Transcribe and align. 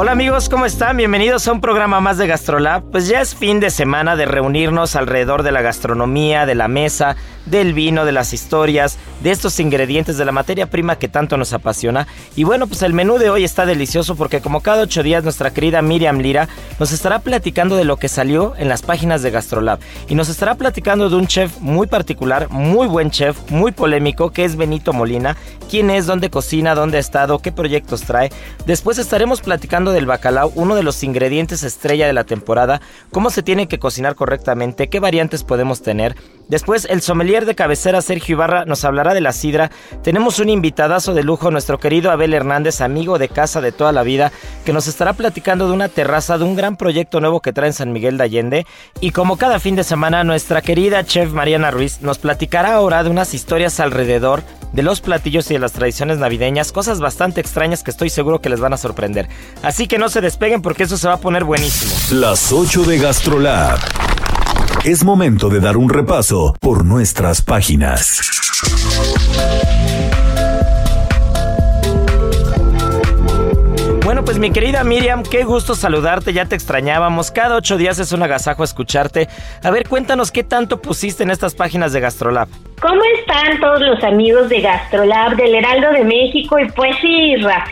Hola 0.00 0.12
amigos, 0.12 0.48
¿cómo 0.48 0.64
están? 0.64 0.96
Bienvenidos 0.96 1.48
a 1.48 1.52
un 1.52 1.60
programa 1.60 1.98
más 1.98 2.18
de 2.18 2.28
GastroLab. 2.28 2.88
Pues 2.92 3.08
ya 3.08 3.20
es 3.20 3.34
fin 3.34 3.58
de 3.58 3.68
semana 3.68 4.14
de 4.14 4.26
reunirnos 4.26 4.94
alrededor 4.94 5.42
de 5.42 5.50
la 5.50 5.60
gastronomía, 5.60 6.46
de 6.46 6.54
la 6.54 6.68
mesa, 6.68 7.16
del 7.46 7.74
vino, 7.74 8.04
de 8.04 8.12
las 8.12 8.32
historias, 8.32 8.96
de 9.22 9.32
estos 9.32 9.58
ingredientes, 9.58 10.16
de 10.16 10.24
la 10.24 10.30
materia 10.30 10.70
prima 10.70 11.00
que 11.00 11.08
tanto 11.08 11.36
nos 11.36 11.52
apasiona. 11.52 12.06
Y 12.36 12.44
bueno, 12.44 12.68
pues 12.68 12.82
el 12.82 12.92
menú 12.92 13.18
de 13.18 13.30
hoy 13.30 13.42
está 13.42 13.66
delicioso 13.66 14.14
porque 14.14 14.40
como 14.40 14.60
cada 14.60 14.82
ocho 14.82 15.02
días 15.02 15.24
nuestra 15.24 15.50
querida 15.50 15.82
Miriam 15.82 16.18
Lira 16.18 16.48
nos 16.78 16.92
estará 16.92 17.18
platicando 17.18 17.74
de 17.74 17.84
lo 17.84 17.96
que 17.96 18.08
salió 18.08 18.54
en 18.56 18.68
las 18.68 18.82
páginas 18.82 19.22
de 19.22 19.32
GastroLab. 19.32 19.80
Y 20.08 20.14
nos 20.14 20.28
estará 20.28 20.54
platicando 20.54 21.10
de 21.10 21.16
un 21.16 21.26
chef 21.26 21.58
muy 21.58 21.88
particular, 21.88 22.48
muy 22.50 22.86
buen 22.86 23.10
chef, 23.10 23.36
muy 23.50 23.72
polémico, 23.72 24.30
que 24.30 24.44
es 24.44 24.54
Benito 24.54 24.92
Molina. 24.92 25.36
¿Quién 25.68 25.90
es? 25.90 26.06
¿Dónde 26.06 26.30
cocina? 26.30 26.76
¿Dónde 26.76 26.98
ha 26.98 27.00
estado? 27.00 27.40
¿Qué 27.40 27.50
proyectos 27.50 28.02
trae? 28.02 28.30
Después 28.64 28.98
estaremos 28.98 29.40
platicando 29.40 29.87
del 29.92 30.06
bacalao, 30.06 30.52
uno 30.54 30.74
de 30.74 30.82
los 30.82 31.02
ingredientes 31.02 31.62
estrella 31.62 32.06
de 32.06 32.12
la 32.12 32.24
temporada, 32.24 32.80
cómo 33.10 33.30
se 33.30 33.42
tiene 33.42 33.68
que 33.68 33.78
cocinar 33.78 34.14
correctamente, 34.14 34.88
qué 34.88 35.00
variantes 35.00 35.44
podemos 35.44 35.82
tener. 35.82 36.16
Después, 36.48 36.86
el 36.88 37.02
sommelier 37.02 37.44
de 37.44 37.54
cabecera 37.54 38.00
Sergio 38.00 38.34
Ibarra 38.34 38.64
nos 38.64 38.84
hablará 38.84 39.12
de 39.12 39.20
la 39.20 39.32
sidra. 39.32 39.70
Tenemos 40.02 40.38
un 40.38 40.48
invitadazo 40.48 41.12
de 41.12 41.22
lujo, 41.22 41.50
nuestro 41.50 41.78
querido 41.78 42.10
Abel 42.10 42.32
Hernández, 42.32 42.80
amigo 42.80 43.18
de 43.18 43.28
casa 43.28 43.60
de 43.60 43.70
toda 43.70 43.92
la 43.92 44.02
vida, 44.02 44.32
que 44.64 44.72
nos 44.72 44.86
estará 44.86 45.12
platicando 45.12 45.68
de 45.68 45.74
una 45.74 45.88
terraza, 45.88 46.38
de 46.38 46.44
un 46.44 46.56
gran 46.56 46.76
proyecto 46.76 47.20
nuevo 47.20 47.40
que 47.40 47.52
trae 47.52 47.68
en 47.68 47.74
San 47.74 47.92
Miguel 47.92 48.16
de 48.16 48.24
Allende. 48.24 48.66
Y 49.00 49.10
como 49.10 49.36
cada 49.36 49.60
fin 49.60 49.76
de 49.76 49.84
semana, 49.84 50.24
nuestra 50.24 50.62
querida 50.62 51.04
chef 51.04 51.32
Mariana 51.32 51.70
Ruiz 51.70 52.00
nos 52.00 52.18
platicará 52.18 52.74
ahora 52.74 53.04
de 53.04 53.10
unas 53.10 53.34
historias 53.34 53.78
alrededor 53.78 54.42
de 54.72 54.82
los 54.82 55.00
platillos 55.00 55.50
y 55.50 55.54
de 55.54 55.60
las 55.60 55.72
tradiciones 55.72 56.18
navideñas, 56.18 56.72
cosas 56.72 57.00
bastante 57.00 57.40
extrañas 57.40 57.82
que 57.82 57.90
estoy 57.90 58.10
seguro 58.10 58.40
que 58.40 58.48
les 58.48 58.60
van 58.60 58.72
a 58.72 58.76
sorprender. 58.76 59.28
Así 59.62 59.86
que 59.86 59.98
no 59.98 60.08
se 60.08 60.20
despeguen 60.20 60.62
porque 60.62 60.84
eso 60.84 60.96
se 60.96 61.08
va 61.08 61.14
a 61.14 61.20
poner 61.20 61.44
buenísimo. 61.44 61.92
Las 62.20 62.52
8 62.52 62.84
de 62.84 62.98
GastroLab. 62.98 63.78
Es 64.84 65.04
momento 65.04 65.48
de 65.48 65.60
dar 65.60 65.76
un 65.76 65.88
repaso 65.88 66.54
por 66.60 66.84
nuestras 66.84 67.42
páginas. 67.42 68.20
Bueno, 74.18 74.26
pues 74.32 74.40
mi 74.40 74.50
querida 74.50 74.82
Miriam, 74.82 75.22
qué 75.22 75.44
gusto 75.44 75.76
saludarte, 75.76 76.32
ya 76.32 76.44
te 76.44 76.56
extrañábamos. 76.56 77.30
Cada 77.30 77.54
ocho 77.54 77.76
días 77.76 78.00
es 78.00 78.10
un 78.10 78.20
agasajo 78.20 78.64
escucharte. 78.64 79.28
A 79.62 79.70
ver, 79.70 79.88
cuéntanos 79.88 80.32
qué 80.32 80.42
tanto 80.42 80.82
pusiste 80.82 81.22
en 81.22 81.30
estas 81.30 81.54
páginas 81.54 81.92
de 81.92 82.00
GastroLab. 82.00 82.48
¿Cómo 82.82 83.00
están 83.16 83.60
todos 83.60 83.80
los 83.80 84.02
amigos 84.02 84.48
de 84.48 84.60
GastroLab, 84.60 85.36
del 85.36 85.54
Heraldo 85.54 85.92
de 85.92 86.02
México? 86.02 86.58
Y 86.58 86.68
pues 86.70 86.96
sí, 87.00 87.36
Ra, 87.36 87.64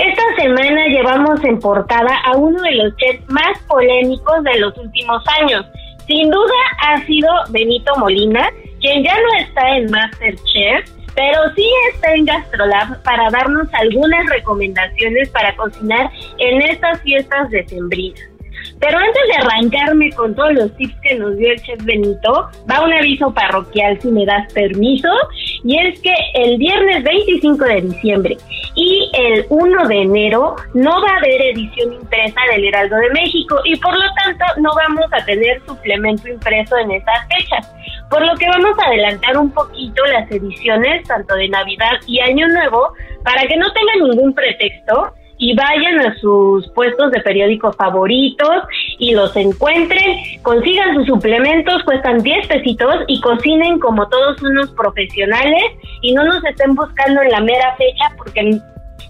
esta 0.00 0.22
semana 0.36 0.84
llevamos 0.88 1.44
en 1.44 1.60
portada 1.60 2.12
a 2.24 2.36
uno 2.38 2.60
de 2.60 2.72
los 2.72 2.96
chefs 2.96 3.30
más 3.30 3.56
polémicos 3.68 4.42
de 4.42 4.58
los 4.58 4.76
últimos 4.76 5.22
años. 5.42 5.64
Sin 6.08 6.28
duda 6.28 6.54
ha 6.88 7.06
sido 7.06 7.30
Benito 7.50 7.94
Molina, 8.00 8.50
quien 8.80 9.04
ya 9.04 9.14
no 9.14 9.46
está 9.46 9.76
en 9.76 9.88
Masterchef, 9.92 10.90
pero 11.14 11.38
sí 11.54 11.66
está 11.92 12.12
en 12.14 12.24
GastroLab 12.24 13.02
para 13.02 13.30
darnos 13.30 13.68
algunas 13.72 14.26
recomendaciones 14.30 15.28
para 15.30 15.54
cocinar 15.56 16.10
en 16.38 16.62
estas 16.62 17.00
fiestas 17.02 17.50
decembrinas. 17.50 18.20
Pero 18.80 18.98
antes 18.98 19.22
de 19.28 19.46
arrancarme 19.46 20.10
con 20.12 20.34
todos 20.34 20.52
los 20.54 20.76
tips 20.76 20.94
que 21.02 21.14
nos 21.16 21.36
dio 21.36 21.52
el 21.52 21.62
chef 21.62 21.82
Benito, 21.84 22.48
va 22.70 22.84
un 22.84 22.92
aviso 22.92 23.32
parroquial 23.32 24.00
si 24.00 24.08
me 24.08 24.26
das 24.26 24.52
permiso, 24.52 25.08
y 25.64 25.78
es 25.78 26.00
que 26.00 26.14
el 26.34 26.58
viernes 26.58 27.04
25 27.04 27.64
de 27.64 27.80
diciembre 27.82 28.36
el 29.16 29.46
1 29.48 29.88
de 29.88 30.02
enero 30.02 30.56
no 30.74 30.90
va 31.02 31.08
a 31.14 31.16
haber 31.18 31.42
edición 31.42 31.92
impresa 31.92 32.40
del 32.52 32.64
Heraldo 32.64 32.96
de 32.96 33.10
México 33.10 33.60
y 33.64 33.76
por 33.76 33.94
lo 33.94 34.04
tanto 34.22 34.44
no 34.60 34.70
vamos 34.74 35.04
a 35.12 35.24
tener 35.24 35.60
suplemento 35.66 36.28
impreso 36.28 36.76
en 36.78 36.92
esas 36.92 37.26
fechas. 37.28 37.74
Por 38.10 38.24
lo 38.24 38.34
que 38.36 38.46
vamos 38.48 38.76
a 38.78 38.86
adelantar 38.88 39.36
un 39.38 39.50
poquito 39.50 40.04
las 40.06 40.30
ediciones 40.30 41.06
tanto 41.06 41.34
de 41.34 41.48
Navidad 41.48 41.92
y 42.06 42.20
Año 42.20 42.46
Nuevo 42.48 42.92
para 43.24 43.46
que 43.46 43.56
no 43.56 43.72
tengan 43.72 44.10
ningún 44.10 44.34
pretexto 44.34 45.14
y 45.38 45.54
vayan 45.54 46.00
a 46.00 46.14
sus 46.18 46.68
puestos 46.70 47.10
de 47.10 47.20
periódicos 47.20 47.76
favoritos 47.76 48.64
y 48.98 49.14
los 49.14 49.34
encuentren, 49.36 50.18
consigan 50.42 50.94
sus 50.94 51.06
suplementos, 51.06 51.82
cuestan 51.84 52.22
10 52.22 52.46
pesitos 52.46 52.94
y 53.08 53.20
cocinen 53.20 53.78
como 53.80 54.08
todos 54.08 54.40
unos 54.42 54.70
profesionales 54.72 55.64
y 56.02 56.14
no 56.14 56.24
nos 56.24 56.44
estén 56.44 56.74
buscando 56.74 57.22
en 57.22 57.30
la 57.30 57.40
mera 57.40 57.74
fecha 57.76 58.14
porque 58.16 58.60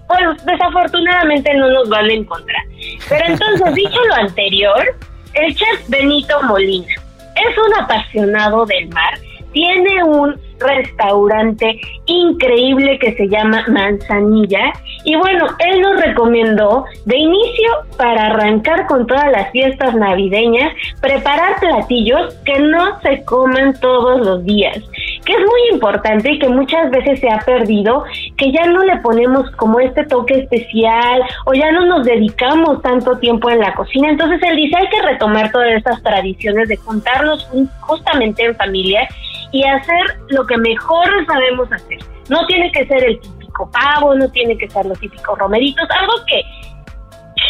pues 0.07 0.45
desafortunadamente 0.45 1.53
no 1.55 1.71
nos 1.71 1.89
van 1.89 2.07
a 2.07 2.13
encontrar. 2.13 2.63
Pero 3.09 3.25
entonces, 3.27 3.75
dicho 3.75 3.99
lo 4.09 4.15
anterior, 4.15 4.97
el 5.35 5.55
chef 5.55 5.89
Benito 5.89 6.43
Molina 6.43 6.95
es 7.37 7.59
un 7.59 7.83
apasionado 7.83 8.65
del 8.67 8.89
mar, 8.89 9.19
tiene 9.53 10.03
un 10.05 10.41
restaurante 10.59 11.81
increíble 12.07 12.99
que 12.99 13.15
se 13.15 13.29
llama 13.29 13.65
Manzanilla. 13.69 14.73
Y 15.05 15.17
bueno, 15.17 15.47
él 15.59 15.81
nos 15.81 16.01
recomendó 16.01 16.85
de 17.05 17.17
inicio 17.17 17.71
para 17.97 18.27
arrancar 18.27 18.87
con 18.87 19.07
todas 19.07 19.31
las 19.31 19.51
fiestas 19.51 19.95
navideñas, 19.95 20.73
preparar 21.01 21.59
platillos 21.61 22.35
que 22.45 22.59
no 22.59 23.01
se 23.01 23.25
coman 23.25 23.79
todos 23.81 24.21
los 24.25 24.45
días, 24.45 24.79
que 25.25 25.33
es 25.33 25.39
muy 25.39 25.75
importante 25.75 26.33
y 26.33 26.39
que 26.39 26.49
muchas 26.49 26.91
veces 26.91 27.21
se 27.21 27.29
ha 27.29 27.39
perdido, 27.41 28.05
que 28.37 28.51
ya 28.53 28.67
no 28.67 28.83
le 28.83 28.97
ponemos 28.99 29.51
como 29.53 29.81
este 29.81 30.05
toque 30.07 30.41
especial 30.41 31.23
o 31.47 31.55
ya 31.55 31.71
no 31.73 31.87
nos 31.87 32.05
dedicamos 32.05 32.81
tanto 32.83 33.19
tiempo 33.19 33.51
en 33.51 33.61
la 33.61 33.75
cocina. 33.75 34.11
Entonces 34.11 34.41
él 34.43 34.57
dice, 34.57 34.77
hay 34.77 34.89
que 34.89 35.03
retomar 35.03 35.51
todas 35.53 35.73
estas 35.73 36.03
tradiciones 36.03 36.69
de 36.69 36.77
juntarnos 36.77 37.49
justamente 37.81 38.45
en 38.45 38.57
familia 38.57 39.09
y 39.55 39.63
hacer 39.63 40.05
lo 40.31 40.45
que 40.45 40.59
mejor 40.59 41.07
sabemos 41.27 41.71
hacer. 41.71 41.99
No 42.29 42.45
tiene 42.49 42.73
que 42.73 42.85
ser 42.87 43.05
el 43.05 43.21
típico 43.21 43.71
pavo, 43.71 44.13
no 44.17 44.29
tiene 44.33 44.59
que 44.59 44.69
ser 44.69 44.85
los 44.85 44.99
típicos 44.99 45.39
romeritos, 45.39 45.89
algo 45.91 46.15
que 46.27 46.43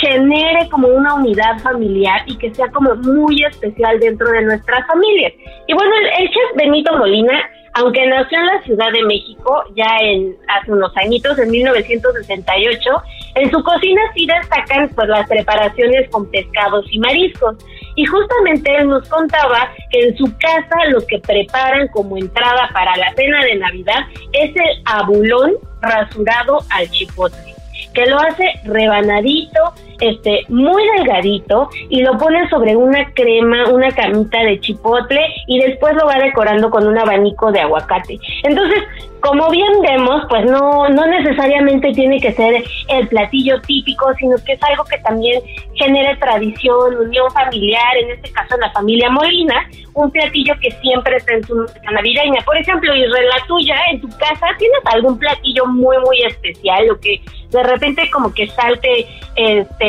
genere 0.03 0.69
como 0.69 0.89
una 0.89 1.15
unidad 1.15 1.59
familiar 1.61 2.21
y 2.27 2.37
que 2.37 2.55
sea 2.55 2.71
como 2.73 2.95
muy 2.97 3.43
especial 3.45 3.99
dentro 4.01 4.29
de 4.33 4.43
nuestras 4.43 4.87
familias. 4.87 5.33
Y 5.67 5.73
bueno, 5.73 5.93
el, 6.19 6.29
chef 6.29 6.57
Benito 6.57 6.95
Molina, 6.95 7.41
aunque 7.75 8.07
nació 8.07 8.39
en 8.39 8.47
la 8.47 8.63
Ciudad 8.63 8.93
de 8.93 9.03
México 9.05 9.65
ya 9.77 9.99
en 10.01 10.37
hace 10.49 10.73
unos 10.73 10.97
añitos, 10.97 11.39
en 11.39 11.51
1968, 11.51 12.91
en 13.35 13.51
su 13.51 13.63
cocina 13.63 14.01
sí 14.15 14.27
destacan 14.27 14.89
pues 14.95 15.09
las 15.09 15.29
preparaciones 15.29 16.09
con 16.11 16.31
pescados 16.31 16.87
y 16.91 16.99
mariscos. 17.01 17.57
Y 17.97 18.05
justamente 18.07 18.77
él 18.77 18.89
nos 18.89 19.09
contaba 19.09 19.71
que 19.91 20.01
en 20.01 20.17
su 20.17 20.25
casa 20.39 20.77
lo 20.91 21.01
que 21.07 21.19
preparan 21.19 21.89
como 21.89 22.17
entrada 22.17 22.71
para 22.73 22.97
la 22.97 23.13
cena 23.15 23.45
de 23.45 23.57
Navidad 23.57 24.01
es 24.33 24.51
el 24.55 24.83
abulón 24.85 25.55
rasurado 25.81 26.59
al 26.71 26.89
chipotle 26.91 27.55
que 27.95 28.07
lo 28.07 28.19
hace 28.19 28.45
rebanadito, 28.65 29.61
este, 30.01 30.43
muy 30.49 30.83
delgadito 30.99 31.69
y 31.89 32.03
lo 32.03 32.17
pone 32.19 32.49
sobre 32.49 32.77
una 32.77 33.13
crema, 33.13 33.69
una 33.71 33.91
camita 33.91 34.43
de 34.43 34.61
chipotle 34.61 35.21
y 35.47 35.61
después 35.61 35.95
lo 35.95 36.07
va 36.07 36.19
decorando 36.19 36.71
con 36.71 36.87
un 36.87 36.99
abanico 36.99 37.53
de 37.53 37.61
aguacate. 37.61 38.19
Entonces, 38.43 38.83
como 39.25 39.49
bien 39.51 39.73
vemos, 39.81 40.23
pues 40.29 40.45
no, 40.45 40.87
no 40.91 41.07
necesariamente 41.07 41.93
tiene 41.93 42.21
que 42.21 42.33
ser 42.33 42.63
el 42.89 43.09
platillo 43.09 43.59
típico, 43.63 44.13
sino 44.19 44.37
que 44.45 44.53
es 44.53 44.63
algo 44.63 44.85
que 44.85 44.99
también 44.99 45.41
genere 45.75 46.15
tradición, 46.17 46.95
unión 46.97 47.31
familiar, 47.31 47.97
en 48.03 48.11
este 48.11 48.31
caso 48.33 48.57
la 48.59 48.71
familia 48.73 49.09
Molina, 49.09 49.67
un 49.95 50.11
platillo 50.11 50.55
que 50.61 50.71
siempre 50.73 51.17
está 51.17 51.35
en 51.35 51.45
su 51.45 51.55
navideña. 51.91 52.43
Por 52.45 52.59
ejemplo, 52.59 52.95
Israel, 52.95 53.29
la 53.35 53.47
tuya, 53.47 53.77
en 53.93 54.01
tu 54.03 54.09
casa, 54.11 54.47
¿tienes 54.59 54.81
algún 54.93 55.19
platillo 55.19 55.65
muy, 55.67 55.97
muy 56.05 56.23
especial 56.25 56.91
o 56.91 57.01
que 57.01 57.23
de 57.51 57.63
repente 57.63 58.11
como 58.11 58.35
que 58.35 58.47
salte 58.49 59.07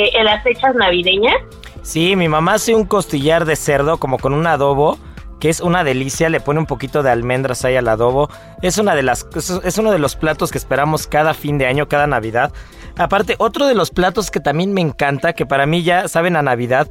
este, 0.04 0.18
en 0.18 0.26
las 0.26 0.44
fechas 0.44 0.76
navideñas? 0.76 1.36
Sí, 1.82 2.16
mi 2.16 2.28
mamá 2.28 2.56
hace 2.56 2.74
un 2.74 2.86
costillar 2.86 3.46
de 3.46 3.56
cerdo 3.56 3.98
como 3.98 4.18
con 4.18 4.34
un 4.34 4.48
adobo 4.48 4.98
que 5.40 5.50
es 5.50 5.60
una 5.60 5.84
delicia, 5.84 6.30
le 6.30 6.40
pone 6.40 6.60
un 6.60 6.66
poquito 6.66 7.04
de 7.04 7.12
almendras 7.12 7.66
ahí 7.66 7.76
al 7.76 7.88
adobo. 7.88 8.30
Es 8.62 8.78
una 8.78 8.96
de 8.96 9.04
las 9.04 9.28
es 9.64 9.78
uno 9.78 9.92
de 9.92 10.00
los 10.00 10.16
platos 10.16 10.52
que 10.52 10.58
esperamos 10.58 11.08
cada 11.08 11.34
fin 11.34 11.58
de 11.58 11.68
año, 11.68 11.88
cada 11.88 12.08
Navidad. 12.08 12.52
Aparte, 12.98 13.36
otro 13.40 13.68
de 13.68 13.76
los 13.76 13.92
platos 13.92 14.32
que 14.32 14.40
también 14.40 14.74
me 14.74 14.82
encanta, 14.82 15.34
que 15.34 15.46
para 15.46 15.66
mí 15.66 15.84
ya 15.84 16.08
saben 16.08 16.36
a 16.36 16.42
Navidad, 16.42 16.88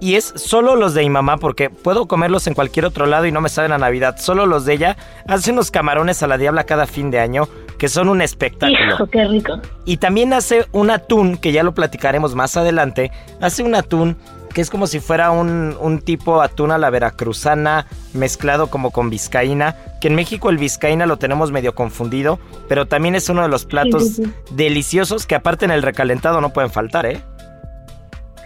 y 0.00 0.16
es 0.16 0.32
solo 0.36 0.76
los 0.76 0.94
de 0.94 1.02
mi 1.02 1.10
mamá, 1.10 1.38
porque 1.38 1.70
puedo 1.70 2.06
comerlos 2.06 2.46
en 2.46 2.54
cualquier 2.54 2.84
otro 2.84 3.06
lado 3.06 3.26
y 3.26 3.32
no 3.32 3.40
me 3.40 3.48
saben 3.48 3.72
a 3.72 3.78
Navidad, 3.78 4.16
solo 4.18 4.44
los 4.46 4.66
de 4.66 4.74
ella, 4.74 4.96
hace 5.26 5.52
unos 5.52 5.70
camarones 5.70 6.22
a 6.22 6.26
la 6.26 6.36
diabla 6.36 6.64
cada 6.64 6.86
fin 6.86 7.10
de 7.10 7.20
año, 7.20 7.48
que 7.78 7.88
son 7.88 8.08
un 8.08 8.20
espectáculo. 8.20 8.94
Hijo, 8.94 9.06
qué 9.06 9.24
rico. 9.24 9.60
Y 9.84 9.96
también 9.96 10.32
hace 10.32 10.66
un 10.72 10.90
atún, 10.90 11.38
que 11.38 11.52
ya 11.52 11.62
lo 11.62 11.72
platicaremos 11.72 12.34
más 12.34 12.56
adelante, 12.56 13.10
hace 13.40 13.62
un 13.62 13.74
atún 13.74 14.16
que 14.56 14.62
es 14.62 14.70
como 14.70 14.86
si 14.86 15.00
fuera 15.00 15.32
un, 15.32 15.76
un, 15.78 16.00
tipo 16.00 16.40
atún 16.40 16.70
a 16.70 16.78
la 16.78 16.88
veracruzana 16.88 17.84
mezclado 18.14 18.70
como 18.70 18.90
con 18.90 19.10
vizcaína, 19.10 19.76
que 20.00 20.08
en 20.08 20.14
México 20.14 20.48
el 20.48 20.56
vizcaína 20.56 21.04
lo 21.04 21.18
tenemos 21.18 21.52
medio 21.52 21.74
confundido, 21.74 22.38
pero 22.66 22.86
también 22.86 23.14
es 23.16 23.28
uno 23.28 23.42
de 23.42 23.48
los 23.48 23.66
platos 23.66 24.04
sí, 24.04 24.14
sí, 24.14 24.24
sí. 24.24 24.54
deliciosos 24.54 25.26
que 25.26 25.34
aparte 25.34 25.66
en 25.66 25.72
el 25.72 25.82
recalentado 25.82 26.40
no 26.40 26.54
pueden 26.54 26.70
faltar, 26.70 27.04
¿eh? 27.04 27.20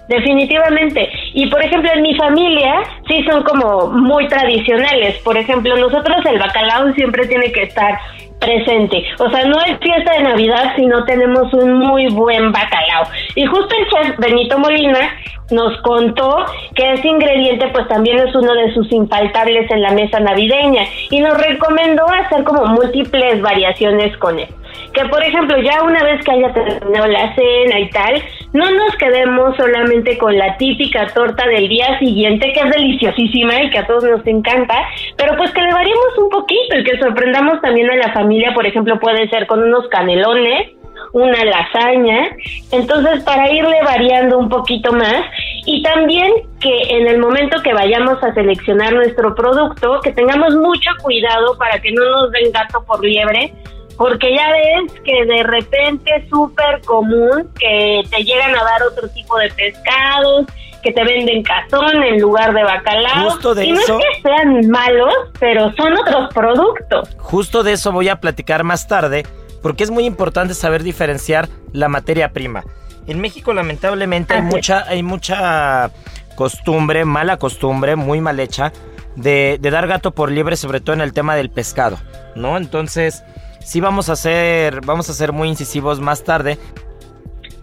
Definitivamente. 0.09 1.09
Y 1.33 1.49
por 1.49 1.62
ejemplo, 1.62 1.89
en 1.95 2.03
mi 2.03 2.17
familia 2.17 2.83
sí 3.07 3.23
son 3.31 3.45
como 3.45 3.93
muy 3.93 4.27
tradicionales. 4.27 5.17
Por 5.19 5.39
ejemplo, 5.39 5.77
nosotros 5.77 6.17
el 6.27 6.41
bacalao 6.41 6.93
siempre 6.95 7.29
tiene 7.29 7.53
que 7.53 7.62
estar 7.62 7.97
presente. 8.40 9.04
O 9.19 9.31
sea, 9.31 9.44
no 9.44 9.60
es 9.62 9.78
fiesta 9.78 10.12
de 10.14 10.22
Navidad 10.22 10.72
si 10.76 10.87
no 10.87 11.04
tenemos 11.04 11.52
un 11.52 11.78
muy 11.78 12.08
buen 12.08 12.50
bacalao. 12.50 13.04
Y 13.34 13.44
justo 13.46 13.75
el 13.76 13.87
chef 13.88 14.19
Benito 14.19 14.58
Molina 14.58 15.14
nos 15.50 15.76
contó 15.82 16.46
que 16.75 16.92
ese 16.92 17.08
ingrediente 17.08 17.69
pues 17.69 17.87
también 17.88 18.19
es 18.19 18.34
uno 18.34 18.54
de 18.54 18.72
sus 18.72 18.90
infaltables 18.92 19.70
en 19.70 19.82
la 19.82 19.92
mesa 19.92 20.20
navideña 20.20 20.84
y 21.10 21.20
nos 21.20 21.37
recomendó 21.40 22.06
hacer 22.08 22.44
como 22.44 22.66
múltiples 22.66 23.40
variaciones 23.42 24.16
con 24.19 24.38
él. 24.38 24.48
Que 24.92 25.04
por 25.06 25.22
ejemplo 25.22 25.56
ya 25.58 25.82
una 25.82 26.02
vez 26.02 26.25
que 26.25 26.32
haya 26.32 26.52
terminado 26.52 27.06
la 27.06 27.34
cena 27.34 27.81
y 27.81 27.90
tal, 27.90 28.22
no 28.52 28.70
nos 28.70 28.97
quedemos 28.97 29.56
solamente 29.56 30.19
con 30.19 30.37
la 30.37 30.56
típica 30.56 31.06
torta 31.08 31.47
del 31.47 31.69
día 31.69 31.99
siguiente 31.99 32.52
que 32.52 32.61
es 32.61 32.70
deliciosísima 32.70 33.62
y 33.62 33.70
que 33.70 33.79
a 33.79 33.87
todos 33.87 34.05
nos 34.05 34.26
encanta, 34.26 34.75
pero 35.17 35.37
pues 35.37 35.52
que 35.52 35.62
le 35.62 35.73
variemos 35.73 36.19
un 36.19 36.31
poquito 36.31 36.79
y 36.79 36.85
que 36.85 36.99
sorprendamos 36.99 37.61
también 37.61 37.91
a 37.91 37.97
la 37.97 38.12
familia, 38.12 38.52
por 38.55 38.67
ejemplo 38.67 38.99
puede 38.99 39.29
ser 39.29 39.47
con 39.47 39.62
unos 39.62 39.88
canelones 39.88 40.70
una 41.12 41.44
lasaña, 41.44 42.37
entonces 42.70 43.23
para 43.25 43.50
irle 43.50 43.82
variando 43.82 44.38
un 44.38 44.49
poquito 44.49 44.93
más 44.93 45.25
y 45.67 45.82
también 45.82 46.32
que 46.61 46.82
en 46.91 47.08
el 47.08 47.19
momento 47.19 47.61
que 47.62 47.73
vayamos 47.73 48.23
a 48.23 48.32
seleccionar 48.35 48.93
nuestro 48.93 49.35
producto, 49.35 50.00
que 50.02 50.12
tengamos 50.12 50.55
mucho 50.56 50.91
cuidado 51.02 51.56
para 51.58 51.81
que 51.81 51.91
no 51.93 52.05
nos 52.05 52.31
den 52.32 52.52
gato 52.52 52.85
por 52.85 53.05
liebre, 53.05 53.52
porque 54.00 54.35
ya 54.35 54.50
ves 54.50 54.99
que 55.05 55.26
de 55.26 55.43
repente 55.43 56.11
es 56.17 56.31
súper 56.31 56.81
común 56.87 57.50
que 57.58 58.00
te 58.11 58.25
llegan 58.25 58.56
a 58.56 58.64
dar 58.64 58.82
otro 58.91 59.06
tipo 59.11 59.37
de 59.37 59.50
pescados, 59.50 60.47
que 60.82 60.91
te 60.91 61.05
venden 61.05 61.43
cazón 61.43 62.02
en 62.02 62.19
lugar 62.19 62.55
de 62.55 62.64
bacalao. 62.64 63.31
Justo 63.31 63.55
de 63.55 63.67
y 63.67 63.73
no 63.73 63.79
eso. 63.79 63.99
es 63.99 64.05
que 64.17 64.23
sean 64.23 64.70
malos, 64.70 65.14
pero 65.38 65.70
son 65.75 65.99
otros 65.99 66.32
productos. 66.32 67.14
Justo 67.19 67.62
de 67.62 67.73
eso 67.73 67.93
voy 67.93 68.08
a 68.08 68.23
platicar 68.23 68.64
más 68.64 68.88
tarde, 68.88 69.26
porque 69.61 69.85
es 69.85 69.91
muy 69.91 70.06
importante 70.06 70.55
saber 70.55 70.82
diferenciar 70.82 71.50
la 71.75 71.91
materia 71.91 72.32
prima. 72.32 72.64
En 73.06 73.20
México 73.20 73.52
lamentablemente 73.52 74.32
hay 74.32 74.41
Así 74.41 74.49
mucha, 74.49 74.88
hay 74.88 75.02
mucha 75.02 75.91
costumbre, 76.37 77.05
mala 77.05 77.37
costumbre, 77.37 77.97
muy 77.97 78.23
mal 78.23 78.41
hecha, 78.41 78.73
de, 79.17 79.58
de 79.61 79.70
dar 79.70 79.87
gato 79.87 80.12
por 80.12 80.31
liebre, 80.31 80.56
sobre 80.56 80.81
todo 80.81 80.94
en 80.94 81.02
el 81.02 81.12
tema 81.12 81.37
del 81.37 81.50
pescado, 81.50 81.99
¿no? 82.35 82.56
Entonces, 82.56 83.25
sí 83.61 83.81
vamos 83.81 84.09
a 84.09 84.17
ser, 84.17 84.81
vamos 84.85 85.09
a 85.11 85.12
ser 85.12 85.33
muy 85.33 85.49
incisivos 85.49 86.01
más 86.01 86.25
tarde. 86.25 86.59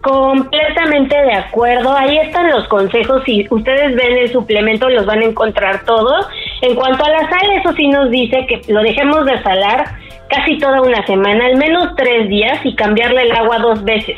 Completamente 0.00 1.16
de 1.16 1.34
acuerdo. 1.34 1.94
Ahí 1.94 2.18
están 2.18 2.50
los 2.50 2.66
consejos. 2.68 3.22
Si 3.26 3.46
ustedes 3.50 3.96
ven 3.96 4.18
el 4.18 4.32
suplemento, 4.32 4.88
los 4.88 5.06
van 5.06 5.20
a 5.20 5.24
encontrar 5.24 5.84
todos. 5.84 6.26
En 6.62 6.74
cuanto 6.76 7.04
a 7.04 7.10
la 7.10 7.28
sal, 7.28 7.50
eso 7.60 7.72
sí 7.74 7.88
nos 7.88 8.10
dice 8.10 8.46
que 8.46 8.72
lo 8.72 8.80
dejemos 8.82 9.24
de 9.26 9.42
salar 9.42 9.84
casi 10.28 10.58
toda 10.58 10.82
una 10.82 11.04
semana, 11.06 11.46
al 11.46 11.56
menos 11.56 11.94
tres 11.96 12.28
días, 12.28 12.60
y 12.64 12.74
cambiarle 12.76 13.22
el 13.22 13.32
agua 13.32 13.58
dos 13.58 13.82
veces 13.82 14.16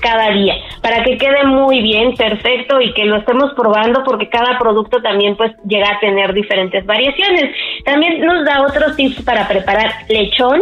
cada 0.00 0.30
día 0.30 0.54
para 0.82 1.02
que 1.04 1.16
quede 1.16 1.44
muy 1.44 1.80
bien, 1.80 2.14
perfecto 2.14 2.80
y 2.80 2.92
que 2.92 3.04
lo 3.04 3.18
estemos 3.18 3.52
probando 3.54 4.02
porque 4.04 4.28
cada 4.28 4.58
producto 4.58 5.00
también 5.00 5.36
pues 5.36 5.52
llega 5.64 5.88
a 5.88 6.00
tener 6.00 6.34
diferentes 6.34 6.84
variaciones. 6.84 7.54
También 7.84 8.20
nos 8.20 8.44
da 8.44 8.62
otros 8.62 8.96
tips 8.96 9.22
para 9.22 9.46
preparar 9.46 9.92
lechón, 10.08 10.60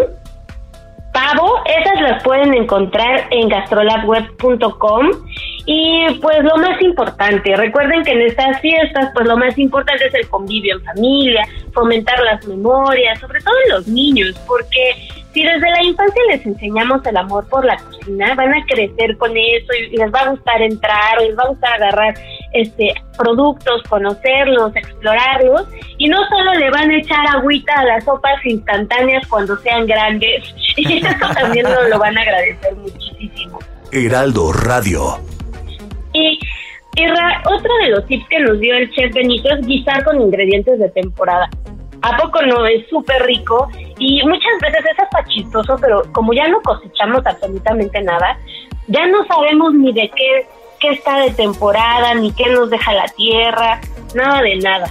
pavo, 1.13 1.61
esas 1.67 2.01
las 2.01 2.23
pueden 2.23 2.55
encontrar 2.55 3.27
en 3.31 3.49
gastrolabweb.com 3.49 5.11
y 5.67 6.07
pues 6.21 6.43
lo 6.43 6.57
más 6.57 6.81
importante, 6.83 7.55
recuerden 7.57 8.03
que 8.03 8.13
en 8.13 8.23
estas 8.23 8.61
fiestas 8.61 9.11
pues 9.15 9.27
lo 9.27 9.37
más 9.37 9.57
importante 9.59 10.07
es 10.07 10.15
el 10.15 10.29
convivio 10.29 10.77
en 10.77 10.85
familia, 10.85 11.47
fomentar 11.73 12.19
las 12.21 12.47
memorias, 12.47 13.19
sobre 13.21 13.41
todo 13.41 13.55
en 13.67 13.73
los 13.73 13.89
niños, 13.89 14.35
porque 14.47 15.20
si 15.33 15.43
desde 15.45 15.71
la 15.71 15.83
infancia 15.83 16.23
les 16.31 16.45
enseñamos 16.45 17.05
el 17.07 17.17
amor 17.17 17.49
por 17.49 17.65
la 17.65 17.77
cocina, 17.77 18.35
van 18.35 18.53
a 18.53 18.65
crecer 18.67 19.17
con 19.17 19.31
eso 19.37 19.73
y 19.91 19.97
les 19.97 20.13
va 20.13 20.21
a 20.21 20.31
gustar 20.31 20.61
entrar, 20.63 21.21
les 21.21 21.39
va 21.39 21.45
a 21.45 21.49
gustar 21.49 21.75
agarrar 21.75 22.15
este 22.53 22.93
productos, 23.17 23.83
conocerlos, 23.89 24.75
explorarlos 24.75 25.69
y 25.99 26.09
no 26.09 26.19
solo 26.29 26.55
le 26.55 26.71
van 26.71 26.91
a 26.91 26.99
echar 26.99 27.27
agüita 27.37 27.73
a 27.77 27.85
las 27.85 28.05
sopas 28.05 28.45
instantáneas 28.45 29.27
cuando 29.29 29.57
sean 29.59 29.87
grandes, 29.87 30.55
y 30.77 30.99
eso 30.99 31.09
también 31.35 31.65
nos 31.65 31.89
lo 31.89 31.99
van 31.99 32.17
a 32.19 32.23
agradecer 32.23 32.75
muchísimo. 32.77 33.59
Heraldo 33.93 34.53
Radio. 34.53 35.19
Y, 36.13 36.39
otro 37.45 37.71
de 37.85 37.91
los 37.91 38.07
tips 38.07 38.29
que 38.29 38.41
nos 38.41 38.59
dio 38.59 38.75
el 38.77 38.91
chef 38.91 39.15
Benito 39.15 39.49
es 39.55 39.67
guisar 39.67 40.05
con 40.05 40.21
ingredientes 40.21 40.79
de 40.79 40.89
temporada. 40.91 41.49
¿A 42.03 42.17
poco 42.17 42.41
no? 42.43 42.67
Es 42.67 42.89
súper 42.89 43.23
rico 43.25 43.69
y 43.99 44.23
muchas 44.25 44.53
veces 44.63 44.85
es 44.93 44.99
hasta 44.99 45.25
chistoso, 45.29 45.77
pero 45.81 46.03
como 46.13 46.33
ya 46.33 46.49
no 46.49 46.61
cosechamos 46.63 47.27
absolutamente 47.27 48.01
nada, 48.03 48.39
ya 48.87 49.07
no 49.07 49.25
sabemos 49.27 49.75
ni 49.75 49.93
de 49.93 50.11
qué, 50.15 50.47
qué 50.81 50.91
está 50.91 51.21
de 51.21 51.31
temporada, 51.31 52.15
ni 52.15 52.33
qué 52.33 52.47
nos 52.51 52.71
deja 52.71 52.93
la 52.95 53.07
tierra, 53.09 53.81
nada 54.15 54.41
de 54.43 54.57
nada. 54.57 54.91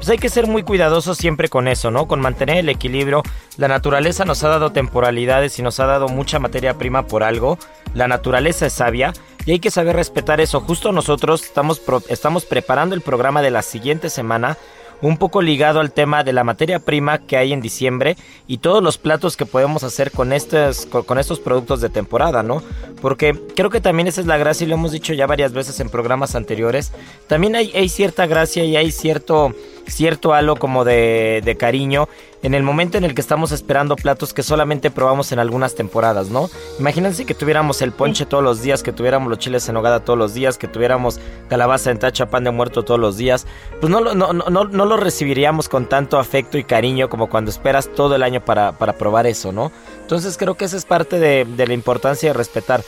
Pues 0.00 0.08
hay 0.08 0.18
que 0.18 0.30
ser 0.30 0.46
muy 0.46 0.62
cuidadosos 0.62 1.18
siempre 1.18 1.50
con 1.50 1.68
eso, 1.68 1.90
¿no? 1.90 2.06
Con 2.08 2.20
mantener 2.20 2.56
el 2.56 2.70
equilibrio. 2.70 3.22
La 3.58 3.68
naturaleza 3.68 4.24
nos 4.24 4.42
ha 4.42 4.48
dado 4.48 4.72
temporalidades 4.72 5.58
y 5.58 5.62
nos 5.62 5.78
ha 5.78 5.84
dado 5.84 6.08
mucha 6.08 6.38
materia 6.38 6.78
prima 6.78 7.06
por 7.06 7.22
algo. 7.22 7.58
La 7.92 8.08
naturaleza 8.08 8.64
es 8.64 8.72
sabia 8.72 9.12
y 9.44 9.52
hay 9.52 9.58
que 9.58 9.70
saber 9.70 9.96
respetar 9.96 10.40
eso. 10.40 10.60
Justo 10.60 10.92
nosotros 10.92 11.42
estamos, 11.42 11.82
estamos 12.08 12.46
preparando 12.46 12.94
el 12.94 13.02
programa 13.02 13.42
de 13.42 13.50
la 13.50 13.60
siguiente 13.60 14.08
semana 14.08 14.56
un 15.02 15.16
poco 15.16 15.42
ligado 15.42 15.80
al 15.80 15.92
tema 15.92 16.24
de 16.24 16.32
la 16.32 16.44
materia 16.44 16.78
prima 16.78 17.18
que 17.18 17.36
hay 17.36 17.52
en 17.52 17.60
diciembre 17.60 18.16
y 18.46 18.58
todos 18.58 18.82
los 18.82 18.98
platos 18.98 19.36
que 19.36 19.46
podemos 19.46 19.82
hacer 19.82 20.10
con 20.10 20.32
estos, 20.32 20.86
con, 20.86 21.18
estos 21.18 21.40
productos 21.40 21.80
de 21.80 21.88
temporada, 21.88 22.42
¿no? 22.42 22.62
Porque 23.00 23.38
creo 23.56 23.70
que 23.70 23.80
también 23.80 24.08
esa 24.08 24.20
es 24.20 24.26
la 24.26 24.38
gracia 24.38 24.64
y 24.64 24.68
lo 24.68 24.74
hemos 24.74 24.92
dicho 24.92 25.12
ya 25.14 25.26
varias 25.26 25.52
veces 25.52 25.80
en 25.80 25.88
programas 25.88 26.34
anteriores. 26.34 26.92
También 27.26 27.56
hay, 27.56 27.72
hay 27.74 27.88
cierta 27.88 28.26
gracia 28.26 28.64
y 28.64 28.76
hay 28.76 28.90
cierto, 28.90 29.54
cierto 29.90 30.32
halo 30.32 30.56
como 30.56 30.84
de, 30.84 31.42
de 31.44 31.56
cariño 31.56 32.08
en 32.42 32.54
el 32.54 32.62
momento 32.62 32.96
en 32.96 33.04
el 33.04 33.14
que 33.14 33.20
estamos 33.20 33.52
esperando 33.52 33.96
platos 33.96 34.32
que 34.32 34.42
solamente 34.42 34.90
probamos 34.90 35.30
en 35.32 35.38
algunas 35.38 35.74
temporadas, 35.74 36.30
¿no? 36.30 36.48
Imagínense 36.78 37.26
que 37.26 37.34
tuviéramos 37.34 37.82
el 37.82 37.92
ponche 37.92 38.24
todos 38.24 38.42
los 38.42 38.62
días, 38.62 38.82
que 38.82 38.92
tuviéramos 38.92 39.28
los 39.28 39.38
chiles 39.38 39.68
en 39.68 39.74
nogada 39.74 40.00
todos 40.00 40.18
los 40.18 40.32
días, 40.32 40.56
que 40.56 40.66
tuviéramos 40.66 41.20
calabaza 41.48 41.90
en 41.90 41.98
tacha, 41.98 42.30
pan 42.30 42.44
de 42.44 42.50
muerto 42.50 42.82
todos 42.82 42.98
los 42.98 43.18
días. 43.18 43.46
Pues 43.80 43.90
no, 43.90 44.00
no, 44.00 44.14
no, 44.14 44.32
no, 44.32 44.64
no 44.64 44.84
lo 44.86 44.96
recibiríamos 44.96 45.68
con 45.68 45.86
tanto 45.86 46.18
afecto 46.18 46.56
y 46.56 46.64
cariño 46.64 47.10
como 47.10 47.28
cuando 47.28 47.50
esperas 47.50 47.90
todo 47.94 48.16
el 48.16 48.22
año 48.22 48.42
para, 48.42 48.72
para 48.72 48.94
probar 48.94 49.26
eso, 49.26 49.52
¿no? 49.52 49.70
Entonces 50.00 50.38
creo 50.38 50.54
que 50.56 50.64
esa 50.64 50.78
es 50.78 50.86
parte 50.86 51.18
de, 51.18 51.44
de 51.44 51.66
la 51.66 51.74
importancia 51.74 52.30
de 52.30 52.32
respetar. 52.32 52.82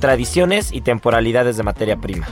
tradiciones 0.00 0.72
y 0.72 0.80
temporalidades 0.82 1.56
de 1.56 1.62
materia 1.62 1.96
prima. 1.96 2.26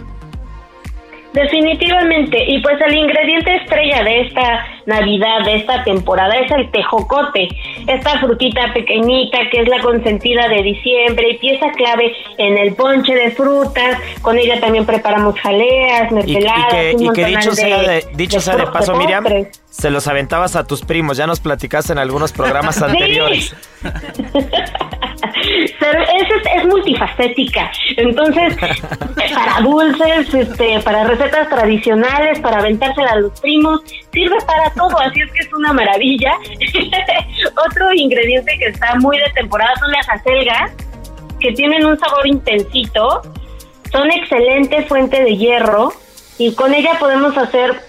Definitivamente, 1.34 2.44
y 2.46 2.62
pues 2.62 2.80
el 2.80 2.94
ingrediente 2.94 3.56
estrella 3.56 4.04
de 4.04 4.20
esta 4.20 4.66
Navidad, 4.86 5.44
de 5.44 5.56
esta 5.56 5.82
temporada, 5.82 6.32
es 6.36 6.48
el 6.52 6.70
tejocote, 6.70 7.48
esta 7.88 8.20
frutita 8.20 8.72
pequeñita 8.72 9.38
que 9.50 9.62
es 9.62 9.68
la 9.68 9.80
consentida 9.80 10.46
de 10.46 10.62
diciembre 10.62 11.30
y 11.30 11.38
pieza 11.38 11.72
clave 11.72 12.14
en 12.38 12.56
el 12.56 12.76
ponche 12.76 13.16
de 13.16 13.32
frutas, 13.32 13.98
con 14.22 14.38
ella 14.38 14.60
también 14.60 14.86
preparamos 14.86 15.34
jaleas, 15.40 16.12
mermeladas. 16.12 16.94
Y, 17.00 17.10
que, 17.10 17.24
dicho 17.24 17.52
sea 17.52 17.82
de, 17.82 18.06
dicho 18.14 18.38
sea 18.38 18.54
de 18.54 18.68
paso, 18.68 18.94
Miriam, 18.94 19.24
se 19.68 19.90
los 19.90 20.06
aventabas 20.06 20.54
a 20.54 20.64
tus 20.64 20.82
primos, 20.82 21.16
ya 21.16 21.26
nos 21.26 21.40
platicaste 21.40 21.94
en 21.94 21.98
algunos 21.98 22.30
programas 22.30 22.80
anteriores. 22.82 23.56
es, 25.34 26.56
es, 26.56 26.66
multifacética. 26.66 27.70
Entonces, 27.96 28.56
para 29.34 29.60
dulces, 29.60 30.34
este, 30.34 30.80
para 30.80 31.04
recetas 31.04 31.48
tradicionales, 31.48 32.40
para 32.40 32.58
aventársela 32.58 33.12
a 33.12 33.16
los 33.16 33.40
primos, 33.40 33.80
sirve 34.12 34.36
para 34.46 34.70
todo, 34.70 34.98
así 35.00 35.20
es 35.20 35.30
que 35.32 35.40
es 35.40 35.52
una 35.52 35.72
maravilla. 35.72 36.32
Otro 37.68 37.92
ingrediente 37.94 38.56
que 38.58 38.66
está 38.66 38.94
muy 38.96 39.18
de 39.18 39.30
temporada 39.34 39.74
son 39.80 39.90
las 39.92 40.08
acelgas, 40.08 40.72
que 41.40 41.52
tienen 41.52 41.84
un 41.84 41.98
sabor 41.98 42.26
intensito, 42.26 43.22
son 43.92 44.10
excelente 44.10 44.82
fuente 44.84 45.22
de 45.22 45.36
hierro 45.36 45.92
y 46.38 46.54
con 46.54 46.74
ella 46.74 46.98
podemos 46.98 47.36
hacer 47.36 47.80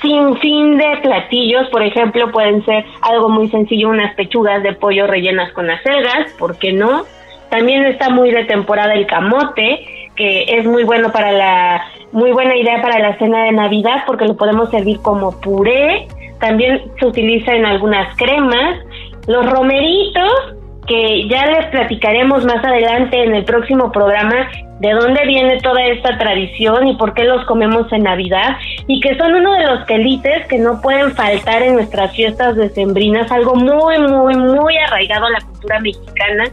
sin 0.00 0.36
fin 0.38 0.76
de 0.76 0.98
platillos, 1.02 1.68
por 1.68 1.82
ejemplo, 1.82 2.30
pueden 2.30 2.64
ser 2.64 2.84
algo 3.02 3.28
muy 3.28 3.48
sencillo, 3.48 3.88
unas 3.88 4.14
pechugas 4.14 4.62
de 4.62 4.72
pollo 4.72 5.06
rellenas 5.06 5.52
con 5.52 5.70
acelgas, 5.70 6.32
¿por 6.38 6.58
qué 6.58 6.72
no? 6.72 7.04
También 7.50 7.84
está 7.84 8.10
muy 8.10 8.30
de 8.30 8.44
temporada 8.44 8.94
el 8.94 9.06
camote, 9.06 10.10
que 10.16 10.44
es 10.48 10.64
muy 10.64 10.84
bueno 10.84 11.12
para 11.12 11.32
la, 11.32 11.82
muy 12.12 12.32
buena 12.32 12.56
idea 12.56 12.80
para 12.80 12.98
la 12.98 13.18
cena 13.18 13.44
de 13.44 13.52
Navidad 13.52 14.04
porque 14.06 14.24
lo 14.24 14.36
podemos 14.36 14.70
servir 14.70 15.00
como 15.00 15.40
puré. 15.40 16.06
También 16.38 16.82
se 16.98 17.06
utiliza 17.06 17.54
en 17.54 17.66
algunas 17.66 18.16
cremas. 18.16 18.78
Los 19.26 19.48
romeritos, 19.50 20.54
que 20.90 21.28
ya 21.28 21.46
les 21.46 21.66
platicaremos 21.66 22.44
más 22.44 22.64
adelante 22.64 23.22
en 23.22 23.32
el 23.32 23.44
próximo 23.44 23.92
programa 23.92 24.50
de 24.80 24.90
dónde 24.90 25.24
viene 25.24 25.60
toda 25.60 25.86
esta 25.86 26.18
tradición 26.18 26.88
y 26.88 26.96
por 26.96 27.14
qué 27.14 27.22
los 27.22 27.44
comemos 27.44 27.86
en 27.92 28.02
Navidad 28.02 28.56
y 28.88 28.98
que 28.98 29.16
son 29.16 29.34
uno 29.34 29.52
de 29.52 29.66
los 29.68 29.84
quelites 29.86 30.48
que 30.48 30.58
no 30.58 30.80
pueden 30.80 31.12
faltar 31.12 31.62
en 31.62 31.74
nuestras 31.74 32.10
fiestas 32.10 32.56
decembrinas, 32.56 33.30
algo 33.30 33.54
muy, 33.54 34.00
muy, 34.00 34.34
muy 34.34 34.76
arraigado 34.78 35.26
a 35.26 35.30
la 35.30 35.40
cultura 35.42 35.78
mexicana 35.78 36.44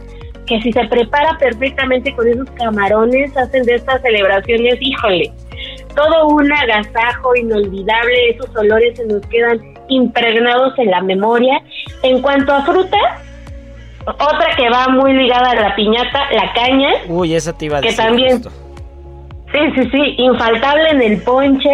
que 0.46 0.60
si 0.62 0.72
se 0.72 0.84
prepara 0.84 1.36
perfectamente 1.38 2.14
con 2.14 2.28
esos 2.28 2.48
camarones, 2.52 3.36
hacen 3.36 3.64
de 3.64 3.74
estas 3.74 4.00
celebraciones, 4.02 4.76
híjole, 4.80 5.32
todo 5.96 6.28
un 6.28 6.52
agasajo 6.52 7.34
inolvidable, 7.34 8.30
esos 8.30 8.54
olores 8.54 8.96
se 8.96 9.04
nos 9.04 9.20
quedan 9.26 9.60
impregnados 9.88 10.78
en 10.78 10.92
la 10.92 11.02
memoria. 11.02 11.60
En 12.04 12.22
cuanto 12.22 12.52
a 12.52 12.62
fruta, 12.62 12.96
otra 14.14 14.54
que 14.56 14.68
va 14.68 14.88
muy 14.88 15.12
ligada 15.12 15.50
a 15.50 15.54
la 15.54 15.74
piñata, 15.74 16.30
la 16.32 16.52
caña. 16.52 16.90
Uy, 17.08 17.34
esa 17.34 17.56
te 17.56 17.66
iba 17.66 17.78
a 17.78 17.80
decir. 17.80 17.96
Que 17.96 18.02
también. 18.02 18.42
Sí, 18.42 19.58
sí, 19.74 19.90
sí, 19.90 20.14
infaltable 20.18 20.90
en 20.90 21.02
el 21.02 21.22
ponche, 21.22 21.70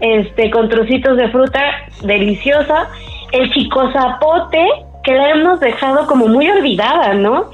este, 0.00 0.50
con 0.50 0.68
trocitos 0.68 1.16
de 1.16 1.28
fruta 1.28 1.60
deliciosa. 2.02 2.88
El 3.32 3.50
chico 3.52 3.90
zapote, 3.92 4.66
que 5.04 5.12
la 5.12 5.30
hemos 5.30 5.60
dejado 5.60 6.06
como 6.06 6.28
muy 6.28 6.48
olvidada, 6.48 7.12
¿no? 7.14 7.50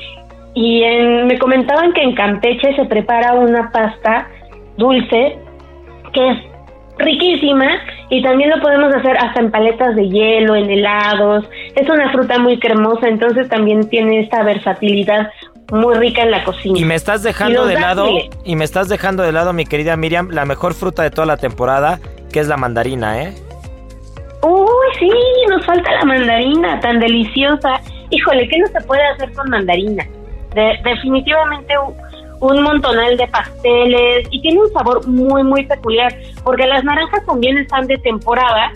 Y 0.54 0.84
me 1.24 1.36
comentaban 1.38 1.92
que 1.92 2.02
en 2.02 2.14
Campeche 2.14 2.76
se 2.76 2.84
prepara 2.84 3.34
una 3.34 3.72
pasta 3.72 4.28
dulce 4.76 5.38
que 6.12 6.30
es 6.30 6.38
riquísima 6.98 7.66
y 8.10 8.22
también 8.22 8.50
lo 8.50 8.60
podemos 8.60 8.94
hacer 8.94 9.16
hasta 9.16 9.40
en 9.40 9.50
paletas 9.50 9.96
de 9.96 10.08
hielo, 10.08 10.54
en 10.54 10.70
helados. 10.70 11.44
Es 11.74 11.88
una 11.88 12.10
fruta 12.12 12.38
muy 12.38 12.58
cremosa, 12.58 13.08
entonces 13.08 13.48
también 13.48 13.88
tiene 13.88 14.20
esta 14.20 14.42
versatilidad 14.42 15.30
muy 15.72 15.94
rica 15.94 16.22
en 16.22 16.30
la 16.30 16.44
cocina. 16.44 16.78
Y 16.78 16.84
me 16.84 16.94
estás 16.94 17.22
dejando 17.22 17.66
de 17.66 17.74
lado, 17.74 18.06
y 18.44 18.56
me 18.56 18.64
estás 18.64 18.88
dejando 18.88 19.22
de 19.22 19.32
lado, 19.32 19.52
mi 19.52 19.64
querida 19.64 19.96
Miriam, 19.96 20.28
la 20.30 20.44
mejor 20.44 20.74
fruta 20.74 21.02
de 21.02 21.10
toda 21.10 21.26
la 21.26 21.36
temporada, 21.36 21.98
que 22.32 22.40
es 22.40 22.48
la 22.48 22.56
mandarina, 22.56 23.22
¿eh? 23.22 23.34
Uy, 24.42 24.68
sí, 24.98 25.10
nos 25.48 25.64
falta 25.64 25.90
la 25.90 26.04
mandarina, 26.04 26.78
tan 26.80 27.00
deliciosa. 27.00 27.80
Híjole, 28.10 28.46
¿qué 28.48 28.58
no 28.58 28.66
se 28.66 28.86
puede 28.86 29.02
hacer 29.06 29.32
con 29.32 29.48
mandarina? 29.48 30.06
definitivamente 30.84 31.74
un 32.41 32.62
montonal 32.62 33.17
de 33.17 33.26
pasteles 33.29 34.29
y 34.31 34.41
tiene 34.41 34.61
un 34.61 34.73
sabor 34.73 35.07
muy 35.07 35.43
muy 35.43 35.67
peculiar 35.67 36.14
porque 36.43 36.67
las 36.67 36.85
naranjas 36.85 37.25
también 37.26 37.59
están 37.59 37.87
de 37.87 37.99
temporada 37.99 38.73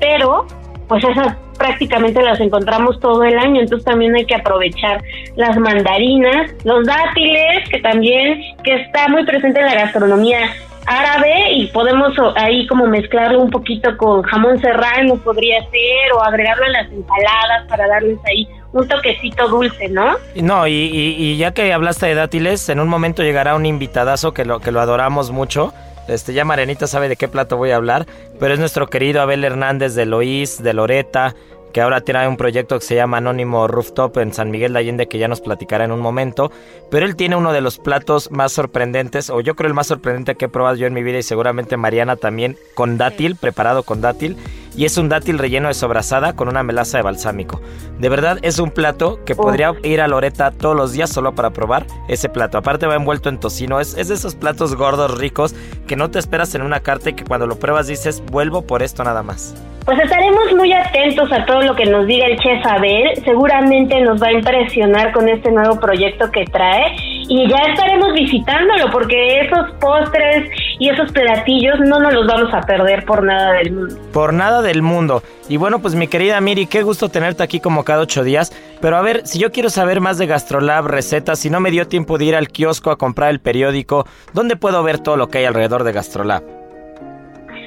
pero 0.00 0.46
pues 0.88 1.04
esas 1.04 1.36
prácticamente 1.58 2.22
las 2.22 2.40
encontramos 2.40 2.98
todo 3.00 3.22
el 3.24 3.38
año 3.38 3.60
entonces 3.60 3.84
también 3.84 4.14
hay 4.14 4.24
que 4.24 4.34
aprovechar 4.34 5.02
las 5.36 5.56
mandarinas 5.58 6.52
los 6.64 6.86
dátiles 6.86 7.68
que 7.70 7.80
también 7.80 8.40
que 8.64 8.74
está 8.74 9.08
muy 9.08 9.24
presente 9.24 9.60
en 9.60 9.66
la 9.66 9.74
gastronomía 9.74 10.40
árabe 10.86 11.52
y 11.52 11.66
podemos 11.68 12.12
ahí 12.36 12.66
como 12.66 12.86
mezclarlo 12.86 13.40
un 13.40 13.50
poquito 13.50 13.96
con 13.96 14.22
jamón 14.22 14.58
serrano 14.60 15.16
podría 15.16 15.60
ser 15.70 16.12
o 16.16 16.22
agregarlo 16.22 16.64
a 16.64 16.70
las 16.70 16.90
ensaladas 16.90 17.68
para 17.68 17.86
darles 17.86 18.18
ahí 18.28 18.48
un 18.72 18.88
toquecito 18.88 19.48
dulce, 19.48 19.88
¿no? 19.88 20.16
No, 20.34 20.66
y, 20.66 21.36
ya 21.36 21.52
que 21.52 21.72
hablaste 21.72 22.06
de 22.06 22.14
dátiles, 22.14 22.68
en 22.68 22.80
un 22.80 22.88
momento 22.88 23.22
llegará 23.22 23.54
un 23.54 23.66
invitadazo 23.66 24.32
que 24.32 24.44
lo, 24.44 24.60
que 24.60 24.72
lo 24.72 24.80
adoramos 24.80 25.30
mucho. 25.30 25.72
Este, 26.08 26.32
ya 26.32 26.44
Marianita 26.44 26.86
sabe 26.86 27.08
de 27.08 27.16
qué 27.16 27.28
plato 27.28 27.56
voy 27.56 27.70
a 27.70 27.76
hablar, 27.76 28.06
pero 28.40 28.54
es 28.54 28.60
nuestro 28.60 28.88
querido 28.88 29.22
Abel 29.22 29.44
Hernández 29.44 29.94
de 29.94 30.06
Loís, 30.06 30.62
de 30.62 30.72
Loreta, 30.74 31.34
que 31.72 31.80
ahora 31.80 32.02
tiene 32.02 32.28
un 32.28 32.36
proyecto 32.36 32.78
que 32.78 32.84
se 32.84 32.94
llama 32.94 33.16
Anónimo 33.16 33.66
Rooftop 33.66 34.18
en 34.18 34.32
San 34.32 34.50
Miguel 34.50 34.74
de 34.74 34.80
Allende, 34.80 35.08
que 35.08 35.18
ya 35.18 35.28
nos 35.28 35.40
platicará 35.40 35.84
en 35.84 35.92
un 35.92 36.00
momento. 36.00 36.52
Pero 36.90 37.06
él 37.06 37.16
tiene 37.16 37.36
uno 37.36 37.52
de 37.52 37.60
los 37.60 37.78
platos 37.78 38.30
más 38.30 38.52
sorprendentes, 38.52 39.30
o 39.30 39.40
yo 39.40 39.56
creo 39.56 39.68
el 39.68 39.74
más 39.74 39.86
sorprendente 39.86 40.34
que 40.34 40.44
he 40.44 40.48
probado 40.48 40.76
yo 40.76 40.86
en 40.86 40.94
mi 40.94 41.02
vida, 41.02 41.18
y 41.18 41.22
seguramente 41.22 41.76
Mariana 41.76 42.16
también, 42.16 42.56
con 42.74 42.98
dátil, 42.98 43.36
preparado 43.36 43.82
con 43.82 44.00
dátil. 44.00 44.36
Y 44.74 44.86
es 44.86 44.96
un 44.96 45.10
dátil 45.10 45.38
relleno 45.38 45.68
de 45.68 45.74
sobrasada 45.74 46.34
con 46.34 46.48
una 46.48 46.62
melaza 46.62 46.96
de 46.96 47.02
balsámico. 47.02 47.60
De 47.98 48.08
verdad 48.08 48.38
es 48.40 48.58
un 48.58 48.70
plato 48.70 49.22
que 49.26 49.36
podría 49.36 49.74
ir 49.82 50.00
a 50.00 50.08
Loreta 50.08 50.50
todos 50.50 50.74
los 50.74 50.92
días 50.92 51.10
solo 51.10 51.34
para 51.34 51.50
probar 51.50 51.86
ese 52.08 52.30
plato. 52.30 52.56
Aparte 52.56 52.86
va 52.86 52.94
envuelto 52.94 53.28
en 53.28 53.38
tocino. 53.38 53.80
Es, 53.80 53.98
es 53.98 54.08
de 54.08 54.14
esos 54.14 54.34
platos 54.34 54.74
gordos, 54.74 55.18
ricos, 55.18 55.54
que 55.86 55.96
no 55.96 56.10
te 56.10 56.18
esperas 56.18 56.54
en 56.54 56.62
una 56.62 56.80
carta 56.80 57.10
y 57.10 57.14
que 57.14 57.24
cuando 57.24 57.46
lo 57.46 57.58
pruebas 57.58 57.86
dices, 57.86 58.22
vuelvo 58.30 58.62
por 58.62 58.82
esto 58.82 59.04
nada 59.04 59.22
más. 59.22 59.54
Pues 59.84 59.98
estaremos 59.98 60.44
muy 60.56 60.72
atentos 60.72 61.32
a 61.32 61.44
todo 61.44 61.60
lo 61.62 61.74
que 61.74 61.86
nos 61.86 62.06
diga 62.06 62.26
el 62.26 62.38
chef 62.38 62.64
Abel. 62.64 63.20
Seguramente 63.24 64.00
nos 64.00 64.22
va 64.22 64.28
a 64.28 64.32
impresionar 64.32 65.10
con 65.10 65.28
este 65.28 65.50
nuevo 65.50 65.80
proyecto 65.80 66.30
que 66.30 66.44
trae 66.44 66.94
y 67.28 67.48
ya 67.48 67.56
estaremos 67.72 68.12
visitándolo 68.12 68.92
porque 68.92 69.40
esos 69.40 69.72
postres 69.80 70.48
y 70.78 70.88
esos 70.88 71.10
platillos 71.10 71.80
no 71.80 71.98
nos 71.98 72.14
los 72.14 72.28
vamos 72.28 72.54
a 72.54 72.60
perder 72.60 73.04
por 73.04 73.24
nada 73.24 73.54
del 73.54 73.72
mundo. 73.72 73.96
Por 74.12 74.32
nada 74.32 74.62
del 74.62 74.82
mundo. 74.82 75.24
Y 75.48 75.56
bueno, 75.56 75.80
pues 75.80 75.96
mi 75.96 76.06
querida 76.06 76.40
Miri, 76.40 76.66
qué 76.66 76.84
gusto 76.84 77.08
tenerte 77.08 77.42
aquí 77.42 77.58
como 77.58 77.82
cada 77.82 78.02
ocho 78.02 78.22
días. 78.22 78.52
Pero 78.80 78.96
a 78.96 79.02
ver, 79.02 79.26
si 79.26 79.40
yo 79.40 79.50
quiero 79.50 79.68
saber 79.68 80.00
más 80.00 80.16
de 80.16 80.28
Gastrolab, 80.28 80.86
recetas, 80.86 81.40
si 81.40 81.50
no 81.50 81.58
me 81.58 81.72
dio 81.72 81.88
tiempo 81.88 82.18
de 82.18 82.26
ir 82.26 82.36
al 82.36 82.48
kiosco 82.48 82.92
a 82.92 82.98
comprar 82.98 83.30
el 83.30 83.40
periódico, 83.40 84.06
¿dónde 84.32 84.54
puedo 84.54 84.80
ver 84.84 85.00
todo 85.00 85.16
lo 85.16 85.26
que 85.26 85.38
hay 85.38 85.44
alrededor 85.44 85.82
de 85.82 85.92
Gastrolab? 85.92 86.61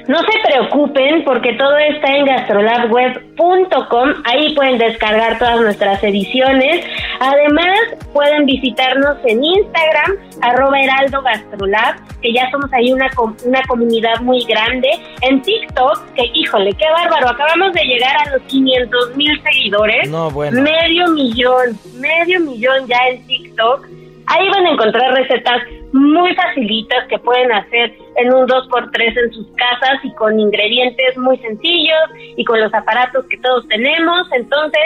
No 0.08 0.18
se 0.18 0.38
preocupen 0.44 1.24
porque 1.24 1.54
todo 1.54 1.76
está 1.78 2.14
en 2.14 2.26
gastrolabweb.com. 2.26 4.14
Ahí 4.24 4.54
pueden 4.54 4.78
descargar 4.78 5.38
todas 5.38 5.60
nuestras 5.60 6.02
ediciones. 6.04 6.86
Además, 7.18 7.76
pueden 8.12 8.46
visitarnos 8.46 9.16
en 9.24 9.42
Instagram, 9.42 10.16
arroba 10.42 10.78
heraldo 10.78 11.22
gastrolab, 11.22 11.96
que 12.22 12.32
ya 12.32 12.48
somos 12.50 12.72
ahí 12.72 12.92
una, 12.92 13.10
una 13.44 13.62
comunidad 13.66 14.20
muy 14.20 14.44
grande. 14.44 14.88
En 15.22 15.42
TikTok, 15.42 16.14
que 16.14 16.24
híjole, 16.34 16.72
qué 16.74 16.88
bárbaro. 16.88 17.30
Acabamos 17.30 17.72
de 17.72 17.82
llegar 17.82 18.16
a 18.16 18.30
los 18.30 18.42
500 18.42 19.16
mil 19.16 19.42
seguidores. 19.42 20.08
No, 20.08 20.30
bueno. 20.30 20.62
Medio 20.62 21.08
millón, 21.08 21.76
medio 21.98 22.40
millón 22.40 22.86
ya 22.86 23.08
en 23.08 23.26
TikTok. 23.26 23.86
Ahí 24.28 24.48
van 24.50 24.66
a 24.66 24.70
encontrar 24.70 25.14
recetas 25.14 25.62
muy 25.92 26.34
facilitas 26.34 27.06
que 27.08 27.18
pueden 27.18 27.52
hacer 27.52 27.92
en 28.16 28.32
un 28.32 28.46
2x3 28.46 29.24
en 29.24 29.32
sus 29.32 29.46
casas 29.56 30.04
y 30.04 30.12
con 30.14 30.38
ingredientes 30.38 31.16
muy 31.16 31.38
sencillos 31.38 32.10
y 32.36 32.44
con 32.44 32.60
los 32.60 32.72
aparatos 32.74 33.24
que 33.28 33.36
todos 33.38 33.66
tenemos. 33.68 34.26
Entonces, 34.32 34.82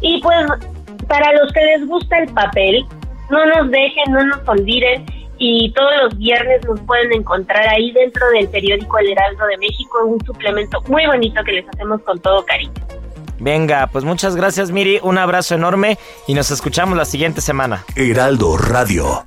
y 0.00 0.20
pues 0.20 0.46
para 1.08 1.32
los 1.32 1.52
que 1.52 1.60
les 1.64 1.86
gusta 1.86 2.18
el 2.18 2.28
papel, 2.32 2.84
no 3.30 3.46
nos 3.46 3.70
dejen, 3.70 4.12
no 4.12 4.24
nos 4.24 4.48
olviden 4.48 5.04
y 5.38 5.72
todos 5.72 5.90
los 6.02 6.18
viernes 6.18 6.64
nos 6.66 6.80
pueden 6.80 7.12
encontrar 7.12 7.66
ahí 7.68 7.90
dentro 7.92 8.24
del 8.30 8.48
periódico 8.48 8.98
El 8.98 9.10
Heraldo 9.10 9.46
de 9.46 9.58
México, 9.58 10.04
un 10.06 10.24
suplemento 10.24 10.80
muy 10.88 11.06
bonito 11.06 11.42
que 11.44 11.52
les 11.52 11.68
hacemos 11.68 12.00
con 12.02 12.20
todo 12.20 12.44
cariño. 12.44 12.72
Venga, 13.40 13.88
pues 13.88 14.04
muchas 14.04 14.36
gracias 14.36 14.70
Miri, 14.70 15.00
un 15.02 15.18
abrazo 15.18 15.56
enorme 15.56 15.98
y 16.28 16.34
nos 16.34 16.52
escuchamos 16.52 16.96
la 16.96 17.04
siguiente 17.04 17.40
semana. 17.40 17.84
Heraldo 17.96 18.56
Radio. 18.56 19.24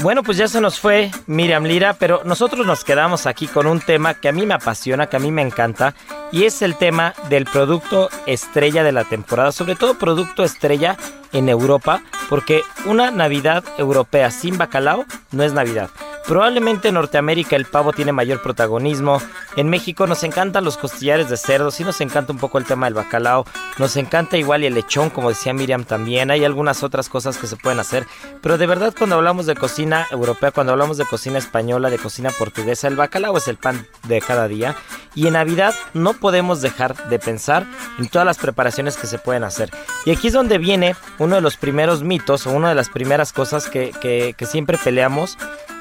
Bueno, 0.00 0.22
pues 0.22 0.36
ya 0.38 0.46
se 0.46 0.60
nos 0.60 0.78
fue 0.78 1.10
Miriam 1.26 1.64
Lira, 1.64 1.94
pero 1.94 2.22
nosotros 2.24 2.64
nos 2.64 2.84
quedamos 2.84 3.26
aquí 3.26 3.48
con 3.48 3.66
un 3.66 3.80
tema 3.80 4.14
que 4.14 4.28
a 4.28 4.32
mí 4.32 4.46
me 4.46 4.54
apasiona, 4.54 5.08
que 5.08 5.16
a 5.16 5.20
mí 5.20 5.32
me 5.32 5.42
encanta, 5.42 5.92
y 6.30 6.44
es 6.44 6.62
el 6.62 6.76
tema 6.76 7.14
del 7.28 7.46
producto 7.46 8.08
estrella 8.24 8.84
de 8.84 8.92
la 8.92 9.02
temporada, 9.02 9.50
sobre 9.50 9.74
todo 9.74 9.98
producto 9.98 10.44
estrella 10.44 10.96
en 11.32 11.48
Europa, 11.48 12.00
porque 12.28 12.62
una 12.86 13.10
Navidad 13.10 13.64
europea 13.76 14.30
sin 14.30 14.56
bacalao 14.56 15.04
no 15.32 15.42
es 15.42 15.52
Navidad. 15.52 15.90
Probablemente 16.28 16.88
en 16.88 16.94
Norteamérica 16.94 17.56
el 17.56 17.64
pavo 17.64 17.94
tiene 17.94 18.12
mayor 18.12 18.42
protagonismo. 18.42 19.22
En 19.56 19.70
México 19.70 20.06
nos 20.06 20.22
encantan 20.24 20.62
los 20.62 20.76
costillares 20.76 21.30
de 21.30 21.38
cerdo, 21.38 21.70
sí 21.70 21.84
nos 21.84 22.02
encanta 22.02 22.34
un 22.34 22.38
poco 22.38 22.58
el 22.58 22.66
tema 22.66 22.84
del 22.84 22.92
bacalao. 22.92 23.46
Nos 23.78 23.96
encanta 23.96 24.36
igual 24.36 24.62
y 24.62 24.66
el 24.66 24.74
lechón, 24.74 25.08
como 25.08 25.30
decía 25.30 25.54
Miriam 25.54 25.84
también. 25.84 26.30
Hay 26.30 26.44
algunas 26.44 26.82
otras 26.82 27.08
cosas 27.08 27.38
que 27.38 27.46
se 27.46 27.56
pueden 27.56 27.80
hacer. 27.80 28.06
Pero 28.42 28.58
de 28.58 28.66
verdad 28.66 28.94
cuando 28.96 29.16
hablamos 29.16 29.46
de 29.46 29.54
cocina 29.54 30.06
europea, 30.10 30.50
cuando 30.50 30.74
hablamos 30.74 30.98
de 30.98 31.06
cocina 31.06 31.38
española, 31.38 31.88
de 31.88 31.96
cocina 31.96 32.30
portuguesa, 32.30 32.88
el 32.88 32.96
bacalao 32.96 33.38
es 33.38 33.48
el 33.48 33.56
pan 33.56 33.86
de 34.02 34.20
cada 34.20 34.48
día. 34.48 34.76
Y 35.14 35.28
en 35.28 35.32
Navidad 35.32 35.74
no 35.94 36.12
podemos 36.12 36.60
dejar 36.60 37.08
de 37.08 37.18
pensar 37.18 37.66
en 37.98 38.06
todas 38.06 38.26
las 38.26 38.36
preparaciones 38.36 38.98
que 38.98 39.06
se 39.06 39.18
pueden 39.18 39.44
hacer. 39.44 39.70
Y 40.04 40.10
aquí 40.10 40.26
es 40.26 40.34
donde 40.34 40.58
viene 40.58 40.94
uno 41.18 41.36
de 41.36 41.40
los 41.40 41.56
primeros 41.56 42.02
mitos 42.02 42.46
o 42.46 42.50
una 42.50 42.68
de 42.68 42.74
las 42.74 42.90
primeras 42.90 43.32
cosas 43.32 43.66
que, 43.70 43.92
que 44.36 44.46
siempre 44.46 44.76
peleamos 44.76 45.38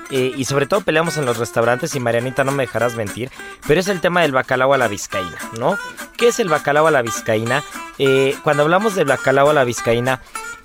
eh, 0.09 0.33
y 0.35 0.45
sobre 0.45 0.67
todo 0.67 0.81
peleamos 0.81 1.17
en 1.17 1.25
los 1.25 1.37
restaurantes 1.37 1.95
y 1.95 1.99
Marianita 1.99 2.43
no 2.43 2.51
me 2.51 2.63
dejarás 2.63 2.95
mentir, 2.95 3.29
pero 3.67 3.79
es 3.79 3.87
el 3.87 3.99
tema 3.99 4.21
del 4.21 4.31
bacalao 4.31 4.73
a 4.73 4.77
la 4.77 4.87
vizcaína, 4.87 5.37
¿no? 5.59 5.77
¿Qué 6.15 6.29
es 6.29 6.39
el 6.39 6.49
bacalao 6.49 6.87
a 6.87 6.91
la 6.91 7.01
vizcaína? 7.01 7.63
Eh, 7.97 8.35
cuando 8.43 8.63
hablamos 8.63 8.95
del 8.95 9.07
bacalao 9.07 9.49
a 9.49 9.53
la 9.53 9.63
vizcaína, 9.63 10.21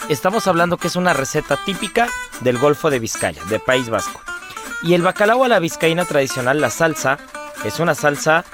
estamos 0.09 0.47
hablando 0.47 0.77
que 0.77 0.89
es 0.89 0.97
una 0.97 1.13
receta 1.13 1.57
típica 1.57 2.09
del 2.41 2.59
Golfo 2.59 2.91
de 2.91 2.99
Vizcaya, 2.99 3.43
de 3.45 3.59
País 3.59 3.89
Vasco. 3.89 4.21
Y 4.83 4.95
el 4.95 5.03
bacalao 5.03 5.45
a 5.45 5.49
la 5.49 5.59
vizcaína 5.59 6.05
tradicional, 6.05 6.61
la 6.61 6.71
salsa, 6.71 7.19
es 7.65 7.81
una 7.81 7.95
salsa 7.95 8.45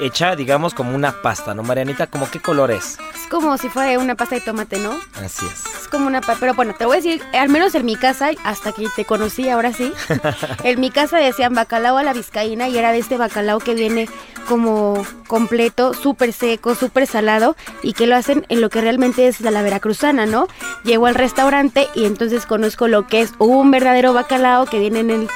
hecha, 0.00 0.36
digamos, 0.36 0.74
como 0.74 0.94
una 0.94 1.22
pasta, 1.22 1.54
¿no, 1.54 1.62
Marianita? 1.62 2.06
¿Cómo 2.08 2.30
qué 2.30 2.40
color 2.40 2.70
es? 2.70 2.98
Es 3.14 3.28
como 3.30 3.56
si 3.58 3.68
fuera 3.68 3.98
una 3.98 4.14
pasta 4.14 4.36
de 4.36 4.40
tomate, 4.40 4.78
¿no? 4.78 4.98
Así 5.14 5.46
es. 5.46 5.71
Como 5.92 6.06
una 6.06 6.22
pero 6.22 6.54
bueno, 6.54 6.74
te 6.76 6.86
voy 6.86 6.96
a 6.96 7.00
decir, 7.00 7.22
al 7.34 7.50
menos 7.50 7.74
en 7.74 7.84
mi 7.84 7.96
casa, 7.96 8.30
hasta 8.44 8.72
que 8.72 8.88
te 8.96 9.04
conocí, 9.04 9.50
ahora 9.50 9.74
sí, 9.74 9.92
en 10.64 10.80
mi 10.80 10.90
casa 10.90 11.18
decían 11.18 11.54
bacalao 11.54 11.98
a 11.98 12.02
la 12.02 12.14
vizcaína 12.14 12.68
y 12.68 12.78
era 12.78 12.92
de 12.92 12.98
este 12.98 13.18
bacalao 13.18 13.58
que 13.58 13.74
viene 13.74 14.08
como 14.48 15.06
completo, 15.26 15.92
súper 15.92 16.32
seco, 16.32 16.74
súper 16.74 17.06
salado 17.06 17.56
y 17.82 17.92
que 17.92 18.06
lo 18.06 18.16
hacen 18.16 18.46
en 18.48 18.62
lo 18.62 18.70
que 18.70 18.80
realmente 18.80 19.28
es 19.28 19.40
la 19.42 19.62
veracruzana, 19.62 20.24
¿no? 20.24 20.48
Llego 20.84 21.06
al 21.06 21.14
restaurante 21.14 21.88
y 21.94 22.06
entonces 22.06 22.46
conozco 22.46 22.88
lo 22.88 23.06
que 23.06 23.20
es 23.20 23.32
un 23.38 23.70
verdadero 23.70 24.14
bacalao 24.14 24.66
que 24.66 24.78
viene 24.78 25.00
en 25.00 25.10
el 25.10 25.28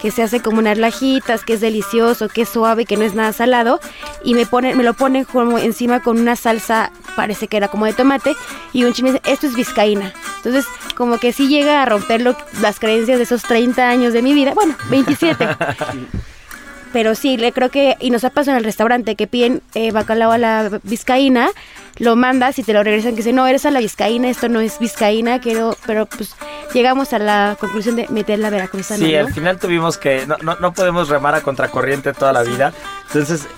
que 0.00 0.10
se 0.10 0.22
hace 0.22 0.40
como 0.40 0.58
unas 0.58 0.76
lajitas, 0.76 1.44
que 1.44 1.54
es 1.54 1.60
delicioso, 1.60 2.28
que 2.28 2.42
es 2.42 2.48
suave, 2.50 2.84
que 2.84 2.96
no 2.96 3.04
es 3.04 3.14
nada 3.14 3.32
salado 3.32 3.80
y 4.22 4.34
me 4.34 4.44
pone, 4.44 4.74
me 4.74 4.84
lo 4.84 4.92
ponen 4.92 5.24
como 5.24 5.58
encima 5.58 6.00
con 6.00 6.20
una 6.20 6.36
salsa, 6.36 6.92
parece 7.16 7.48
que 7.48 7.56
era 7.56 7.68
como 7.68 7.86
de 7.86 7.94
tomate 7.94 8.36
y 8.74 8.84
un 8.84 8.92
chime 8.92 9.12
dice, 9.12 9.22
esto 9.24 9.46
es 9.46 9.54
vizcaína. 9.54 10.03
Entonces, 10.36 10.64
como 10.96 11.18
que 11.18 11.32
sí 11.32 11.48
llega 11.48 11.82
a 11.82 11.86
romper 11.86 12.22
las 12.60 12.78
creencias 12.78 13.18
de 13.18 13.24
esos 13.24 13.42
30 13.42 13.88
años 13.88 14.12
de 14.12 14.22
mi 14.22 14.34
vida, 14.34 14.52
bueno, 14.54 14.74
27. 14.90 15.48
pero 16.94 17.16
sí, 17.16 17.36
le 17.36 17.52
creo 17.52 17.70
que, 17.70 17.96
y 17.98 18.10
nos 18.10 18.22
ha 18.22 18.30
pasado 18.30 18.52
en 18.52 18.58
el 18.58 18.64
restaurante 18.64 19.16
que 19.16 19.26
piden 19.26 19.62
eh, 19.74 19.90
bacalao 19.90 20.30
a 20.30 20.38
la 20.38 20.80
vizcaína, 20.84 21.50
lo 21.98 22.14
mandas 22.14 22.56
y 22.60 22.62
te 22.62 22.72
lo 22.72 22.84
regresan 22.84 23.12
que 23.12 23.16
dice, 23.16 23.32
no, 23.32 23.48
eres 23.48 23.66
a 23.66 23.72
la 23.72 23.80
vizcaína, 23.80 24.28
esto 24.28 24.48
no 24.48 24.60
es 24.60 24.78
vizcaína, 24.78 25.40
quiero, 25.40 25.76
pero 25.86 26.06
pues 26.06 26.36
llegamos 26.72 27.12
a 27.12 27.18
la 27.18 27.56
conclusión 27.58 27.96
de 27.96 28.06
meter 28.10 28.38
la 28.38 28.48
veracruzana. 28.48 29.04
Sí, 29.04 29.12
al 29.12 29.34
final 29.34 29.58
tuvimos 29.58 29.98
que, 29.98 30.24
no, 30.28 30.36
no, 30.42 30.54
no 30.60 30.72
podemos 30.72 31.08
remar 31.08 31.34
a 31.34 31.40
contracorriente 31.40 32.12
toda 32.12 32.32
la 32.32 32.44
vida, 32.44 32.72
entonces 33.08 33.48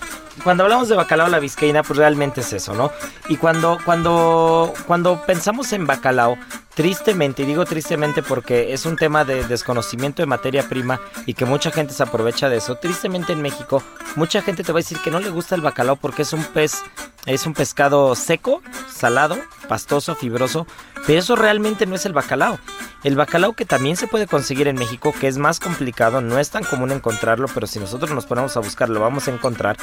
cuando 0.43 0.65
hablamos 0.65 0.89
de 0.89 0.97
bacalao 0.97 1.29
la 1.29 1.39
vizcaína, 1.39 1.83
pues 1.83 1.99
realmente 1.99 2.41
es 2.41 2.53
eso, 2.53 2.75
¿no? 2.75 2.93
Y 3.29 3.37
cuando, 3.37 3.79
cuando, 3.85 4.73
cuando 4.87 5.23
pensamos 5.27 5.73
en 5.73 5.87
bacalao, 5.87 6.39
tristemente, 6.77 7.43
y 7.43 7.47
digo 7.47 7.65
tristemente 7.65 8.23
porque 8.23 8.75
es 8.75 8.85
un 8.85 8.97
tema 8.97 9.25
de 9.25 9.45
desconocimiento 9.45 10.21
de 10.21 10.27
materia 10.27 10.69
prima 10.69 11.01
y 11.25 11.33
que 11.33 11.47
mucha 11.47 11.71
gente 11.71 11.95
se 11.95 12.03
aprovecha 12.03 12.51
de 12.51 12.59
eso, 12.59 12.75
tristemente 12.75 13.33
en 13.33 13.41
México, 13.41 13.83
mucha 14.15 14.43
gente 14.43 14.63
te 14.63 14.73
va 14.73 14.79
a 14.79 14.83
decir 14.83 14.99
que 15.01 15.11
no 15.11 15.19
le 15.19 15.31
gusta 15.31 15.55
el 15.55 15.63
bacalao 15.63 15.97
porque 15.97 16.21
es 16.21 16.35
un 16.35 16.45
pez, 16.45 16.83
es 17.25 17.47
un 17.47 17.55
pescado 17.55 18.15
seco, 18.15 18.63
salado, 18.93 19.39
pastoso, 19.69 20.15
fibroso, 20.15 20.67
pero 21.07 21.19
eso 21.19 21.35
realmente 21.35 21.87
no 21.87 21.95
es 21.95 22.05
el 22.05 22.13
bacalao. 22.13 22.59
El 23.05 23.15
bacalao 23.15 23.53
que 23.53 23.65
también 23.65 23.97
se 23.97 24.09
puede 24.09 24.27
conseguir 24.27 24.67
en 24.67 24.77
México, 24.77 25.15
que 25.19 25.29
es 25.29 25.39
más 25.39 25.61
complicado, 25.61 26.21
no 26.21 26.39
es 26.41 26.51
tan 26.51 26.65
común 26.65 26.91
encontrarlo, 26.91 27.47
pero 27.55 27.67
si 27.67 27.79
nosotros 27.79 28.11
nos 28.11 28.27
ponemos 28.27 28.57
a 28.57 28.61
buscarlo 28.61 29.01
vamos 29.01 29.29
a 29.29 29.31
encontrar. 29.31 29.77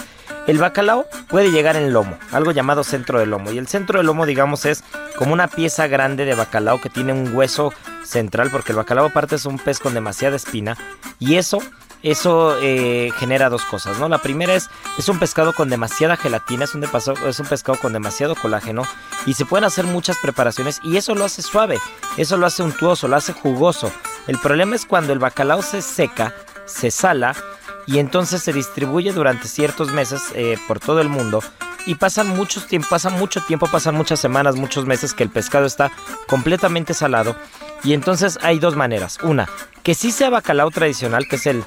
El 0.45 0.58
bacalao 0.58 1.06
puede 1.29 1.49
llegar 1.49 1.77
en 1.77 1.93
lomo, 1.93 2.17
algo 2.32 2.51
llamado 2.51 2.84
centro 2.84 3.19
de 3.19 3.25
lomo. 3.25 3.51
Y 3.51 3.58
el 3.58 3.67
centro 3.67 3.99
de 3.99 4.03
lomo, 4.03 4.25
digamos, 4.25 4.65
es 4.65 4.84
como 5.15 5.32
una 5.32 5.47
pieza 5.47 5.88
grande 5.88 6.25
de 6.25 6.36
bacalao 6.36 6.82
que 6.84 6.89
tiene 6.89 7.13
un 7.13 7.34
hueso 7.34 7.74
central, 8.04 8.50
porque 8.52 8.74
el 8.74 8.76
bacalao 8.76 9.06
aparte 9.06 9.36
es 9.36 9.46
un 9.46 9.58
pez 9.58 9.80
con 9.80 9.93
demasiada 9.93 10.36
espina. 10.36 10.78
Y 11.17 11.36
eso 11.36 11.60
eso 12.04 12.58
eh, 12.62 13.12
genera 13.17 13.50
dos 13.50 13.63
cosas, 13.63 13.98
¿no? 13.98 14.10
La 14.10 14.17
primera 14.17 14.54
es, 14.54 14.69
es 14.98 15.08
un 15.08 15.19
pescado 15.19 15.54
con 15.54 15.69
demasiada 15.69 16.17
gelatina, 16.17 16.65
es 16.65 16.76
un, 16.76 16.84
es 16.84 17.39
un 17.39 17.46
pescado 17.46 17.80
con 17.80 17.93
demasiado 17.93 18.36
colágeno 18.36 18.84
y 19.26 19.36
se 19.36 19.46
pueden 19.46 19.63
hacer 19.63 19.86
muchas 19.86 20.17
preparaciones 20.17 20.82
y 20.84 20.98
eso 20.98 21.15
lo 21.15 21.24
hace 21.24 21.41
suave, 21.41 21.80
eso 22.17 22.36
lo 22.36 22.46
hace 22.46 22.62
untuoso, 22.62 23.08
lo 23.08 23.15
hace 23.15 23.32
jugoso. 23.32 23.89
El 24.28 24.38
problema 24.38 24.76
es 24.76 24.86
cuando 24.86 25.13
el 25.13 25.19
bacalao 25.19 25.62
se 25.62 25.82
seca, 25.82 26.36
se 26.65 26.91
sala 26.91 27.36
y 27.86 28.00
entonces 28.00 28.43
se 28.43 28.52
distribuye 28.52 29.13
durante 29.13 29.48
ciertos 29.48 29.93
meses 29.93 30.24
eh, 30.36 30.58
por 30.67 30.82
todo 30.82 31.00
el 31.00 31.08
mundo 31.08 31.41
y 31.86 31.96
pasan 31.96 32.30
muchos 32.30 32.67
tiempo, 32.67 32.88
pasan 32.89 33.13
mucho 33.19 33.41
tiempo, 33.41 33.67
pasan 33.67 33.96
muchas 33.96 34.19
semanas, 34.19 34.56
muchos 34.56 34.86
meses 34.86 35.13
que 35.13 35.24
el 35.24 35.30
pescado 35.30 35.65
está 35.65 35.91
completamente 36.28 36.93
salado 36.93 37.36
y 37.84 37.93
entonces 37.93 38.39
hay 38.41 38.60
dos 38.60 38.76
maneras. 38.76 39.17
Una, 39.24 39.50
que 39.84 39.96
sí 39.96 40.12
sea 40.12 40.30
bacalao 40.30 40.72
tradicional, 40.72 41.28
que 41.28 41.36
es 41.36 41.46
el 41.46 41.63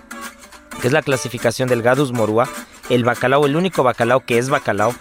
que 0.81 0.89
es 0.89 0.93
la 0.93 1.03
clasificación 1.03 1.69
del 1.69 1.83
Gadus 1.83 2.13
morua, 2.13 2.49
el 2.91 3.05
bacalao, 3.05 3.47
el 3.47 3.57
único 3.57 3.83
bacalao 3.83 4.25
que 4.25 4.39
es 4.39 4.51
bacalao, 4.51 4.95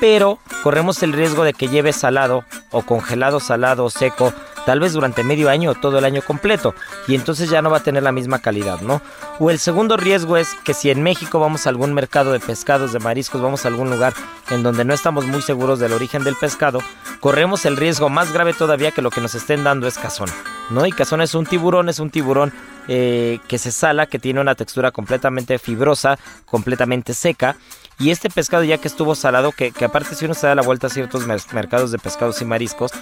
pero 0.00 0.38
corremos 0.62 1.02
el 1.02 1.12
riesgo 1.12 1.44
de 1.44 1.52
que 1.52 1.68
lleve 1.68 1.92
salado 1.92 2.44
o 2.70 2.82
congelado 2.82 3.40
salado 3.40 3.84
o 3.84 3.90
seco 3.90 4.32
tal 4.68 4.80
vez 4.80 4.92
durante 4.92 5.24
medio 5.24 5.48
año 5.48 5.70
o 5.70 5.74
todo 5.74 5.96
el 5.96 6.04
año 6.04 6.20
completo, 6.20 6.74
y 7.06 7.14
entonces 7.14 7.48
ya 7.48 7.62
no 7.62 7.70
va 7.70 7.78
a 7.78 7.82
tener 7.82 8.02
la 8.02 8.12
misma 8.12 8.40
calidad, 8.40 8.82
¿no? 8.82 9.00
O 9.38 9.50
el 9.50 9.58
segundo 9.58 9.96
riesgo 9.96 10.36
es 10.36 10.52
que 10.62 10.74
si 10.74 10.90
en 10.90 11.02
México 11.02 11.40
vamos 11.40 11.66
a 11.66 11.70
algún 11.70 11.94
mercado 11.94 12.32
de 12.32 12.38
pescados, 12.38 12.92
de 12.92 12.98
mariscos, 12.98 13.40
vamos 13.40 13.64
a 13.64 13.68
algún 13.68 13.88
lugar 13.88 14.12
en 14.50 14.62
donde 14.62 14.84
no 14.84 14.92
estamos 14.92 15.24
muy 15.24 15.40
seguros 15.40 15.78
del 15.78 15.94
origen 15.94 16.22
del 16.22 16.36
pescado, 16.36 16.80
corremos 17.20 17.64
el 17.64 17.78
riesgo 17.78 18.10
más 18.10 18.30
grave 18.30 18.52
todavía 18.52 18.90
que 18.90 19.00
lo 19.00 19.10
que 19.10 19.22
nos 19.22 19.34
estén 19.34 19.64
dando 19.64 19.86
es 19.86 19.96
cazón, 19.96 20.28
¿no? 20.68 20.84
Y 20.84 20.92
cazón 20.92 21.22
es 21.22 21.34
un 21.34 21.46
tiburón, 21.46 21.88
es 21.88 21.98
un 21.98 22.10
tiburón 22.10 22.52
eh, 22.88 23.40
que 23.48 23.56
se 23.56 23.72
sala, 23.72 24.04
que 24.04 24.18
tiene 24.18 24.38
una 24.38 24.54
textura 24.54 24.90
completamente 24.90 25.58
fibrosa, 25.58 26.18
completamente 26.44 27.14
seca, 27.14 27.56
y 27.98 28.10
este 28.10 28.30
pescado 28.30 28.62
ya 28.62 28.78
que 28.78 28.86
estuvo 28.86 29.14
salado, 29.14 29.50
que, 29.52 29.72
aparte 29.84 30.14
si 30.14 30.24
uno 30.24 30.34
se 30.34 30.46
da 30.46 30.54
la 30.54 30.62
vuelta 30.62 30.86
a 30.86 30.90
ciertos 30.90 31.26
mercados 31.26 31.90
de 31.90 31.98
pescados 31.98 32.40
y 32.40 32.44
mariscos, 32.44 32.92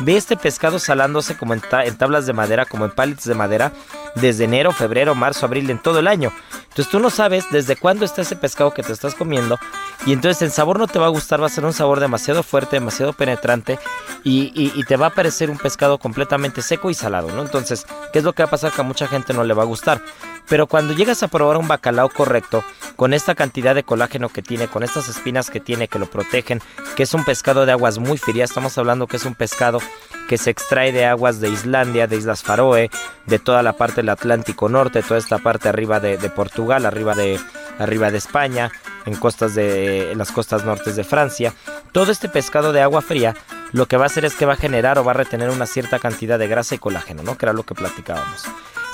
ve 0.00 0.16
este 0.16 0.36
pescado 0.36 0.78
salándose 0.78 1.36
como 1.36 1.52
en, 1.52 1.60
tablas 1.60 2.26
de 2.26 2.32
madera, 2.32 2.64
como 2.64 2.86
en 2.86 2.90
pallets 2.90 3.24
de 3.24 3.34
madera, 3.34 3.72
desde 4.14 4.44
enero, 4.44 4.72
febrero, 4.72 5.14
marzo, 5.14 5.44
abril, 5.44 5.68
en 5.68 5.78
todo 5.78 5.98
el 5.98 6.08
año. 6.08 6.32
Entonces 6.68 6.88
tú 6.88 7.00
no 7.00 7.10
sabes 7.10 7.44
desde 7.50 7.76
cuándo 7.76 8.04
está 8.04 8.22
ese 8.22 8.36
pescado 8.36 8.72
que 8.72 8.82
te 8.82 8.92
estás 8.92 9.14
comiendo 9.14 9.58
y 10.04 10.12
entonces 10.12 10.42
el 10.42 10.50
sabor 10.50 10.78
no 10.78 10.86
te 10.86 10.98
va 10.98 11.06
a 11.06 11.10
gustar, 11.10 11.40
va 11.40 11.46
a 11.46 11.50
ser 11.50 11.64
un 11.64 11.72
sabor 11.72 12.00
demasiado 12.00 12.42
fuerte, 12.42 12.76
demasiado 12.76 13.12
penetrante 13.12 13.78
y, 14.24 14.52
y, 14.54 14.84
te 14.84 14.96
va 14.96 15.06
a 15.06 15.10
parecer 15.10 15.50
un 15.50 15.58
pescado 15.58 15.98
completamente 15.98 16.60
seco 16.62 16.90
y 16.90 16.94
salado, 16.94 17.30
¿no? 17.30 17.42
Entonces, 17.42 17.86
¿qué 18.12 18.18
es 18.18 18.24
lo 18.24 18.32
que 18.32 18.42
va 18.42 18.48
a 18.48 18.50
pasar? 18.50 18.72
Que 18.72 18.80
a 18.80 18.84
mucha 18.84 19.06
gente 19.06 19.32
no 19.32 19.44
le 19.44 19.54
va 19.54 19.62
a 19.62 19.66
gustar. 19.66 20.02
Pero 20.48 20.66
cuando 20.66 20.94
llegas 20.94 21.22
a 21.22 21.28
probar 21.28 21.56
un 21.56 21.68
bacalao 21.68 22.08
correcto, 22.08 22.64
con 22.94 23.12
esta 23.12 23.34
cantidad 23.34 23.74
de 23.74 23.82
colágeno 23.82 24.28
que 24.28 24.42
tiene, 24.42 24.68
con 24.68 24.82
estas 24.82 25.08
espinas 25.08 25.50
que 25.50 25.60
tiene 25.60 25.88
que 25.88 25.98
lo 25.98 26.06
protegen, 26.06 26.60
que 26.94 27.02
es 27.02 27.14
un 27.14 27.24
pescado 27.24 27.66
de 27.66 27.72
aguas 27.72 27.98
muy 27.98 28.16
frías, 28.16 28.50
estamos 28.50 28.78
hablando 28.78 29.06
que 29.06 29.16
es 29.16 29.24
un 29.24 29.34
pescado 29.34 29.80
que 30.28 30.38
se 30.38 30.50
extrae 30.50 30.92
de 30.92 31.06
aguas 31.06 31.40
de 31.40 31.50
Islandia, 31.50 32.06
de 32.06 32.16
Islas 32.16 32.42
Faroe, 32.42 32.90
de 33.26 33.38
toda 33.38 33.62
la 33.62 33.74
parte 33.74 33.96
del 33.96 34.08
Atlántico 34.08 34.68
Norte, 34.68 35.02
toda 35.02 35.18
esta 35.18 35.38
parte 35.38 35.68
arriba 35.68 36.00
de, 36.00 36.16
Portugal, 36.30 36.86
arriba 36.86 37.14
de, 37.14 37.40
arriba 37.78 38.10
de 38.10 38.18
España, 38.18 38.70
en, 39.04 39.16
costas 39.16 39.54
de, 39.54 40.12
en 40.12 40.18
las 40.18 40.32
costas 40.32 40.64
nortes 40.64 40.96
de 40.96 41.04
Francia. 41.04 41.54
Todo 41.92 42.12
este 42.12 42.28
pescado 42.28 42.72
de 42.72 42.82
agua 42.82 43.02
fría 43.02 43.34
lo 43.72 43.86
que 43.86 43.96
va 43.96 44.04
a 44.04 44.06
hacer 44.06 44.24
es 44.24 44.34
que 44.34 44.46
va 44.46 44.54
a 44.54 44.56
generar 44.56 44.98
o 44.98 45.04
va 45.04 45.12
a 45.12 45.14
retener 45.14 45.50
una 45.50 45.66
cierta 45.66 45.98
cantidad 45.98 46.38
de 46.38 46.48
grasa 46.48 46.74
y 46.74 46.78
colágeno, 46.78 47.22
¿no? 47.22 47.36
Que 47.36 47.46
era 47.46 47.52
lo 47.52 47.64
que 47.64 47.74
platicábamos. 47.74 48.44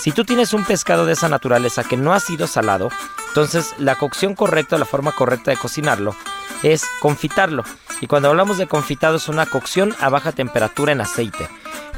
Si 0.02 0.10
tú 0.10 0.24
tienes 0.24 0.52
un 0.52 0.64
pescado 0.64 1.06
de 1.06 1.12
esa 1.12 1.28
naturaleza 1.28 1.84
que 1.84 1.96
no 1.96 2.12
ha 2.12 2.18
sido 2.18 2.48
salado, 2.48 2.88
entonces 3.28 3.72
la 3.78 3.94
cocción 3.94 4.34
correcta, 4.34 4.76
la 4.76 4.84
forma 4.84 5.12
correcta 5.12 5.52
de 5.52 5.56
cocinarlo 5.56 6.16
es 6.64 6.84
confitarlo. 7.00 7.62
Y 8.00 8.08
cuando 8.08 8.28
hablamos 8.28 8.58
de 8.58 8.66
confitado 8.66 9.18
es 9.18 9.28
una 9.28 9.46
cocción 9.46 9.94
a 10.00 10.08
baja 10.08 10.32
temperatura 10.32 10.90
en 10.90 11.02
aceite. 11.02 11.48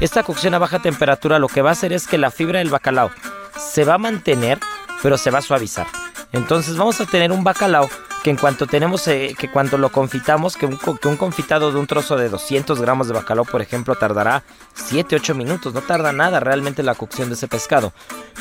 Esta 0.01 0.23
cocción 0.23 0.53
a 0.53 0.59
baja 0.59 0.81
temperatura 0.81 1.39
lo 1.39 1.49
que 1.49 1.63
va 1.63 1.71
a 1.71 1.73
hacer 1.73 1.95
es 1.95 2.07
que 2.07 2.19
la 2.19 2.31
fibra 2.31 2.59
del 2.59 2.69
bacalao 2.69 3.11
se 3.57 3.87
va 3.87 3.95
a 3.95 3.99
mantener, 3.99 4.59
pero 5.03 5.17
se 5.17 5.31
va 5.31 5.39
a 5.39 5.43
suavizar. 5.43 5.87
Entonces 6.33 6.77
vamos 6.77 7.01
a 7.01 7.07
tener 7.07 7.33
un 7.33 7.43
bacalao 7.43 7.89
que 8.25 8.31
en 8.31 8.39
cuanto 8.39 8.67
tenemos, 8.67 9.07
eh, 9.07 9.37
que 9.39 9.51
cuando 9.51 9.77
lo 9.77 9.93
confitamos, 9.93 10.57
que 10.57 10.65
un, 10.65 10.79
que 10.79 11.09
un, 11.09 11.19
confitado 11.19 11.71
de 11.71 11.79
un 11.79 11.87
trozo 11.87 12.17
de 12.17 12.31
200 12.31 12.81
gramos 12.81 13.07
de 13.07 13.13
bacalao, 13.13 13.45
por 13.45 13.61
ejemplo, 13.61 13.97
tardará 13.97 14.43
7, 14.73 15.17
8 15.17 15.35
minutos, 15.35 15.75
no 15.75 15.83
tarda 15.83 16.11
nada 16.11 16.41
realmente 16.41 16.83
la 16.83 16.95
cocción 16.95 17.29
de 17.29 17.35
ese 17.35 17.49
pescado. 17.49 17.93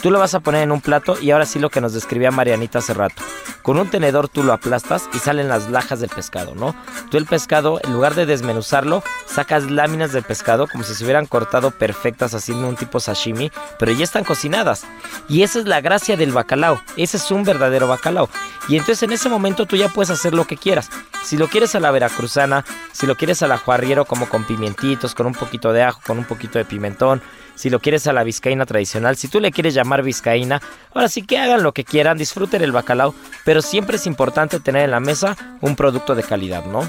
Tú 0.01 0.09
lo 0.09 0.19
vas 0.19 0.35
a 0.35 0.39
poner 0.39 0.63
en 0.63 0.71
un 0.71 0.79
plato 0.79 1.19
y 1.19 1.31
ahora 1.31 1.45
sí 1.45 1.59
lo 1.59 1.69
que 1.69 1.81
nos 1.81 1.91
describía 1.91 2.31
Marianita 2.31 2.79
hace 2.79 2.93
rato. 2.93 3.21
Con 3.61 3.77
un 3.77 3.89
tenedor 3.89 4.29
tú 4.29 4.43
lo 4.43 4.53
aplastas 4.53 5.09
y 5.13 5.19
salen 5.19 5.47
las 5.47 5.69
lajas 5.69 5.99
del 5.99 6.09
pescado, 6.09 6.55
¿no? 6.55 6.75
Tú 7.09 7.17
el 7.17 7.25
pescado, 7.25 7.79
en 7.83 7.93
lugar 7.93 8.15
de 8.15 8.25
desmenuzarlo, 8.25 9.03
sacas 9.25 9.69
láminas 9.69 10.11
del 10.11 10.23
pescado 10.23 10.67
como 10.67 10.83
si 10.83 10.93
se 10.93 11.03
hubieran 11.03 11.25
cortado 11.25 11.71
perfectas 11.71 12.33
haciendo 12.33 12.67
un 12.67 12.75
tipo 12.75 12.99
sashimi, 12.99 13.51
pero 13.79 13.91
ya 13.91 14.03
están 14.03 14.23
cocinadas. 14.23 14.83
Y 15.29 15.43
esa 15.43 15.59
es 15.59 15.65
la 15.65 15.79
gracia 15.79 16.17
del 16.17 16.31
bacalao, 16.31 16.81
ese 16.97 17.17
es 17.17 17.31
un 17.31 17.43
verdadero 17.43 17.87
bacalao. 17.87 18.29
Y 18.67 18.77
entonces 18.77 19.03
en 19.03 19.11
ese 19.11 19.29
momento 19.29 19.65
tú 19.73 19.77
ya 19.77 19.89
puedes 19.89 20.11
hacer 20.11 20.35
lo 20.35 20.45
que 20.45 20.55
quieras. 20.55 20.91
Si 21.23 21.35
lo 21.35 21.47
quieres 21.47 21.73
a 21.73 21.79
la 21.79 21.89
veracruzana, 21.89 22.63
si 22.91 23.07
lo 23.07 23.15
quieres 23.15 23.41
a 23.41 23.47
la 23.47 23.57
juarriero 23.57 24.05
como 24.05 24.29
con 24.29 24.45
pimientitos, 24.45 25.15
con 25.15 25.25
un 25.25 25.33
poquito 25.33 25.73
de 25.73 25.81
ajo, 25.81 25.99
con 26.05 26.19
un 26.19 26.25
poquito 26.25 26.59
de 26.59 26.65
pimentón, 26.65 27.23
si 27.55 27.71
lo 27.71 27.79
quieres 27.79 28.05
a 28.05 28.13
la 28.13 28.23
vizcaína 28.23 28.67
tradicional, 28.67 29.17
si 29.17 29.29
tú 29.29 29.39
le 29.39 29.51
quieres 29.51 29.73
llamar 29.73 30.03
vizcaína, 30.03 30.61
ahora 30.93 31.09
sí 31.09 31.23
que 31.23 31.39
hagan 31.39 31.63
lo 31.63 31.71
que 31.71 31.85
quieran, 31.85 32.19
disfruten 32.19 32.61
el 32.61 32.71
bacalao, 32.71 33.15
pero 33.45 33.63
siempre 33.63 33.95
es 33.95 34.05
importante 34.05 34.59
tener 34.59 34.83
en 34.83 34.91
la 34.91 34.99
mesa 34.99 35.35
un 35.61 35.75
producto 35.75 36.13
de 36.13 36.21
calidad, 36.21 36.65
¿no? 36.65 36.87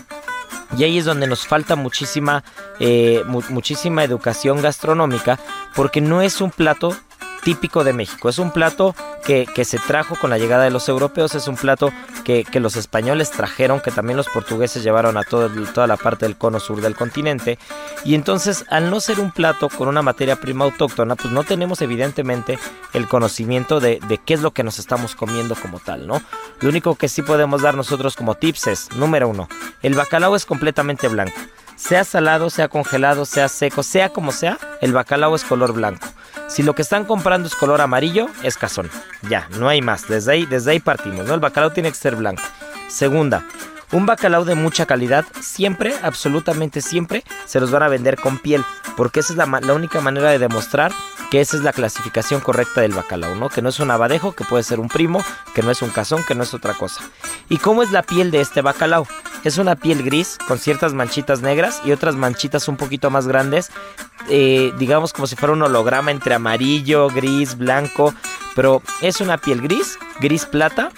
Y 0.76 0.84
ahí 0.84 0.98
es 0.98 1.06
donde 1.06 1.26
nos 1.26 1.46
falta 1.46 1.76
muchísima, 1.76 2.44
eh, 2.80 3.22
muchísima 3.48 4.04
educación 4.04 4.60
gastronómica, 4.60 5.38
porque 5.74 6.02
no 6.02 6.20
es 6.20 6.42
un 6.42 6.50
plato 6.50 6.94
típico 7.44 7.84
de 7.84 7.92
México. 7.92 8.28
Es 8.28 8.38
un 8.38 8.50
plato 8.50 8.94
que, 9.24 9.46
se 9.64 9.78
trajo 9.78 10.16
con 10.16 10.30
la 10.30 10.38
llegada 10.38 10.64
de 10.64 10.70
los 10.70 10.88
europeos, 10.88 11.34
es 11.34 11.46
un 11.46 11.56
plato 11.56 11.92
que, 12.24 12.44
los 12.54 12.76
españoles 12.76 13.30
trajeron, 13.30 13.80
que 13.80 13.90
también 13.90 14.16
los 14.16 14.28
portugueses 14.28 14.82
llevaron 14.82 15.16
a 15.16 15.22
toda 15.22 15.86
la 15.86 15.96
parte 15.96 16.26
del 16.26 16.36
cono 16.36 16.58
sur 16.58 16.80
del 16.80 16.96
continente. 16.96 17.58
Y 18.04 18.14
entonces, 18.14 18.64
al 18.70 18.90
no 18.90 19.00
ser 19.00 19.20
un 19.20 19.30
plato 19.30 19.68
con 19.68 19.88
una 19.88 20.02
materia 20.02 20.36
prima 20.36 20.64
autóctona, 20.64 21.14
pues 21.14 21.32
no 21.32 21.44
tenemos 21.44 21.82
evidentemente 21.82 22.58
el 22.92 23.06
conocimiento 23.06 23.78
de, 23.78 24.00
de 24.08 24.18
qué 24.18 24.34
es 24.34 24.40
lo 24.40 24.52
que 24.52 24.64
nos 24.64 24.78
estamos 24.78 25.14
comiendo 25.14 25.54
como 25.54 25.78
tal, 25.78 26.06
¿no? 26.06 26.22
Lo 26.60 26.68
único 26.70 26.94
que 26.96 27.08
sí 27.08 27.22
podemos 27.22 27.62
dar 27.62 27.76
nosotros 27.76 28.16
como 28.16 28.34
tips 28.34 28.66
es, 28.68 28.92
número 28.96 29.28
uno, 29.28 29.48
el 29.82 29.94
bacalao 29.94 30.34
es 30.34 30.46
completamente 30.46 31.08
blanco. 31.08 31.38
Sea 31.76 32.04
salado, 32.04 32.50
sea 32.50 32.68
congelado, 32.68 33.24
sea 33.24 33.48
seco, 33.48 33.82
sea 33.82 34.08
como 34.10 34.32
sea, 34.32 34.58
el 34.80 34.92
bacalao 34.92 35.34
es 35.34 35.44
color 35.44 35.72
blanco. 35.72 36.06
Si 36.48 36.62
lo 36.62 36.74
que 36.74 36.82
están 36.82 37.04
comprando 37.04 37.48
es 37.48 37.54
color 37.54 37.80
amarillo, 37.80 38.28
es 38.42 38.56
cazón. 38.56 38.90
Ya, 39.22 39.48
no 39.58 39.68
hay 39.68 39.80
más. 39.80 40.06
Desde 40.08 40.32
ahí, 40.32 40.46
desde 40.46 40.72
ahí 40.72 40.80
partimos, 40.80 41.26
¿no? 41.26 41.34
El 41.34 41.40
bacalao 41.40 41.70
tiene 41.70 41.90
que 41.90 41.96
ser 41.96 42.16
blanco. 42.16 42.42
Segunda, 42.88 43.44
un 43.94 44.06
bacalao 44.06 44.44
de 44.44 44.56
mucha 44.56 44.86
calidad, 44.86 45.24
siempre, 45.40 45.94
absolutamente 46.02 46.80
siempre, 46.80 47.22
se 47.46 47.60
los 47.60 47.70
van 47.70 47.84
a 47.84 47.88
vender 47.88 48.16
con 48.16 48.38
piel, 48.38 48.64
porque 48.96 49.20
esa 49.20 49.32
es 49.32 49.36
la, 49.36 49.72
única 49.72 50.00
manera 50.00 50.30
de 50.30 50.40
demostrar 50.40 50.92
que 51.30 51.40
esa 51.40 51.56
es 51.56 51.62
la 51.62 51.72
clasificación 51.72 52.40
correcta 52.40 52.80
del 52.80 52.92
bacalao, 52.92 53.36
¿no? 53.36 53.48
Que 53.48 53.62
no 53.62 53.68
es 53.68 53.78
un 53.78 53.92
abadejo, 53.92 54.32
que 54.32 54.42
puede 54.42 54.64
ser 54.64 54.80
un 54.80 54.88
primo, 54.88 55.24
que 55.54 55.62
no 55.62 55.70
es 55.70 55.80
un 55.80 55.90
cazón, 55.90 56.24
que 56.24 56.34
no 56.34 56.42
es 56.42 56.54
otra 56.54 56.74
cosa. 56.74 57.02
¿Y 57.48 57.58
cómo 57.58 57.84
es 57.84 57.92
la 57.92 58.02
piel 58.02 58.32
de 58.32 58.40
este 58.40 58.62
bacalao? 58.62 59.06
Es 59.44 59.58
una 59.58 59.76
piel 59.76 60.02
gris 60.02 60.38
con 60.48 60.58
ciertas 60.58 60.92
manchitas 60.92 61.40
negras 61.40 61.80
y 61.84 61.92
otras 61.92 62.16
manchitas 62.16 62.66
un 62.66 62.76
poquito 62.76 63.10
más 63.10 63.28
grandes, 63.28 63.70
eh, 64.28 64.72
digamos 64.76 65.12
como 65.12 65.28
si 65.28 65.36
fuera 65.36 65.52
un 65.52 65.62
holograma 65.62 66.10
entre 66.10 66.34
amarillo, 66.34 67.08
gris, 67.10 67.56
blanco, 67.56 68.12
pero 68.56 68.82
es 69.02 69.20
una 69.20 69.38
piel 69.38 69.60
gris, 69.60 70.00
gris 70.18 70.46
plata, 70.46 70.90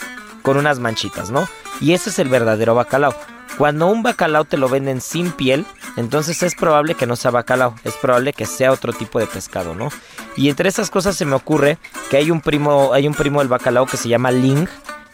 con 0.47 0.59
unas 0.59 0.79
manchitas, 0.79 1.33
¿no? 1.33 1.49
Y 1.81 1.93
ese 1.93 2.11
es 2.11 2.21
el 2.21 2.29
verdadero 2.29 2.77
bacalao. 2.77 3.13
Cuando 3.59 3.89
un 3.89 4.05
bacalao 4.05 4.45
te 4.45 4.57
lo 4.57 4.69
venden 4.69 5.01
sin 5.01 5.33
piel, 5.33 5.67
entonces 5.97 6.41
es 6.45 6.55
probable 6.55 6.95
que 6.95 7.05
no 7.05 7.17
sea 7.17 7.33
bacalao, 7.33 7.75
es 7.83 7.95
probable 7.95 8.33
que 8.33 8.47
sea 8.47 8.71
otro 8.71 8.93
tipo 8.93 9.19
de 9.19 9.27
pescado, 9.27 9.75
¿no? 9.75 9.89
Y 10.37 10.49
entre 10.49 10.69
esas 10.69 10.89
cosas 10.89 11.17
se 11.17 11.25
me 11.25 11.35
ocurre 11.35 11.79
que 12.11 12.19
hay 12.19 12.31
un 12.31 12.41
primo, 12.41 12.93
hay 12.93 13.09
un 13.09 13.15
primo 13.15 13.41
del 13.41 13.49
bacalao 13.49 13.87
que 13.87 13.97
se 13.97 14.09
llama 14.09 14.31
Ling, 14.31 14.69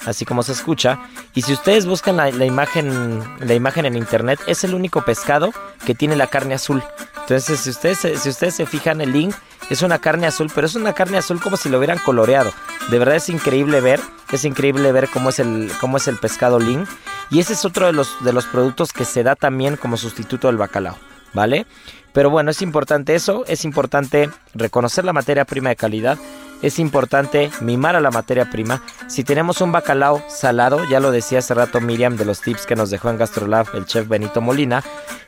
así 0.05 0.27
como 0.27 0.43
se 0.43 0.53
escucha. 0.53 0.99
Y 1.33 1.41
si 1.41 1.55
ustedes 1.55 1.87
buscan 1.87 2.19
la, 2.19 2.29
imagen, 2.45 3.25
la 3.41 3.55
imagen 3.55 3.87
en 3.87 3.97
internet, 3.97 4.39
es 4.47 4.65
el 4.65 4.75
único 4.75 5.01
pescado 5.01 5.51
que 5.87 5.95
tiene 5.95 6.15
la 6.15 6.27
carne 6.27 6.53
azul. 6.53 6.83
Entonces, 7.23 7.61
si 7.61 7.71
ustedes, 7.71 7.99
si 7.99 8.29
ustedes 8.29 8.55
se 8.55 8.67
fijan, 8.67 9.01
el 9.01 9.13
link 9.13 9.35
es 9.71 9.83
una 9.83 9.99
carne 9.99 10.27
azul, 10.27 10.51
pero 10.55 10.67
es 10.67 10.75
una 10.75 10.93
carne 10.93 11.19
azul 11.19 11.41
como 11.41 11.57
si 11.57 11.69
lo 11.69 11.79
hubieran 11.79 11.99
coloreado. 11.99 12.53
De 12.91 12.99
verdad 12.99 13.17
es 13.17 13.29
increíble 13.29 13.81
ver, 13.81 14.01
es 14.33 14.45
increíble 14.45 14.93
ver 14.93 15.09
cómo 15.09 15.31
es 15.31 15.39
el, 15.39 15.71
cómo 15.81 15.97
es 15.97 16.09
el 16.09 16.19
pescado 16.19 16.59
ling. 16.59 16.85
Y 17.31 17.41
ese 17.41 17.55
es 17.55 17.65
otro 17.65 17.87
de 17.87 17.93
los, 17.93 18.23
de 18.25 18.33
los 18.33 18.45
productos 18.47 18.93
que 18.93 19.05
se 19.05 19.23
da 19.23 19.37
también 19.37 19.77
como 19.77 19.97
sustituto 19.97 20.49
del 20.49 20.59
bacalao, 20.59 20.99
¿vale? 21.33 21.67
Pero 22.13 22.29
bueno, 22.29 22.51
es 22.51 22.61
importante 22.61 23.15
eso, 23.15 23.45
es 23.47 23.65
importante 23.65 24.29
reconocer 24.53 25.05
la 25.05 25.15
materia 25.15 25.47
prima 25.47 25.71
de 25.71 25.77
calidad, 25.77 26.19
es 26.63 26.79
importante 26.79 27.51
mimar 27.61 27.97
a 27.97 28.01
la 28.01 28.11
materia 28.11 28.49
prima. 28.51 28.83
Si 29.09 29.25
tenemos 29.25 29.61
un 29.61 29.73
bacalao 29.73 30.23
salado, 30.29 30.85
ya 30.85 31.01
lo 31.01 31.11
decía 31.11 31.41
hace 31.41 31.55
rato 31.55 31.81
Miriam 31.81 32.17
de 32.17 32.25
los 32.25 32.41
tips 32.41 32.67
que 32.67 32.77
nos 32.77 32.91
dejó 32.91 33.11
en 33.11 33.19
Gastrolab 33.19 33.67
el 33.75 33.85
chef 33.85 34.09
Benito 34.09 34.41
Molina, 34.41 34.83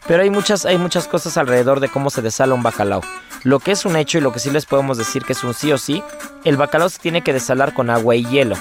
pero 0.06 0.22
hay 0.22 0.30
muchas, 0.30 0.64
hay 0.64 0.78
muchas 0.78 1.08
cosas 1.08 1.36
alrededor 1.36 1.80
de 1.80 1.88
cómo 1.88 2.10
se 2.10 2.22
desala 2.22 2.54
un 2.54 2.62
bacalao. 2.62 3.02
Lo 3.42 3.58
que 3.58 3.72
es 3.72 3.84
un 3.84 3.96
hecho 3.96 4.18
y 4.18 4.20
lo 4.20 4.32
que 4.32 4.38
sí 4.38 4.50
les 4.50 4.64
podemos 4.64 4.96
decir 4.96 5.24
que 5.24 5.34
es 5.34 5.44
un 5.44 5.52
sí 5.52 5.72
o 5.72 5.78
sí, 5.78 6.02
el 6.44 6.56
bacalao 6.56 6.88
se 6.88 6.98
tiene 6.98 7.22
que 7.22 7.32
desalar 7.32 7.74
con 7.74 7.90
agua 7.90 8.14
y 8.14 8.24
hielo. 8.24 8.56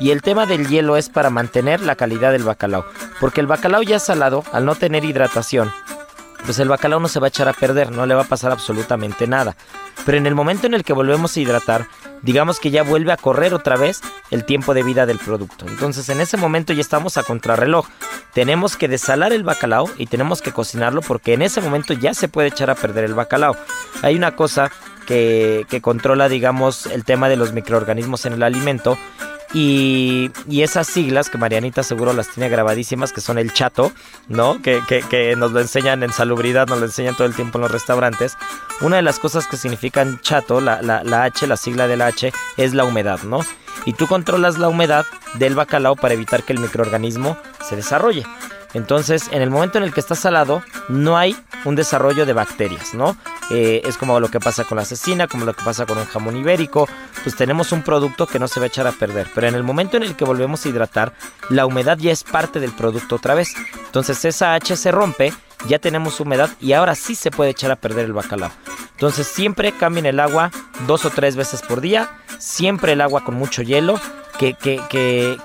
Y 0.00 0.10
el 0.10 0.22
tema 0.22 0.46
del 0.46 0.68
hielo 0.68 0.96
es 0.96 1.08
para 1.08 1.30
mantener 1.30 1.80
la 1.80 1.96
calidad 1.96 2.30
del 2.30 2.44
bacalao, 2.44 2.84
porque 3.18 3.40
el 3.40 3.48
bacalao 3.48 3.82
ya 3.82 3.98
salado, 3.98 4.44
al 4.52 4.64
no 4.64 4.76
tener 4.76 5.04
hidratación, 5.04 5.72
pues 6.44 6.58
el 6.60 6.68
bacalao 6.68 7.00
no 7.00 7.08
se 7.08 7.20
va 7.20 7.26
a 7.26 7.28
echar 7.28 7.48
a 7.48 7.52
perder, 7.52 7.90
no 7.90 8.06
le 8.06 8.14
va 8.14 8.22
a 8.22 8.28
pasar 8.28 8.52
absolutamente 8.52 9.26
nada. 9.26 9.56
Pero 10.06 10.18
en 10.18 10.26
el 10.26 10.34
momento 10.34 10.66
en 10.66 10.74
el 10.74 10.84
que 10.84 10.92
volvemos 10.92 11.36
a 11.36 11.40
hidratar, 11.40 11.86
digamos 12.22 12.60
que 12.60 12.70
ya 12.70 12.82
vuelve 12.82 13.12
a 13.12 13.16
correr 13.16 13.54
otra 13.54 13.76
vez 13.76 14.00
el 14.30 14.44
tiempo 14.44 14.74
de 14.74 14.82
vida 14.82 15.06
del 15.06 15.18
producto. 15.18 15.66
Entonces 15.68 16.08
en 16.08 16.20
ese 16.20 16.36
momento 16.36 16.72
ya 16.72 16.80
estamos 16.80 17.16
a 17.16 17.22
contrarreloj. 17.22 17.86
Tenemos 18.32 18.76
que 18.76 18.88
desalar 18.88 19.32
el 19.32 19.44
bacalao 19.44 19.90
y 19.96 20.06
tenemos 20.06 20.42
que 20.42 20.52
cocinarlo 20.52 21.00
porque 21.02 21.34
en 21.34 21.42
ese 21.42 21.60
momento 21.60 21.94
ya 21.94 22.14
se 22.14 22.28
puede 22.28 22.48
echar 22.48 22.70
a 22.70 22.74
perder 22.74 23.04
el 23.04 23.14
bacalao. 23.14 23.56
Hay 24.02 24.16
una 24.16 24.36
cosa 24.36 24.70
que, 25.06 25.66
que 25.68 25.80
controla, 25.80 26.28
digamos, 26.28 26.86
el 26.86 27.04
tema 27.04 27.28
de 27.28 27.36
los 27.36 27.52
microorganismos 27.52 28.26
en 28.26 28.34
el 28.34 28.42
alimento 28.42 28.98
y, 29.54 30.30
esas 30.48 30.86
siglas 30.86 31.30
que 31.30 31.38
Marianita 31.38 31.82
seguro 31.82 32.12
las 32.12 32.28
tiene 32.28 32.48
grabadísimas, 32.48 33.12
que 33.12 33.20
son 33.20 33.38
el 33.38 33.52
chato, 33.52 33.92
¿no? 34.28 34.60
Que, 34.60 34.82
que, 34.86 35.36
nos 35.36 35.52
lo 35.52 35.60
enseñan 35.60 36.02
en 36.02 36.12
salubridad, 36.12 36.66
nos 36.66 36.80
lo 36.80 36.86
enseñan 36.86 37.16
todo 37.16 37.26
el 37.26 37.34
tiempo 37.34 37.58
en 37.58 37.62
los 37.62 37.70
restaurantes. 37.70 38.36
Una 38.80 38.96
de 38.96 39.02
las 39.02 39.18
cosas 39.18 39.46
que 39.46 39.56
significan 39.56 40.20
chato, 40.20 40.60
la, 40.60 40.82
la, 40.82 41.02
la 41.02 41.24
H, 41.24 41.46
la 41.46 41.56
sigla 41.56 41.86
del 41.88 42.02
H, 42.02 42.32
es 42.56 42.74
la 42.74 42.84
humedad, 42.84 43.22
¿no? 43.22 43.40
Y 43.86 43.94
tú 43.94 44.06
controlas 44.06 44.58
la 44.58 44.68
humedad 44.68 45.06
del 45.34 45.54
bacalao 45.54 45.96
para 45.96 46.14
evitar 46.14 46.42
que 46.42 46.52
el 46.52 46.58
microorganismo 46.58 47.38
se 47.66 47.76
desarrolle. 47.76 48.24
Entonces, 48.74 49.28
en 49.32 49.42
el 49.42 49.50
momento 49.50 49.78
en 49.78 49.84
el 49.84 49.92
que 49.92 50.00
está 50.00 50.14
salado, 50.14 50.62
no 50.88 51.16
hay 51.16 51.36
un 51.64 51.74
desarrollo 51.74 52.26
de 52.26 52.32
bacterias, 52.32 52.94
¿no? 52.94 53.16
Eh, 53.50 53.82
es 53.84 53.96
como 53.96 54.20
lo 54.20 54.28
que 54.28 54.40
pasa 54.40 54.64
con 54.64 54.76
la 54.76 54.84
cecina, 54.84 55.26
como 55.26 55.44
lo 55.44 55.54
que 55.54 55.64
pasa 55.64 55.86
con 55.86 55.98
un 55.98 56.04
jamón 56.04 56.36
ibérico, 56.36 56.88
pues 57.22 57.34
tenemos 57.34 57.72
un 57.72 57.82
producto 57.82 58.26
que 58.26 58.38
no 58.38 58.46
se 58.46 58.60
va 58.60 58.64
a 58.64 58.68
echar 58.68 58.86
a 58.86 58.92
perder. 58.92 59.28
Pero 59.34 59.48
en 59.48 59.54
el 59.54 59.62
momento 59.62 59.96
en 59.96 60.02
el 60.02 60.16
que 60.16 60.24
volvemos 60.24 60.64
a 60.64 60.68
hidratar, 60.68 61.12
la 61.48 61.66
humedad 61.66 61.98
ya 61.98 62.12
es 62.12 62.24
parte 62.24 62.60
del 62.60 62.72
producto 62.72 63.16
otra 63.16 63.34
vez. 63.34 63.54
Entonces 63.86 64.24
esa 64.24 64.54
H 64.54 64.76
se 64.76 64.92
rompe, 64.92 65.32
ya 65.66 65.78
tenemos 65.78 66.20
humedad 66.20 66.50
y 66.60 66.72
ahora 66.72 66.94
sí 66.94 67.14
se 67.14 67.30
puede 67.30 67.50
echar 67.50 67.70
a 67.70 67.76
perder 67.76 68.04
el 68.04 68.12
bacalao. 68.12 68.50
Entonces 68.92 69.26
siempre 69.26 69.72
cambien 69.72 70.06
el 70.06 70.20
agua 70.20 70.50
dos 70.86 71.04
o 71.04 71.10
tres 71.10 71.36
veces 71.36 71.62
por 71.62 71.80
día, 71.80 72.10
siempre 72.38 72.92
el 72.92 73.00
agua 73.00 73.24
con 73.24 73.34
mucho 73.34 73.62
hielo 73.62 74.00
que, 74.38 74.54
que, 74.54 74.80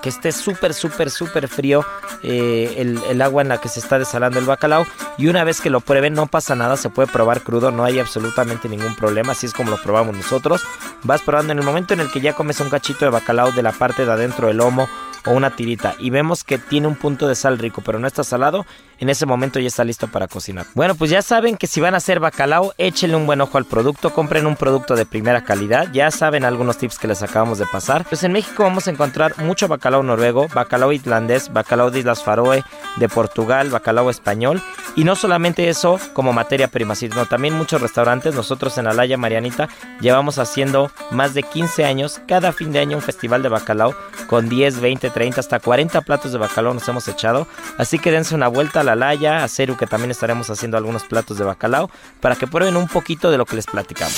que, 0.00 0.08
esté 0.08 0.30
súper, 0.30 0.72
súper, 0.72 1.10
súper 1.10 1.48
frío 1.48 1.84
eh, 2.22 2.74
el, 2.78 3.00
el, 3.10 3.22
agua 3.22 3.42
en 3.42 3.48
la 3.48 3.58
que 3.60 3.68
se 3.68 3.80
está 3.80 3.98
desalando 3.98 4.38
el 4.38 4.44
bacalao. 4.44 4.86
Y 5.18 5.26
una 5.26 5.44
vez 5.44 5.60
que 5.60 5.68
lo 5.68 5.80
prueben, 5.80 6.14
no 6.14 6.26
pasa 6.26 6.54
nada, 6.54 6.76
se 6.76 6.88
puede 6.88 7.10
probar 7.10 7.42
crudo, 7.42 7.72
no 7.72 7.84
hay 7.84 7.98
absolutamente 7.98 8.68
ningún 8.68 8.94
problema, 8.94 9.32
así 9.32 9.46
es 9.46 9.52
como 9.52 9.70
lo 9.70 9.82
probamos 9.82 10.16
nosotros. 10.16 10.62
Vas 11.02 11.22
probando 11.22 11.52
en 11.52 11.58
el 11.58 11.64
momento 11.64 11.92
en 11.92 12.00
el 12.00 12.10
que 12.10 12.20
ya 12.20 12.34
comes 12.34 12.60
un 12.60 12.70
cachito 12.70 13.04
de 13.04 13.10
bacalao 13.10 13.50
de 13.50 13.62
la 13.62 13.72
parte 13.72 14.06
de 14.06 14.12
adentro 14.12 14.46
del 14.46 14.58
lomo 14.58 14.88
o 15.26 15.32
una 15.32 15.56
tirita 15.56 15.94
y 15.98 16.10
vemos 16.10 16.44
que 16.44 16.58
tiene 16.58 16.86
un 16.86 16.96
punto 16.96 17.28
de 17.28 17.34
sal 17.34 17.58
rico, 17.58 17.82
pero 17.84 17.98
no 17.98 18.06
está 18.06 18.24
salado, 18.24 18.66
en 18.98 19.08
ese 19.08 19.26
momento 19.26 19.58
ya 19.58 19.66
está 19.66 19.84
listo 19.84 20.08
para 20.08 20.28
cocinar. 20.28 20.66
Bueno, 20.74 20.94
pues 20.94 21.10
ya 21.10 21.22
saben 21.22 21.56
que 21.56 21.66
si 21.66 21.80
van 21.80 21.94
a 21.94 21.98
hacer 21.98 22.20
bacalao, 22.20 22.74
échenle 22.78 23.16
un 23.16 23.26
buen 23.26 23.40
ojo 23.40 23.58
al 23.58 23.64
producto, 23.64 24.10
compren 24.10 24.46
un 24.46 24.56
producto 24.56 24.94
de 24.94 25.06
primera 25.06 25.44
calidad, 25.44 25.88
ya 25.92 26.10
saben 26.10 26.44
algunos 26.44 26.78
tips 26.78 26.98
que 26.98 27.08
les 27.08 27.22
acabamos 27.22 27.58
de 27.58 27.66
pasar. 27.66 28.04
Pues 28.08 28.22
en 28.22 28.32
México 28.32 28.62
vamos 28.62 28.86
a 28.86 28.90
encontrar 28.90 29.38
mucho 29.38 29.68
bacalao 29.68 30.02
noruego, 30.02 30.48
bacalao 30.54 30.92
islandés, 30.92 31.52
bacalao 31.52 31.90
de 31.90 32.00
Islas 32.00 32.22
Faroe, 32.22 32.64
de 32.96 33.08
Portugal, 33.08 33.70
bacalao 33.70 34.10
español 34.10 34.62
y 34.96 35.04
no 35.04 35.16
solamente 35.16 35.68
eso 35.68 35.98
como 36.12 36.32
materia 36.32 36.68
prima, 36.68 36.94
sino 36.94 37.26
también 37.26 37.54
muchos 37.54 37.80
restaurantes, 37.80 38.34
nosotros 38.34 38.78
en 38.78 38.86
Alaya 38.86 39.16
Marianita 39.16 39.68
llevamos 40.00 40.38
haciendo 40.38 40.90
más 41.10 41.34
de 41.34 41.42
15 41.42 41.84
años, 41.84 42.20
cada 42.26 42.52
fin 42.52 42.72
de 42.72 42.78
año 42.78 42.96
un 42.96 43.02
festival 43.02 43.42
de 43.42 43.48
bacalao 43.48 43.94
con 44.28 44.48
10, 44.48 44.80
20, 44.80 45.10
30, 45.14 45.40
hasta 45.40 45.60
40 45.60 46.02
platos 46.02 46.32
de 46.32 46.38
bacalao 46.38 46.74
nos 46.74 46.86
hemos 46.88 47.08
echado, 47.08 47.46
así 47.78 47.98
que 47.98 48.10
dense 48.10 48.34
una 48.34 48.48
vuelta 48.48 48.80
a 48.80 48.84
la 48.84 48.96
Laya, 48.96 49.44
a 49.44 49.48
Ceru, 49.48 49.76
que 49.76 49.86
también 49.86 50.10
estaremos 50.10 50.50
haciendo 50.50 50.76
algunos 50.76 51.04
platos 51.04 51.38
de 51.38 51.44
bacalao, 51.44 51.88
para 52.20 52.36
que 52.36 52.46
prueben 52.46 52.76
un 52.76 52.88
poquito 52.88 53.30
de 53.30 53.38
lo 53.38 53.46
que 53.46 53.56
les 53.56 53.66
platicamos. 53.66 54.16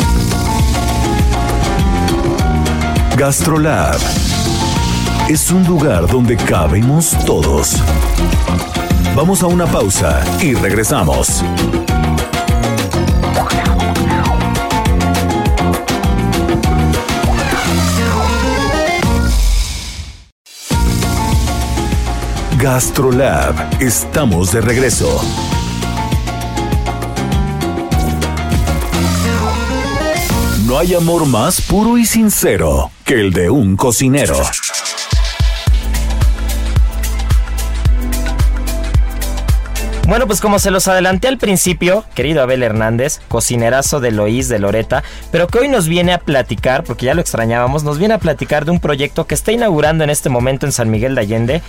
Gastrolab 3.17 3.99
es 5.29 5.51
un 5.51 5.65
lugar 5.65 6.07
donde 6.07 6.37
cabemos 6.37 7.17
todos. 7.25 7.77
Vamos 9.15 9.43
a 9.43 9.47
una 9.47 9.67
pausa 9.67 10.23
y 10.43 10.55
regresamos. 10.55 11.43
Gastrolab, 22.59 23.55
estamos 23.83 24.51
de 24.51 24.63
regreso. 24.63 25.21
No 30.65 30.79
hay 30.79 30.95
amor 30.95 31.27
más 31.27 31.61
puro 31.61 31.99
y 31.99 32.07
sincero 32.07 32.91
que 33.05 33.21
el 33.21 33.35
de 33.35 33.51
un 33.51 33.77
cocinero. 33.77 34.39
Bueno, 40.09 40.29
pues 40.29 40.41
como 40.41 40.61
se 40.61 40.71
los 40.71 40.87
adelanté 40.87 41.27
al 41.27 41.37
principio, 41.37 42.05
querido 42.15 42.41
Abel 42.41 42.63
Hernández, 42.63 43.21
cocinerazo 43.27 43.99
de 43.99 44.13
Loís 44.13 44.49
de 44.49 44.61
Loreta, 44.61 45.03
pero 45.33 45.49
que 45.49 45.59
hoy 45.59 45.69
nos 45.69 45.89
viene 45.89 46.13
a 46.13 46.19
platicar, 46.19 46.85
porque 46.85 47.07
ya 47.07 47.15
lo 47.15 47.21
extrañábamos, 47.21 47.83
nos 47.83 47.99
viene 47.99 48.15
a 48.15 48.19
platicar 48.19 48.65
de 48.65 48.71
un 48.71 48.79
proyecto 48.79 49.27
que 49.27 49.35
está 49.35 49.51
inaugurando 49.51 50.05
en 50.05 50.11
este 50.11 50.29
momento 50.29 50.65
en 50.65 50.71
San 50.71 50.91
Miguel 50.91 51.17
de 51.17 51.23
Allende, 51.23 51.63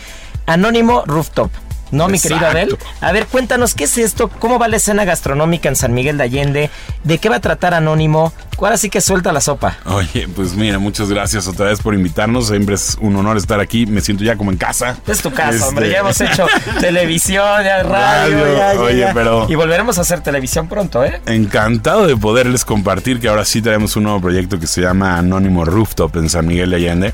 Anónimo 0.48 1.04
Rooftop. 1.06 1.52
¿No, 1.90 2.10
mi 2.10 2.20
querido 2.20 2.46
Abel? 2.46 2.78
A 3.00 3.14
ver, 3.14 3.28
cuéntanos, 3.28 3.74
¿qué 3.74 3.86
es 3.86 3.98
esto? 3.98 4.28
¿Cómo 4.28 4.60
va 4.60 4.68
la 4.68 4.76
escena 4.76 5.06
gastronómica 5.06 5.70
en 5.70 5.78
San 5.78 5.94
Miguel 5.94 6.18
de 6.18 6.24
Allende? 6.26 6.70
¿De 7.06 7.18
qué 7.18 7.30
va 7.30 7.38
a 7.38 7.40
tratar 7.40 7.74
Anónimo? 7.74 8.34
Ahora 8.58 8.76
sí 8.76 8.90
que 8.90 9.00
suelta 9.00 9.32
la 9.32 9.40
sopa. 9.40 9.78
Oye, 9.86 10.28
pues 10.36 10.54
mira, 10.56 10.80
muchas 10.80 11.08
gracias 11.10 11.48
otra 11.48 11.68
vez 11.68 11.80
por 11.80 11.94
invitarnos. 11.94 12.48
Siempre 12.50 12.76
es 12.76 12.98
un 13.00 13.16
honor 13.16 13.38
estar 13.38 13.62
aquí. 13.62 13.86
Me 13.86 14.02
siento 14.02 14.26
ya 14.26 14.36
como 14.36 14.52
en 14.52 14.58
casa. 14.58 14.98
Es 15.08 15.22
tu 15.22 15.32
casa, 15.32 15.66
hombre. 15.70 15.86
Este- 15.86 15.94
Ya 15.94 16.00
hemos 16.02 16.20
hecho 16.20 16.46
televisión, 16.82 17.64
ya 17.64 17.84
radio, 17.84 18.38
Radio, 18.44 18.58
ya, 18.58 18.74
ya, 18.74 18.80
oye, 18.82 18.98
ya. 19.00 19.14
pero- 19.14 19.46
Y 19.50 19.56
volveremos 19.56 19.98
a 19.98 20.02
hacer 20.02 20.20
televisión 20.20 20.68
pronto, 20.68 21.06
¿eh? 21.06 21.22
Encantado 21.26 22.06
de 22.06 22.18
poderles 22.18 22.66
compartir 22.66 23.22
que 23.22 23.30
ahora 23.30 23.46
sí 23.46 23.62
tenemos 23.62 23.96
un 23.96 24.04
nuevo 24.04 24.20
proyecto 24.20 24.60
que 24.60 24.68
se 24.68 24.82
llama 24.82 25.18
Anónimo 25.18 25.64
Rooftop 25.64 26.18
en 26.18 26.30
San 26.30 26.48
Miguel 26.48 26.72
de 26.72 26.76
Allende. 26.76 27.14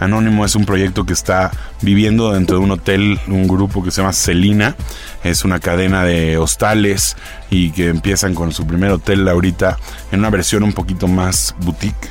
Anónimo 0.00 0.44
es 0.44 0.54
un 0.54 0.64
proyecto 0.64 1.04
que 1.04 1.12
está 1.12 1.50
viviendo 1.80 2.32
dentro 2.32 2.58
de 2.58 2.64
un 2.64 2.70
hotel, 2.72 3.20
un 3.28 3.46
grupo 3.46 3.82
que 3.82 3.90
se 3.90 4.00
llama 4.00 4.12
Celina. 4.12 4.76
Es 5.22 5.44
una 5.44 5.60
cadena 5.60 6.04
de 6.04 6.36
hostales 6.36 7.16
y 7.50 7.70
que 7.70 7.88
empiezan 7.88 8.34
con 8.34 8.52
su 8.52 8.66
primer 8.66 8.90
hotel 8.90 9.26
ahorita 9.28 9.78
en 10.12 10.20
una 10.20 10.30
versión 10.30 10.62
un 10.62 10.72
poquito 10.72 11.08
más 11.08 11.54
boutique, 11.60 12.08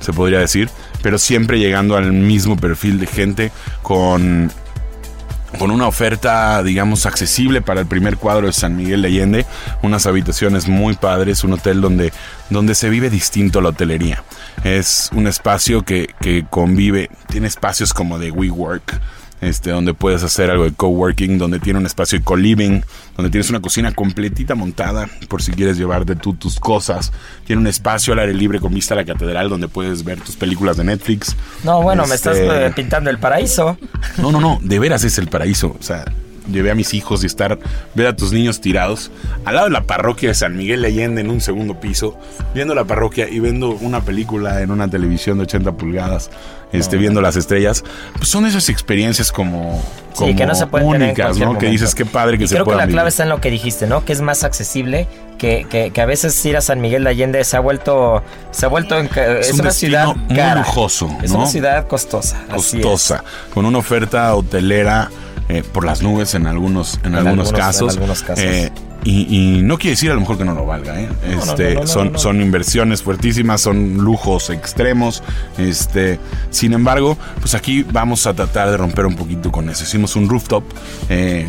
se 0.00 0.12
podría 0.12 0.40
decir, 0.40 0.70
pero 1.02 1.18
siempre 1.18 1.58
llegando 1.58 1.96
al 1.96 2.12
mismo 2.12 2.56
perfil 2.56 2.98
de 2.98 3.06
gente 3.06 3.52
con 3.82 4.50
con 5.58 5.70
una 5.70 5.86
oferta, 5.86 6.62
digamos, 6.62 7.06
accesible 7.06 7.62
para 7.62 7.80
el 7.80 7.86
primer 7.86 8.16
cuadro 8.16 8.46
de 8.46 8.52
San 8.52 8.76
Miguel 8.76 9.02
de 9.02 9.08
Allende, 9.08 9.46
unas 9.82 10.06
habitaciones 10.06 10.68
muy 10.68 10.94
padres, 10.94 11.44
un 11.44 11.54
hotel 11.54 11.80
donde, 11.80 12.12
donde 12.50 12.74
se 12.74 12.90
vive 12.90 13.10
distinto 13.10 13.60
la 13.60 13.70
hotelería. 13.70 14.22
Es 14.64 15.10
un 15.14 15.26
espacio 15.26 15.82
que, 15.82 16.14
que 16.20 16.44
convive, 16.48 17.10
tiene 17.28 17.48
espacios 17.48 17.94
como 17.94 18.18
de 18.18 18.30
WeWork, 18.30 19.00
este, 19.40 19.70
donde 19.70 19.94
puedes 19.94 20.22
hacer 20.22 20.50
algo 20.50 20.64
de 20.64 20.72
coworking, 20.72 21.38
donde 21.38 21.58
tiene 21.58 21.78
un 21.78 21.86
espacio 21.86 22.18
de 22.18 22.24
co-living, 22.24 22.80
donde 23.16 23.30
tienes 23.30 23.50
una 23.50 23.60
cocina 23.60 23.92
completita 23.92 24.54
montada 24.54 25.08
por 25.28 25.42
si 25.42 25.52
quieres 25.52 25.76
llevarte 25.76 26.16
tú 26.16 26.34
tus 26.34 26.58
cosas. 26.58 27.12
Tiene 27.44 27.60
un 27.60 27.66
espacio 27.68 28.12
al 28.12 28.20
aire 28.20 28.34
libre 28.34 28.60
con 28.60 28.72
vista 28.72 28.94
a 28.94 28.96
la 28.96 29.04
catedral 29.04 29.48
donde 29.48 29.68
puedes 29.68 30.04
ver 30.04 30.20
tus 30.20 30.36
películas 30.36 30.76
de 30.76 30.84
Netflix. 30.84 31.36
No, 31.64 31.82
bueno, 31.82 32.06
me 32.06 32.14
estás 32.14 32.36
Este, 32.36 32.66
eh, 32.66 32.70
pintando 32.74 33.10
el 33.10 33.18
paraíso. 33.18 33.78
no, 34.18 34.32
no, 34.32 34.40
no, 34.40 34.58
de 34.62 34.78
veras 34.78 35.04
es 35.04 35.18
el 35.18 35.28
paraíso. 35.28 35.76
O 35.78 35.82
sea, 35.82 36.04
llevé 36.50 36.70
a 36.70 36.74
mis 36.74 36.94
hijos 36.94 37.22
y 37.24 37.26
estar, 37.26 37.58
ver 37.94 38.06
a 38.06 38.14
tus 38.16 38.32
niños 38.32 38.60
tirados 38.60 39.10
al 39.44 39.54
lado 39.56 39.66
de 39.66 39.72
la 39.72 39.82
parroquia 39.82 40.28
de 40.28 40.34
San 40.34 40.56
Miguel 40.56 40.82
de 40.82 40.88
Allende 40.88 41.20
en 41.20 41.30
un 41.30 41.40
segundo 41.40 41.80
piso, 41.80 42.18
viendo 42.54 42.74
la 42.74 42.84
parroquia 42.84 43.28
y 43.28 43.40
viendo 43.40 43.70
una 43.70 44.02
película 44.02 44.62
en 44.62 44.70
una 44.70 44.88
televisión 44.88 45.38
de 45.38 45.44
80 45.44 45.72
pulgadas, 45.72 46.30
este, 46.72 46.96
viendo 46.96 47.20
las 47.20 47.36
estrellas. 47.36 47.84
Pues 48.16 48.28
son 48.28 48.46
esas 48.46 48.68
experiencias 48.68 49.32
como, 49.32 49.82
como 50.14 50.28
Sí, 50.30 50.34
que 50.36 50.46
no 50.46 50.54
se 50.54 50.66
pueden 50.66 50.86
tener 50.90 51.02
en 51.02 51.08
únicas, 51.08 51.26
cualquier 51.26 51.48
¿no? 51.48 51.58
Que 51.58 51.66
dices 51.68 51.94
qué 51.94 52.04
padre 52.04 52.38
que 52.38 52.44
Y 52.44 52.48
se 52.48 52.54
creo 52.54 52.64
que 52.66 52.72
la 52.72 52.78
clave 52.86 52.92
vivir. 52.92 53.08
está 53.08 53.22
en 53.24 53.28
lo 53.28 53.40
que 53.40 53.50
dijiste, 53.50 53.86
¿no? 53.86 54.04
Que 54.04 54.12
es 54.12 54.20
más 54.20 54.44
accesible, 54.44 55.06
que, 55.38 55.66
que, 55.70 55.90
que 55.90 56.00
a 56.00 56.06
veces 56.06 56.44
ir 56.46 56.56
a 56.56 56.60
San 56.60 56.80
Miguel 56.80 57.04
de 57.04 57.10
Allende 57.10 57.44
se 57.44 57.56
ha 57.56 57.60
vuelto, 57.60 58.22
se 58.50 58.66
ha 58.66 58.68
vuelto 58.68 58.98
en, 58.98 59.08
es, 59.40 59.52
un 59.52 59.60
una 59.60 59.70
ciudad 59.70 60.14
muy 60.16 60.36
cara. 60.36 60.60
lujoso, 60.60 61.10
Es 61.22 61.30
¿no? 61.32 61.38
una 61.38 61.46
ciudad 61.46 61.86
costosa. 61.86 62.38
es. 62.48 62.54
costosa, 62.54 63.22
con 63.52 63.66
una 63.66 63.78
oferta 63.78 64.34
hotelera 64.34 65.10
eh, 65.48 65.62
por 65.62 65.84
las 65.84 66.02
nubes 66.02 66.34
en 66.34 66.46
algunos, 66.46 66.98
en, 67.04 67.14
algunos, 67.14 67.48
algunos- 67.48 67.52
casos. 67.52 67.92
en 67.94 67.98
algunos 68.00 68.22
casos. 68.22 68.44
Eh, 68.44 68.72
y, 69.06 69.26
y 69.58 69.62
no 69.62 69.78
quiere 69.78 69.90
decir 69.90 70.10
a 70.10 70.14
lo 70.14 70.20
mejor 70.20 70.36
que 70.36 70.44
no 70.44 70.54
lo 70.54 70.66
valga, 70.66 71.00
¿eh? 71.00 71.08
no, 71.08 71.38
Este, 71.42 71.74
no, 71.74 71.80
no, 71.82 71.86
son, 71.86 72.18
son 72.18 72.40
inversiones 72.42 73.02
fuertísimas, 73.02 73.60
son 73.60 73.98
lujos 73.98 74.50
extremos. 74.50 75.22
Este, 75.58 76.18
sin 76.50 76.72
embargo, 76.72 77.16
pues 77.40 77.54
aquí 77.54 77.84
vamos 77.84 78.26
a 78.26 78.34
tratar 78.34 78.70
de 78.70 78.76
romper 78.76 79.06
un 79.06 79.14
poquito 79.16 79.52
con 79.52 79.70
eso. 79.70 79.84
Hicimos 79.84 80.16
un 80.16 80.28
rooftop. 80.28 80.64
eh, 81.08 81.46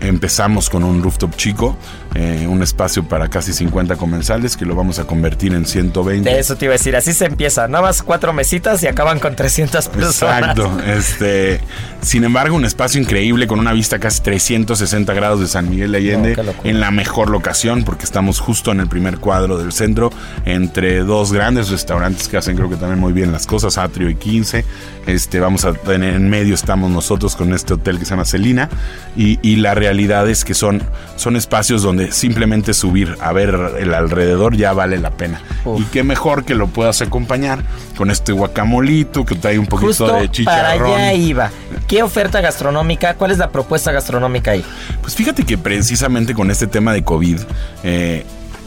Empezamos 0.00 0.68
con 0.68 0.82
un 0.82 1.00
rooftop 1.00 1.36
chico, 1.36 1.76
eh, 2.14 2.46
un 2.48 2.62
espacio 2.62 3.04
para 3.04 3.28
casi 3.28 3.52
50 3.52 3.96
comensales 3.96 4.56
que 4.56 4.66
lo 4.66 4.74
vamos 4.74 4.98
a 4.98 5.04
convertir 5.04 5.54
en 5.54 5.64
120. 5.64 6.28
De 6.28 6.38
eso 6.38 6.56
te 6.56 6.66
iba 6.66 6.74
a 6.74 6.76
decir, 6.76 6.94
así 6.94 7.12
se 7.12 7.24
empieza. 7.24 7.68
Nada 7.68 7.82
más 7.82 8.02
cuatro 8.02 8.32
mesitas 8.32 8.82
y 8.82 8.86
acaban 8.86 9.18
con 9.18 9.34
300 9.34 9.88
personas. 9.88 10.56
Exacto. 10.56 10.80
Este, 10.86 11.60
sin 12.02 12.24
embargo, 12.24 12.56
un 12.56 12.64
espacio 12.64 13.00
increíble 13.00 13.46
con 13.46 13.60
una 13.60 13.72
vista 13.72 13.98
casi 13.98 14.20
360 14.22 15.14
grados 15.14 15.40
de 15.40 15.46
San 15.46 15.70
Miguel 15.70 15.92
de 15.92 15.98
Allende 15.98 16.36
No, 16.36 16.52
en 16.64 16.80
la 16.80 16.90
mejor 16.90 17.30
locación 17.30 17.84
porque 17.84 18.04
estamos 18.04 18.40
justo 18.40 18.72
en 18.72 18.80
el 18.80 18.88
primer 18.88 19.18
cuadro 19.18 19.56
del 19.56 19.72
centro 19.72 20.10
entre 20.44 21.00
dos 21.00 21.32
grandes 21.32 21.70
restaurantes 21.70 22.28
que 22.28 22.36
hacen 22.36 22.56
creo 22.56 22.68
que 22.68 22.76
también 22.76 22.98
muy 22.98 23.12
bien 23.12 23.32
las 23.32 23.46
cosas, 23.46 23.78
Atrio 23.78 24.10
y 24.10 24.16
15. 24.16 24.64
Este, 25.06 25.40
vamos 25.40 25.64
a 25.64 25.72
tener 25.72 26.14
en 26.14 26.28
medio 26.28 26.54
estamos 26.54 26.90
nosotros 26.90 27.36
con 27.36 27.52
este 27.52 27.74
hotel 27.74 27.98
que 27.98 28.04
se 28.04 28.10
llama 28.10 28.24
Celina 28.24 28.68
y, 29.16 29.38
y 29.42 29.56
la 29.56 29.74
realidad 29.74 30.28
es 30.28 30.44
que 30.44 30.54
son, 30.54 30.82
son 31.16 31.36
espacios 31.36 31.82
donde 31.82 32.01
simplemente 32.10 32.74
subir 32.74 33.16
a 33.20 33.32
ver 33.32 33.54
el 33.78 33.94
alrededor 33.94 34.56
ya 34.56 34.72
vale 34.72 34.98
la 34.98 35.10
pena. 35.10 35.40
Uf. 35.64 35.80
Y 35.80 35.84
qué 35.84 36.02
mejor 36.02 36.44
que 36.44 36.54
lo 36.54 36.66
puedas 36.68 37.02
acompañar 37.02 37.62
con 37.96 38.10
este 38.10 38.32
guacamolito 38.32 39.24
que 39.24 39.34
trae 39.34 39.58
un 39.58 39.66
poquito 39.66 39.88
Justo 39.88 40.06
de 40.06 40.12
para 40.12 40.30
chicharrón. 40.30 40.94
allá 40.94 41.12
iba. 41.12 41.50
¿Qué 41.86 42.02
oferta 42.02 42.40
gastronómica? 42.40 43.14
¿Cuál 43.14 43.30
es 43.30 43.38
la 43.38 43.50
propuesta 43.50 43.92
gastronómica 43.92 44.52
ahí? 44.52 44.64
Pues 45.02 45.14
fíjate 45.14 45.44
que 45.44 45.58
precisamente 45.58 46.34
con 46.34 46.50
este 46.50 46.66
tema 46.66 46.92
de 46.92 47.04
COVID, 47.04 47.40
eh, 47.84 48.24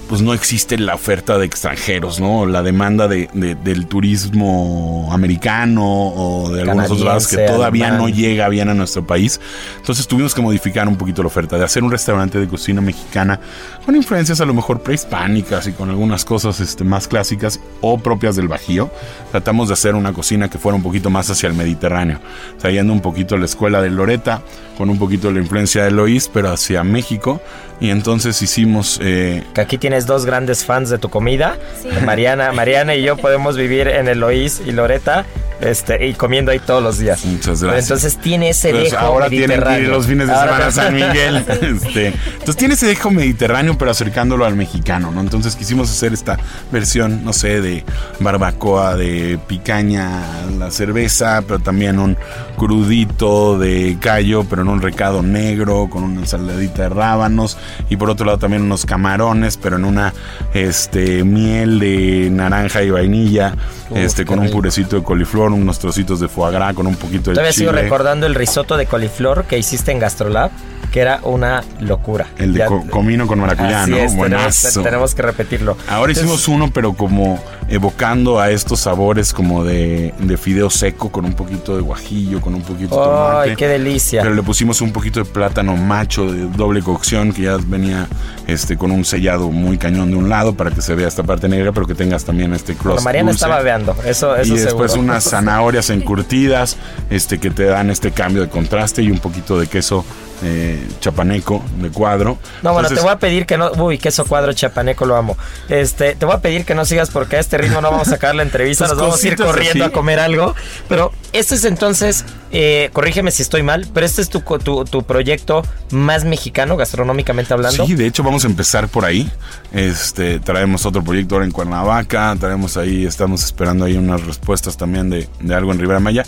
pues 0.08 0.22
no 0.22 0.34
existe 0.34 0.78
la 0.78 0.96
oferta 0.96 1.38
de 1.38 1.46
extranjeros, 1.46 2.20
¿no? 2.20 2.46
La 2.46 2.62
demanda 2.62 3.08
de, 3.08 3.30
de- 3.34 3.56
del 3.56 3.88
turismo 3.88 5.10
americano 5.12 5.84
o 5.86 6.52
de 6.52 6.62
algunos 6.62 6.86
otros 6.91 7.02
lados 7.02 7.28
que 7.28 7.38
todavía 7.39 7.88
alemán. 7.88 8.02
no 8.04 8.10
llega 8.10 8.48
bien 8.50 8.70
a 8.70 8.74
nuestro 8.74 9.06
país. 9.06 9.39
Entonces 9.78 10.08
tuvimos 10.08 10.36
que 10.36 10.41
modificar 10.41 10.88
un 10.88 10.96
poquito 10.96 11.22
la 11.24 11.28
oferta, 11.28 11.58
de 11.58 11.65
hacer 11.65 11.84
un 11.84 11.91
restaurante 11.91 12.39
de 12.39 12.48
cocina 12.48 12.82
mexicana 12.82 13.39
con 13.86 13.96
influencias 13.96 14.41
a 14.41 14.46
lo 14.46 14.54
mejor 14.54 14.82
prehispánicas 14.82 15.68
y 15.68 15.72
con 15.72 15.89
algunas 15.89 16.26
cosas 16.26 16.60
este, 16.60 16.84
más 16.84 17.08
clásicas 17.08 17.60
o 17.82 17.98
propias 17.98 18.36
del 18.36 18.48
Bajío. 18.48 18.91
Tratamos 19.32 19.70
de 19.70 19.74
hacer 19.74 19.96
una 19.96 20.13
cocina 20.13 20.50
que 20.50 20.58
fuera 20.58 20.76
un 20.76 20.84
poquito 20.84 21.10
más 21.10 21.30
hacia 21.30 21.48
el 21.48 21.54
Mediterráneo, 21.56 22.20
trayendo 22.60 22.94
un 22.94 23.02
poquito 23.02 23.38
la 23.38 23.46
escuela 23.46 23.82
de 23.82 23.89
Loreta, 23.89 24.41
con 24.78 24.89
un 24.89 25.00
poquito 25.00 25.32
la 25.32 25.39
influencia 25.39 25.84
de 25.84 25.91
Loís, 25.91 26.30
pero 26.32 26.52
hacia 26.52 26.84
México. 26.84 27.41
Y 27.80 27.89
entonces 27.89 28.41
hicimos... 28.41 29.00
eh, 29.02 29.44
Que 29.54 29.60
aquí 29.62 29.78
tienes 29.95 30.08
dos 30.08 30.25
grandes 30.25 30.65
fans 30.65 30.89
de 30.89 30.97
tu 30.97 31.10
comida. 31.10 31.55
Sí. 31.81 31.88
Mariana, 32.03 32.51
Mariana 32.51 32.95
y 32.95 33.03
yo 33.03 33.15
podemos 33.15 33.55
vivir 33.55 33.88
en 33.88 34.10
Eloís 34.10 34.62
y 34.65 34.73
Loreta 34.73 35.23
este, 35.62 36.08
y 36.08 36.13
comiendo 36.13 36.52
ahí 36.52 36.60
todos 36.60 36.84
los 36.84 36.98
días. 37.00 37.26
Muchas 37.26 37.62
gracias. 37.63 37.86
entonces 37.86 38.18
tiene 38.18 38.50
ese 38.50 38.72
Pues 38.72 38.91
dejo 38.91 38.98
ahora 38.98 39.30
tienen 39.30 39.48
que 39.50 39.54
ir 39.56 39.60
mediterráneo. 39.60 39.91
los 39.91 40.08
fines 40.08 40.28
de 40.28 40.34
Ahora- 40.34 40.52
semana 40.52 40.68
a 40.68 40.72
San 40.72 40.94
Miguel. 40.96 41.46
Este, 41.86 42.08
entonces 42.08 42.56
tiene 42.58 42.74
ese 42.76 42.88
dejo 42.88 43.12
mediterráneo, 43.12 43.78
pero 43.78 43.91
acercándolo 43.91 44.46
al 44.46 44.56
mexicano, 44.56 45.12
¿no? 45.12 45.22
Entonces 45.22 45.56
quisimos 45.56 45.89
hacer 45.89 46.13
esta 46.13 46.38
versión, 46.72 47.24
no 47.24 47.34
sé, 47.34 47.62
de 47.62 47.84
barbacoa, 48.20 48.96
de 48.96 49.39
picaña, 49.48 50.22
la 50.58 50.72
cerveza, 50.72 51.41
pero 51.48 51.60
también 51.60 52.00
un 52.00 52.18
crudito 52.58 53.58
de 53.60 53.98
callo, 54.00 54.44
pero 54.50 54.62
en 54.63 54.68
un 54.68 54.82
recado 54.82 55.22
negro, 55.24 55.88
con 55.89 56.04
una 56.04 56.22
ensaladita 56.22 56.84
de 56.84 56.89
rábanos. 56.89 57.58
Y 57.89 57.96
por 57.98 58.10
otro 58.10 58.26
lado 58.26 58.38
también 58.38 58.63
unos 58.63 58.86
camarones, 58.86 59.58
pero 59.58 59.78
en 59.78 59.86
una 59.86 60.13
este, 60.54 61.24
miel 61.24 61.80
de 61.80 62.30
naranja 62.32 62.84
y 62.84 62.89
vainilla, 62.89 63.56
Uf, 63.89 63.98
este, 63.98 64.26
con 64.26 64.39
un 64.39 64.50
purecito 64.50 64.96
de 64.98 65.04
coliflor, 65.04 65.44
unos 65.53 65.79
trocitos 65.79 66.19
de 66.19 66.27
foie 66.27 66.51
gras, 66.51 66.73
con 66.73 66.88
un 66.88 66.95
poquito 66.95 67.29
de 67.31 67.36
Todavía 67.36 67.53
sigo 67.53 67.71
chile. 67.71 67.84
recordando 67.84 68.25
el 68.25 68.36
risotto 68.36 68.77
de 68.77 68.86
coliflor 68.86 69.45
que 69.45 69.58
hiciste 69.58 69.91
en 69.91 69.99
Gastrolab, 69.99 70.51
que 70.95 71.01
era 71.01 71.19
una 71.23 71.62
locura. 71.81 72.25
El 72.38 72.53
de 72.53 72.60
Ya- 72.60 72.67
co- 72.67 72.86
comino 72.89 73.27
con 73.27 73.38
maracuyá, 73.38 73.81
Así 73.81 73.91
¿no? 73.91 73.97
es, 73.97 74.03
tenemos, 74.13 74.15
Buenazo. 74.17 74.81
tenemos 74.81 75.13
que 75.13 75.21
repetirlo. 75.23 75.75
Ahora 75.89 76.13
Entonces, 76.13 76.23
hicimos 76.23 76.47
uno, 76.47 76.71
pero 76.73 76.93
como 76.93 77.38
evocando 77.67 78.39
a 78.39 78.49
estos 78.49 78.79
sabores 78.79 79.34
como 79.34 79.65
de, 79.65 80.13
de 80.19 80.38
fideo 80.38 80.69
seco 80.69 81.12
con 81.12 81.25
un 81.25 81.34
poquito 81.34 81.75
de 81.75 81.81
guajillo, 81.81 82.39
con 82.39 82.55
un 82.55 82.62
poquito 82.62 82.95
de 82.97 83.01
tomate. 83.05 83.49
¡Ay, 83.49 83.55
qué 83.58 83.67
delicia! 83.67 84.21
Pero 84.21 84.36
le 84.36 84.41
pusimos 84.41 84.79
un 84.79 84.93
poquito 84.93 85.19
de 85.19 85.25
plátano 85.25 85.75
macho 85.75 86.31
de 86.31 86.47
doble 86.55 86.81
cocción 86.81 87.34
que 87.34 87.41
ya 87.41 87.58
venía 87.58 88.08
este 88.47 88.77
con 88.77 88.91
un 88.91 89.03
sellado 89.03 89.49
muy 89.51 89.77
cañón 89.77 90.12
de 90.12 90.15
un 90.15 90.29
lado 90.29 90.55
para 90.55 90.71
que 90.71 90.81
se 90.81 90.95
vea 90.95 91.10
esta 91.10 91.23
parte 91.23 91.49
negra, 91.49 91.73
pero 91.73 91.86
que 91.88 91.95
tengas 91.95 92.23
también 92.23 92.53
este 92.53 92.71
Bueno, 92.75 92.91
crust 92.91 93.03
Mariana 93.03 93.31
dulce. 93.31 93.43
estaba 93.45 93.62
veando, 93.62 93.93
eso, 94.05 94.34
eso 94.38 94.53
y 94.55 94.60
después 94.60 94.93
seguro. 94.93 95.12
unas 95.12 95.23
zanahorias 95.29 95.89
encurtidas 95.89 96.77
este 97.10 97.38
que 97.38 97.49
te 97.49 97.65
dan 97.65 97.89
este 97.89 98.12
cambio 98.12 98.43
de 98.43 98.47
contraste 98.47 99.01
y 99.01 99.12
un 99.12 99.19
poquito 99.19 99.60
de 99.60 99.67
queso 99.67 100.05
eh, 100.43 100.88
chapaneco 101.00 101.63
de 101.78 101.89
cuadro. 101.89 102.38
No, 102.62 102.74
bueno, 102.74 102.88
Entonces, 102.88 102.98
te 102.98 103.04
voy 103.04 103.13
a 103.13 103.19
pedir 103.19 103.45
que 103.45 103.58
no. 103.58 103.71
Uy, 103.71 103.98
queso 103.98 104.26
cuadro 104.26 104.54
chapaneco, 104.54 105.06
lo 105.06 105.15
amo. 105.15 105.38
Este, 105.69 106.15
te 106.15 106.26
voy 106.26 106.36
a 106.36 106.39
pedir 106.39 106.65
que 106.65 106.76
no 106.76 106.86
sigas 106.86 107.10
porque 107.10 107.38
a 107.38 107.39
este 107.39 107.58
ritmo 107.58 107.82
no 107.82 107.91
vamos 107.91 108.10
a 108.10 108.15
acabar 108.15 108.36
la 108.36 108.43
entrevista. 108.43 108.88
Nos 108.88 108.98
vamos 108.98 109.24
a 109.24 109.28
ir 109.28 109.38
corriendo 109.38 109.86
así. 109.86 109.91
a 109.91 109.93
comer 109.93 110.19
algo. 110.19 110.54
Pero 110.89 111.12
este 111.32 111.56
es 111.56 111.63
entonces, 111.63 112.26
eh, 112.52 112.89
corrígeme 112.93 113.32
si 113.32 113.43
estoy 113.43 113.63
mal, 113.63 113.88
pero 113.93 114.06
este 114.06 114.21
es 114.21 114.30
tu, 114.30 114.41
tu, 114.41 114.86
tu 114.86 115.04
proyecto 115.04 115.63
más 115.91 116.26
mexicano, 116.26 116.76
gastronómicamente 116.76 117.54
hablando. 117.54 117.86
Sí, 117.86 117.95
de 117.95 118.06
hecho 118.06 118.24
vamos 118.24 118.43
a 118.43 118.48
empezar 118.48 118.88
por 118.89 119.06
ahí. 119.06 119.30
Este, 119.74 120.39
traemos 120.39 120.86
otro 120.86 121.04
proyecto 121.04 121.36
ahora 121.36 121.45
en 121.45 121.52
Cuernavaca, 121.52 122.36
traemos 122.39 122.78
ahí, 122.78 123.06
estamos 123.06 123.43
esperando 123.43 123.86
ahí 123.86 123.98
unas 123.98 124.26
respuestas 124.26 124.78
también 124.78 125.10
de, 125.10 125.30
de 125.39 125.56
algo 125.56 125.71
en 125.71 125.80
Ribera 125.80 126.00
Maya. 126.00 126.24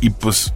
Y 0.00 0.10
pues 0.10 0.52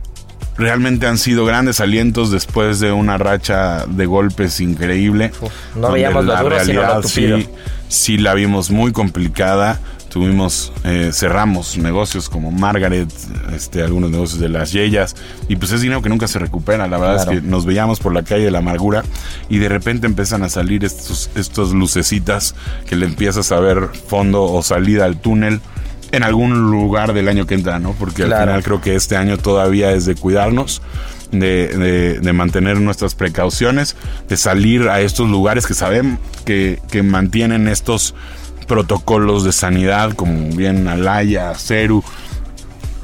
realmente 0.57 1.07
han 1.07 1.19
sido 1.19 1.45
grandes 1.45 1.81
alientos 1.81 2.31
después 2.31 2.81
de 2.81 2.93
una 2.93 3.19
racha 3.19 3.87
de 3.87 4.07
golpes 4.07 4.61
increíble. 4.61 5.33
Uf, 5.41 5.51
no 5.77 5.93
veíamos 5.93 6.25
la 6.25 6.38
sino 6.38 6.49
realidad 6.49 7.03
sí, 7.05 7.49
sí 7.88 8.19
la 8.19 8.35
vimos 8.35 8.71
muy 8.71 8.93
complicada. 8.93 9.81
Tuvimos, 10.09 10.75
eh, 10.85 11.09
cerramos 11.11 11.79
negocios 11.79 12.29
como 12.29 12.51
Margaret, 12.51 13.09
este, 13.55 13.83
algunos 13.83 14.11
negocios 14.11 14.38
de 14.41 14.51
las 14.51 14.71
Yeyas, 14.71 15.17
y 15.49 15.57
pues 15.57 15.73
es 15.73 15.81
dinero 15.81 16.03
que 16.03 16.11
nunca 16.11 16.29
se 16.29 16.38
recupera. 16.38 16.87
La 16.87 16.99
verdad 16.99 17.15
Claro. 17.25 17.33
es 17.33 17.41
que 17.41 17.49
nos 17.49 17.65
veíamos 17.65 17.99
por 17.99 18.12
la 18.12 18.23
calle 18.23 18.45
de 18.45 18.51
la 18.51 18.59
amargura 18.59 19.05
y 19.49 19.57
de 19.57 19.71
repente 19.71 20.07
empiezan 20.07 20.43
a 20.43 20.51
salir 20.51 20.85
estos, 20.85 21.31
estos 21.35 21.73
lucecitas 21.73 22.55
que 22.87 22.95
le 22.97 23.07
empiezas 23.07 23.53
a 23.53 23.61
ver 23.61 23.88
fondo 24.07 24.43
o 24.45 24.62
salida 24.62 25.07
al 25.07 25.19
túnel 25.19 25.62
en 26.12 26.22
algún 26.22 26.70
lugar 26.70 27.12
del 27.14 27.29
año 27.29 27.46
que 27.46 27.55
entra, 27.55 27.79
¿no? 27.81 27.92
Porque 27.98 28.25
Claro. 28.25 28.35
al 28.37 28.48
final 28.48 28.62
creo 28.62 28.81
que 28.81 28.94
este 28.94 29.16
año 29.16 29.37
todavía 29.38 29.90
es 29.92 30.07
de 30.07 30.14
cuidarnos. 30.14 30.81
De, 31.33 31.68
de- 31.68 32.20
de 32.20 32.33
mantener 32.35 32.79
nuestras 32.79 33.14
precauciones, 33.14 33.96
de 34.29 34.37
salir 34.37 34.90
a 34.90 35.01
estos 35.01 35.31
lugares 35.31 35.66
que 35.66 35.72
saben 35.72 36.18
que, 36.44 36.79
que 36.90 37.03
mantienen 37.03 37.68
estos 37.68 38.14
protocolos 38.68 39.42
de 39.42 39.53
sanidad, 39.53 40.12
como 40.12 40.55
bien 40.55 40.88
Alaya, 40.88 41.55
Ceru, 41.55 42.05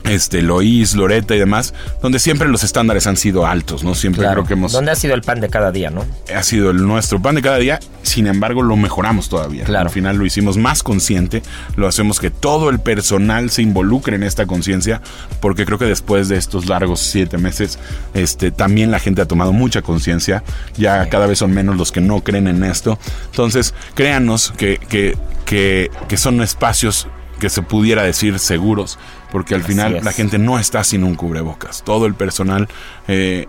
este, 0.08 0.42
Loís, 0.42 0.94
Loreta 0.94 1.34
y 1.34 1.38
demás, 1.38 1.74
donde 2.02 2.18
siempre 2.18 2.48
los 2.48 2.64
estándares 2.64 3.06
han 3.06 3.16
sido 3.16 3.46
altos, 3.46 3.84
¿no? 3.84 3.94
Siempre 3.94 4.22
Claro. 4.22 4.42
creo 4.42 4.46
que 4.46 4.52
hemos 4.54 4.72
¿Dónde 4.72 4.90
ha 4.90 4.96
sido 4.96 5.14
el 5.14 5.22
pan 5.22 5.40
de 5.40 5.48
cada 5.48 5.70
día, 5.72 5.90
no? 5.90 6.04
ha 6.34 6.42
sido 6.42 6.70
el 6.70 6.78
nuestro 6.86 7.20
pan 7.20 7.34
de 7.34 7.42
cada 7.42 7.58
día, 7.58 7.78
sin 8.02 8.26
embargo 8.26 8.62
lo 8.62 8.76
mejoramos 8.76 9.28
todavía. 9.28 9.64
Claro. 9.64 9.88
Al 9.88 9.92
final 9.94 10.16
lo 10.16 10.24
hicimos 10.26 10.56
más 10.56 10.82
consciente, 10.82 11.42
lo 11.76 11.86
hacemos 11.88 12.20
que 12.20 12.30
todo 12.30 12.70
el 12.70 12.80
personal 12.80 13.50
se 13.50 13.62
involucre 13.62 14.16
en 14.16 14.22
esta 14.22 14.46
conciencia, 14.46 15.00
porque 15.40 15.64
creo 15.64 15.78
que 15.78 15.84
después 15.86 16.28
de 16.28 16.36
estos 16.36 16.66
largos 16.66 17.00
siete 17.00 17.38
meses, 17.38 17.78
este, 18.14 18.50
también 18.50 18.90
la 18.90 18.98
gente 18.98 19.22
ha 19.22 19.26
tomado 19.26 19.52
mucha 19.52 19.82
conciencia, 19.82 20.42
ya 20.76 21.08
cada 21.08 21.26
vez 21.26 21.38
son 21.38 21.52
menos 21.52 21.76
los 21.76 21.92
que 21.92 22.00
no 22.00 22.22
creen 22.22 22.46
en 22.48 22.64
esto. 22.64 22.98
Entonces, 23.30 23.74
créanos 23.94 24.52
que, 24.56 24.78
que, 24.88 25.16
que, 25.44 25.90
que 26.08 26.16
son 26.16 26.40
espacios 26.42 27.08
que 27.38 27.48
se 27.50 27.62
pudiera 27.62 28.02
decir 28.02 28.38
seguros, 28.38 28.98
porque 29.32 29.54
al 29.54 29.60
Así 29.62 29.70
final 29.72 29.96
es. 29.96 30.04
la 30.04 30.12
gente 30.12 30.38
no 30.38 30.58
está 30.58 30.84
sin 30.84 31.04
un 31.04 31.14
cubrebocas. 31.14 31.82
Todo 31.84 32.06
el 32.06 32.14
personal 32.14 32.68
eh, 33.08 33.46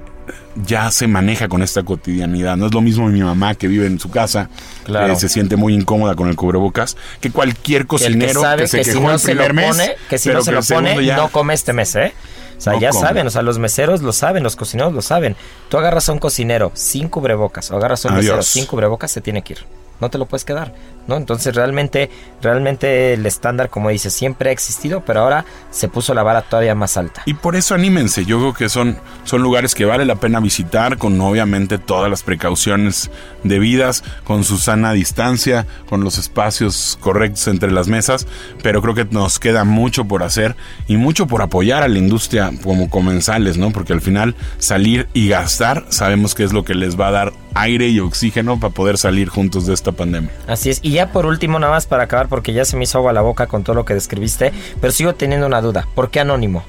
ya 0.65 0.91
se 0.91 1.07
maneja 1.07 1.47
con 1.47 1.63
esta 1.63 1.83
cotidianidad. 1.83 2.55
No 2.57 2.67
es 2.67 2.73
lo 2.73 2.81
mismo 2.81 3.07
mi 3.07 3.21
mamá 3.21 3.55
que 3.55 3.67
vive 3.67 3.87
en 3.87 3.99
su 3.99 4.09
casa, 4.11 4.49
Claro. 4.83 5.13
que 5.13 5.19
se 5.19 5.29
siente 5.29 5.55
muy 5.55 5.73
incómoda 5.73 6.15
con 6.15 6.27
el 6.29 6.35
cubrebocas, 6.35 6.97
que 7.19 7.31
cualquier 7.31 7.83
que 7.83 7.87
cocinero 7.87 8.41
sabe 8.41 8.63
que 8.63 8.67
se 8.67 8.77
que 8.79 8.83
quejó 8.85 8.99
si 8.99 9.03
no 9.05 9.11
el 9.13 9.19
se 9.19 9.33
lo 9.35 9.53
mes, 9.53 9.67
pone, 9.69 9.95
que 10.09 10.17
si 10.17 10.29
no 10.29 10.41
se 10.43 10.51
lo 10.51 10.61
pone, 10.61 11.03
ya- 11.05 11.17
no 11.17 11.29
come 11.29 11.53
este 11.53 11.73
mes, 11.73 11.95
¿eh? 11.95 12.13
O 12.57 12.61
sea, 12.61 12.73
No 12.73 12.79
ya 12.81 12.89
come. 12.89 13.01
saben, 13.07 13.25
o 13.27 13.29
sea, 13.29 13.41
los 13.41 13.57
meseros 13.57 14.01
lo 14.01 14.11
saben, 14.11 14.43
los 14.43 14.57
cocineros 14.57 14.93
lo 14.93 15.01
saben. 15.01 15.37
Tú 15.69 15.77
agarras 15.77 16.09
a 16.09 16.11
un 16.11 16.19
cocinero 16.19 16.71
sin 16.75 17.07
cubrebocas 17.07 17.71
o 17.71 17.77
agarras 17.77 18.05
a 18.05 18.09
un 18.09 18.15
mesero 18.17 18.41
sin 18.43 18.65
cubrebocas, 18.65 19.09
se 19.11 19.21
tiene 19.21 19.41
que 19.43 19.53
ir. 19.53 19.59
No 19.99 20.09
te 20.09 20.17
lo 20.17 20.25
puedes 20.25 20.45
quedar, 20.45 20.73
¿no? 21.07 21.17
Entonces 21.17 21.55
realmente, 21.55 22.09
realmente 22.41 23.13
el 23.13 23.25
estándar, 23.25 23.69
como 23.69 23.89
dices, 23.89 24.13
siempre 24.13 24.49
ha 24.49 24.53
existido, 24.53 25.03
pero 25.05 25.21
ahora 25.21 25.45
se 25.71 25.89
puso 25.89 26.13
la 26.13 26.23
vara 26.23 26.41
todavía 26.41 26.75
más 26.75 26.97
alta. 26.97 27.23
Y 27.25 27.33
por 27.33 27.55
eso 27.55 27.75
anímense, 27.75 28.25
yo 28.25 28.39
creo 28.39 28.53
que 28.53 28.69
son, 28.69 28.97
son 29.23 29.41
lugares 29.41 29.75
que 29.75 29.85
vale 29.85 30.05
la 30.05 30.15
pena 30.15 30.39
visitar 30.39 30.97
con 30.97 31.19
obviamente 31.19 31.77
todas 31.77 32.09
las 32.09 32.23
precauciones 32.23 33.11
debidas, 33.43 34.03
con 34.23 34.43
su 34.43 34.57
sana 34.57 34.93
distancia, 34.93 35.65
con 35.87 36.03
los 36.03 36.17
espacios 36.17 36.97
correctos 37.01 37.47
entre 37.47 37.71
las 37.71 37.87
mesas, 37.87 38.27
pero 38.63 38.81
creo 38.81 38.95
que 38.95 39.05
nos 39.05 39.39
queda 39.39 39.63
mucho 39.63 40.05
por 40.05 40.23
hacer 40.23 40.55
y 40.87 40.97
mucho 40.97 41.27
por 41.27 41.41
apoyar 41.41 41.83
a 41.83 41.87
la 41.87 41.97
industria 41.97 42.51
como 42.63 42.89
comensales, 42.89 43.57
¿no? 43.57 43.71
Porque 43.71 43.93
al 43.93 44.01
final 44.01 44.35
salir 44.57 45.07
y 45.13 45.29
gastar 45.29 45.85
sabemos 45.89 46.35
que 46.35 46.43
es 46.43 46.53
lo 46.53 46.63
que 46.63 46.75
les 46.75 46.99
va 46.99 47.07
a 47.07 47.11
dar 47.11 47.33
aire 47.55 47.89
y 47.89 47.99
oxígeno 47.99 48.59
para 48.59 48.73
poder 48.73 48.97
salir 48.97 49.29
juntos 49.29 49.65
de 49.65 49.73
esta 49.73 49.88
pandemia. 49.91 50.31
Así 50.47 50.69
es. 50.69 50.79
Y 50.81 50.91
ya 50.91 51.11
por 51.11 51.25
último, 51.25 51.59
nada 51.59 51.73
más 51.73 51.85
para 51.85 52.03
acabar, 52.03 52.27
porque 52.27 52.53
ya 52.53 52.65
se 52.65 52.77
me 52.77 52.83
hizo 52.83 52.97
agua 52.97 53.13
la 53.13 53.21
boca 53.21 53.47
con 53.47 53.63
todo 53.63 53.75
lo 53.75 53.85
que 53.85 53.93
describiste, 53.93 54.51
pero 54.81 54.91
sigo 54.91 55.15
teniendo 55.15 55.47
una 55.47 55.61
duda. 55.61 55.87
¿Por 55.95 56.09
qué 56.09 56.19
anónimo? 56.19 56.63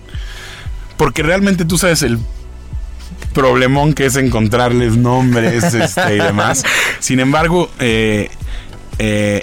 Porque 0.97 1.23
realmente 1.23 1.65
tú 1.65 1.79
sabes 1.79 2.03
el 2.03 2.19
problemón 3.33 3.95
que 3.95 4.07
es 4.07 4.17
encontrarles 4.17 4.97
nombres 4.97 5.75
este, 5.75 6.17
y 6.17 6.19
demás. 6.19 6.65
Sin 6.99 7.21
embargo, 7.21 7.71
eh, 7.79 8.29
eh, 8.99 9.43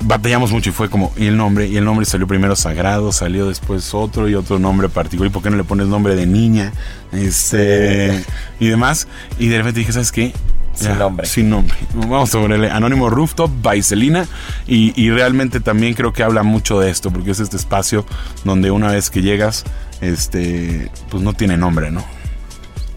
batallamos 0.00 0.52
mucho 0.52 0.70
y 0.70 0.72
fue 0.72 0.88
como, 0.88 1.12
y 1.16 1.26
el 1.26 1.36
nombre, 1.36 1.66
y 1.66 1.76
el 1.76 1.84
nombre 1.84 2.06
salió 2.06 2.26
primero 2.26 2.56
sagrado, 2.56 3.12
salió 3.12 3.48
después 3.48 3.94
otro 3.94 4.28
y 4.28 4.34
otro 4.34 4.58
nombre 4.58 4.88
particular. 4.88 5.30
¿Y 5.30 5.32
por 5.32 5.42
qué 5.42 5.50
no 5.50 5.56
le 5.56 5.64
pones 5.64 5.86
nombre 5.86 6.14
de 6.14 6.26
niña? 6.26 6.72
Este, 7.12 8.24
y 8.60 8.68
demás. 8.68 9.08
Y 9.38 9.48
de 9.48 9.58
repente 9.58 9.80
dije, 9.80 9.92
¿sabes 9.92 10.12
qué? 10.12 10.32
Sin 10.74 10.98
nombre. 10.98 11.26
Sin 11.26 11.50
nombre. 11.50 11.76
Vamos 11.94 12.34
a 12.34 12.38
ponerle 12.40 12.70
Anónimo 12.70 13.10
Rooftop 13.10 13.50
by 13.62 13.82
Celina. 13.82 14.26
Y, 14.66 14.92
y 15.00 15.10
realmente 15.10 15.60
también 15.60 15.94
creo 15.94 16.12
que 16.12 16.22
habla 16.22 16.42
mucho 16.42 16.80
de 16.80 16.90
esto, 16.90 17.10
porque 17.10 17.30
es 17.30 17.40
este 17.40 17.56
espacio 17.56 18.04
donde 18.44 18.70
una 18.70 18.90
vez 18.90 19.10
que 19.10 19.22
llegas, 19.22 19.64
este, 20.00 20.90
pues 21.10 21.22
no 21.22 21.32
tiene 21.32 21.56
nombre, 21.56 21.90
¿no? 21.90 22.04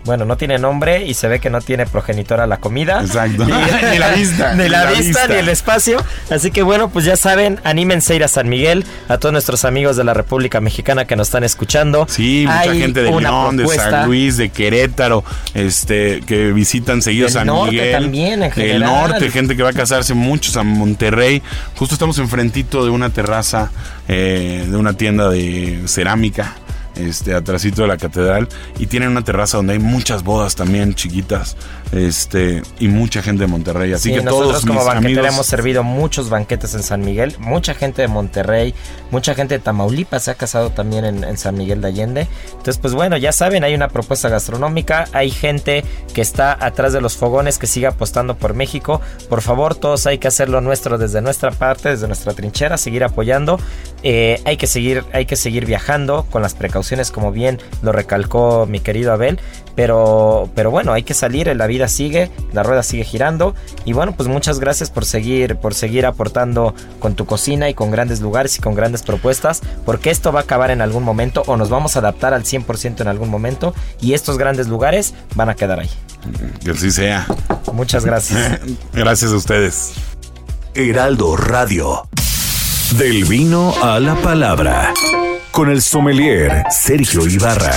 Bueno, 0.07 0.23
no 0.25 0.37
tiene 0.37 0.57
nombre 0.57 1.03
y 1.05 1.13
se 1.13 1.27
ve 1.27 1.39
que 1.39 1.49
no 1.49 1.59
tiene 1.61 1.85
progenitora 1.85 2.47
la 2.47 2.57
comida. 2.57 3.01
Exacto. 3.01 3.45
Ni, 3.45 3.51
Ni 3.91 3.97
la 3.99 4.09
vista, 4.13 4.53
Ni 4.55 4.63
ni 4.63 4.69
la, 4.69 4.85
vista, 4.85 5.03
vista. 5.03 5.27
ni 5.27 5.35
el 5.35 5.49
espacio. 5.49 6.03
Así 6.31 6.49
que 6.49 6.63
bueno, 6.63 6.89
pues 6.89 7.03
ya 7.05 7.17
saben, 7.17 7.59
anímense 7.63 8.13
a 8.13 8.15
ir 8.15 8.23
a 8.23 8.27
San 8.29 8.47
Miguel, 8.49 8.85
a 9.09 9.17
todos 9.17 9.33
nuestros 9.33 9.65
amigos 9.65 9.97
de 9.97 10.03
la 10.05 10.13
República 10.13 10.61
Mexicana 10.61 11.05
que 11.05 11.15
nos 11.17 11.27
están 11.27 11.43
escuchando. 11.43 12.07
Sí, 12.09 12.45
mucha 12.47 12.73
gente 12.73 13.03
de 13.03 13.11
León, 13.11 13.57
de. 13.57 13.67
San 13.67 14.07
Luis, 14.07 14.37
de 14.37 14.49
Querétaro, 14.49 15.23
este, 15.53 16.21
que 16.21 16.51
visitan 16.53 17.01
seguido 17.01 17.25
Del 17.25 17.33
San 17.33 17.47
norte 17.47 17.71
Miguel. 17.71 17.91
también, 17.91 18.43
en 18.43 18.51
general. 18.51 18.79
norte, 19.09 19.29
gente 19.29 19.55
que 19.57 19.61
va 19.63 19.69
a 19.69 19.73
casarse, 19.73 20.13
muchos 20.13 20.55
a 20.57 20.63
Monterrey. 20.63 21.43
Justo 21.75 21.95
estamos 21.95 22.17
enfrentito 22.17 22.85
de 22.85 22.91
una 22.91 23.09
terraza, 23.09 23.71
eh, 24.07 24.65
de 24.69 24.77
una 24.77 24.93
tienda 24.93 25.29
de 25.29 25.83
cerámica. 25.85 26.55
Este, 26.99 27.33
atrásito 27.33 27.81
de 27.83 27.87
la 27.87 27.97
catedral, 27.97 28.47
y 28.79 28.87
tienen 28.87 29.09
una 29.09 29.23
terraza 29.23 29.57
donde 29.57 29.73
hay 29.73 29.79
muchas 29.79 30.23
bodas 30.23 30.55
también 30.55 30.93
chiquitas, 30.93 31.57
este, 31.91 32.61
y 32.79 32.87
mucha 32.87 33.21
gente 33.21 33.43
de 33.43 33.47
Monterrey. 33.47 33.93
Así 33.93 34.09
Sí, 34.09 34.15
que 34.15 34.23
nosotros 34.23 34.49
todos 34.49 34.65
como 34.65 34.79
mis 34.79 34.85
banquetera 34.85 35.19
amigos, 35.21 35.33
hemos 35.33 35.45
servido 35.45 35.83
muchos 35.83 36.29
banquetes 36.29 36.73
en 36.73 36.83
San 36.83 37.01
Miguel, 37.01 37.35
mucha 37.39 37.73
gente 37.73 38.01
de 38.01 38.07
Monterrey, 38.07 38.73
mucha 39.11 39.35
gente 39.35 39.55
de 39.55 39.59
Tamaulipas 39.59 40.23
se 40.23 40.31
ha 40.31 40.35
casado 40.35 40.69
también 40.69 41.05
en, 41.05 41.23
en 41.23 41.37
San 41.37 41.55
Miguel 41.55 41.81
de 41.81 41.87
Allende. 41.87 42.27
Entonces, 42.49 42.77
pues 42.77 42.93
bueno, 42.93 43.17
ya 43.17 43.31
saben, 43.31 43.63
hay 43.63 43.73
una 43.73 43.89
propuesta 43.89 44.29
gastronómica, 44.29 45.05
hay 45.13 45.31
gente 45.31 45.83
que 46.13 46.21
está 46.21 46.57
atrás 46.59 46.93
de 46.93 47.01
los 47.01 47.15
fogones 47.15 47.57
que 47.57 47.67
sigue 47.67 47.87
apostando 47.87 48.37
por 48.37 48.53
México. 48.53 49.01
Por 49.29 49.41
favor, 49.41 49.75
todos 49.75 50.07
hay 50.07 50.17
que 50.17 50.27
hacer 50.27 50.49
lo 50.49 50.61
nuestro 50.61 50.97
desde 50.97 51.21
nuestra 51.21 51.51
parte, 51.51 51.89
desde 51.89 52.07
nuestra 52.07 52.33
trinchera, 52.33 52.77
seguir 52.77 53.03
apoyando. 53.03 53.59
Eh, 54.03 54.41
hay 54.45 54.57
que 54.57 54.67
seguir, 54.67 55.03
hay 55.13 55.25
que 55.25 55.35
seguir 55.35 55.65
viajando 55.65 56.25
con 56.29 56.41
las 56.41 56.53
precauciones, 56.53 56.86
como 57.11 57.31
bien 57.31 57.59
lo 57.81 57.91
recalcó 57.91 58.65
mi 58.65 58.79
querido 58.79 59.13
Abel. 59.13 59.39
Pero, 59.75 60.49
pero 60.55 60.71
bueno, 60.71 60.93
hay 60.93 61.03
que 61.03 61.13
salir, 61.13 61.55
la 61.55 61.67
vida 61.67 61.87
sigue, 61.87 62.31
la 62.51 62.63
rueda 62.63 62.81
sigue 62.81 63.03
girando. 63.03 63.53
Y 63.85 63.93
bueno, 63.93 64.15
pues 64.15 64.27
muchas 64.27 64.59
gracias 64.59 64.89
por 64.89 65.05
seguir, 65.05 65.57
por 65.57 65.75
seguir 65.75 66.05
aportando 66.05 66.73
con 66.99 67.13
tu 67.13 67.25
cocina 67.25 67.69
y 67.69 67.75
con 67.75 67.91
grandes 67.91 68.19
lugares 68.19 68.57
y 68.57 68.61
con 68.61 68.73
grandes 68.73 69.03
propuestas. 69.03 69.61
Porque 69.85 70.09
esto 70.09 70.31
va 70.31 70.39
a 70.39 70.43
acabar 70.43 70.71
en 70.71 70.81
algún 70.81 71.03
momento 71.03 71.43
o 71.45 71.57
nos 71.57 71.69
vamos 71.69 71.95
a 71.95 71.99
adaptar 71.99 72.33
al 72.33 72.43
100% 72.43 73.01
en 73.01 73.07
algún 73.07 73.29
momento. 73.29 73.75
Y 74.01 74.13
estos 74.13 74.37
grandes 74.37 74.67
lugares 74.67 75.13
van 75.35 75.49
a 75.49 75.55
quedar 75.55 75.79
ahí. 75.79 75.89
que 76.63 76.71
así 76.71 76.89
sea. 76.91 77.27
Muchas 77.73 78.03
gracias. 78.03 78.59
Gracias 78.93 79.31
a 79.31 79.35
ustedes. 79.35 79.93
Heraldo 80.73 81.37
Radio. 81.37 82.07
Del 82.95 83.25
vino 83.25 83.73
a 83.83 83.99
la 83.99 84.15
palabra. 84.15 84.93
Con 85.51 85.69
el 85.69 85.81
sommelier 85.81 86.63
Sergio 86.69 87.27
Ibarra. 87.27 87.73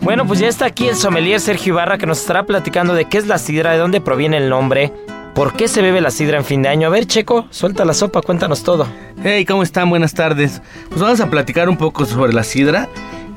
Bueno, 0.00 0.26
pues 0.26 0.40
ya 0.40 0.48
está 0.48 0.66
aquí 0.66 0.88
el 0.88 0.96
sommelier 0.96 1.40
Sergio 1.40 1.74
Ibarra 1.74 1.98
que 1.98 2.06
nos 2.06 2.20
estará 2.20 2.44
platicando 2.44 2.94
de 2.94 3.04
qué 3.06 3.18
es 3.18 3.26
la 3.26 3.38
sidra, 3.38 3.72
de 3.72 3.78
dónde 3.78 4.00
proviene 4.00 4.38
el 4.38 4.48
nombre, 4.48 4.92
por 5.34 5.54
qué 5.54 5.68
se 5.68 5.82
bebe 5.82 6.00
la 6.00 6.10
sidra 6.10 6.38
en 6.38 6.44
fin 6.44 6.62
de 6.62 6.68
año. 6.68 6.88
A 6.88 6.90
ver, 6.90 7.06
Checo, 7.06 7.46
suelta 7.50 7.84
la 7.84 7.94
sopa, 7.94 8.20
cuéntanos 8.20 8.62
todo. 8.62 8.86
Hey, 9.22 9.44
¿cómo 9.44 9.62
están? 9.62 9.88
Buenas 9.88 10.14
tardes. 10.14 10.60
Pues 10.88 11.00
vamos 11.00 11.20
a 11.20 11.30
platicar 11.30 11.68
un 11.68 11.76
poco 11.76 12.04
sobre 12.06 12.32
la 12.32 12.42
sidra. 12.42 12.88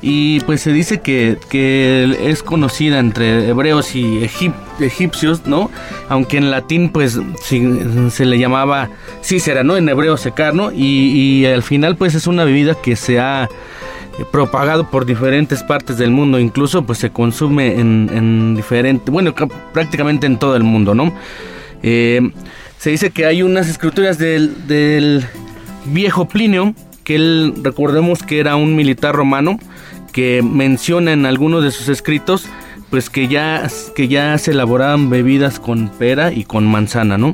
Y 0.02 0.40
pues 0.40 0.60
se 0.60 0.70
dice 0.72 1.00
que, 1.00 1.38
que 1.48 2.18
es 2.30 2.42
conocida 2.42 2.98
entre 2.98 3.48
hebreos 3.48 3.94
y 3.94 4.20
egip- 4.20 4.52
egipcios, 4.80 5.46
¿no? 5.46 5.70
Aunque 6.08 6.36
en 6.36 6.50
latín 6.50 6.90
pues 6.90 7.18
se 8.10 8.24
le 8.24 8.38
llamaba 8.38 8.88
cícera, 9.22 9.62
¿no? 9.62 9.76
En 9.76 9.88
hebreo 9.88 10.16
secar, 10.16 10.54
¿no? 10.54 10.70
Y, 10.72 11.44
al 11.46 11.62
final 11.62 11.96
pues 11.96 12.14
es 12.14 12.26
una 12.26 12.44
bebida 12.44 12.74
que 12.74 12.96
se 12.96 13.18
ha 13.20 13.44
eh, 14.18 14.24
propagado 14.30 14.90
por 14.90 15.06
diferentes 15.06 15.62
partes 15.62 15.98
del 15.98 16.10
mundo, 16.10 16.38
incluso 16.38 16.84
pues 16.84 16.98
se 16.98 17.10
consume 17.10 17.78
en, 17.80 18.10
en 18.12 18.54
diferente, 18.56 19.10
bueno, 19.10 19.34
ca- 19.34 19.48
prácticamente 19.72 20.26
en 20.26 20.38
todo 20.38 20.56
el 20.56 20.62
mundo, 20.62 20.94
¿no? 20.94 21.12
Eh, 21.82 22.30
se 22.78 22.90
dice 22.90 23.10
que 23.10 23.26
hay 23.26 23.42
unas 23.42 23.68
escrituras 23.68 24.18
del, 24.18 24.66
del 24.66 25.24
viejo 25.86 26.28
Plinio, 26.28 26.74
que 27.02 27.16
él, 27.16 27.54
recordemos 27.62 28.22
que 28.22 28.38
era 28.40 28.56
un 28.56 28.76
militar 28.76 29.14
romano, 29.14 29.58
que 30.12 30.42
menciona 30.42 31.12
en 31.12 31.26
algunos 31.26 31.62
de 31.64 31.70
sus 31.70 31.88
escritos, 31.88 32.46
pues 32.94 33.10
que 33.10 33.26
ya, 33.26 33.68
que 33.96 34.06
ya 34.06 34.38
se 34.38 34.52
elaboraban 34.52 35.10
bebidas 35.10 35.58
con 35.58 35.88
pera 35.88 36.30
y 36.32 36.44
con 36.44 36.64
manzana, 36.64 37.18
¿no? 37.18 37.32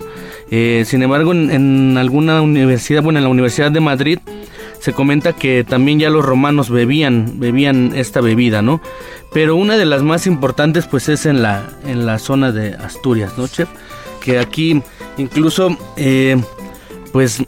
Eh, 0.51 0.85
sin 0.87 1.03
embargo, 1.03 1.35
en, 1.35 1.99
alguna 1.99 2.41
universidad, 2.41 3.03
bueno, 3.03 3.19
en 3.19 3.25
la 3.25 3.29
Universidad 3.29 3.71
de 3.71 3.81
Madrid, 3.81 4.21
se 4.79 4.95
comenta 4.95 5.35
que 5.35 5.63
también 5.63 5.99
ya 5.99 6.09
los 6.09 6.25
romanos 6.25 6.71
bebían, 6.71 7.41
bebían 7.41 7.93
esta 7.95 8.23
bebida, 8.23 8.63
¿no? 8.63 8.81
Pero 9.35 9.55
una 9.55 9.77
de 9.77 9.85
las 9.85 10.03
más 10.03 10.27
importantes, 10.27 10.87
pues 10.87 11.11
es 11.11 11.27
en 11.27 11.43
la, 11.43 11.69
en 11.85 12.07
la 12.07 12.19
zona 12.19 12.53
de 12.53 12.73
Asturias, 12.77 13.35
¿no, 13.37 13.47
chef? 13.47 13.69
Que 14.23 14.39
aquí 14.39 14.81
incluso, 15.19 15.77
eh, 15.99 16.43
pues 17.13 17.45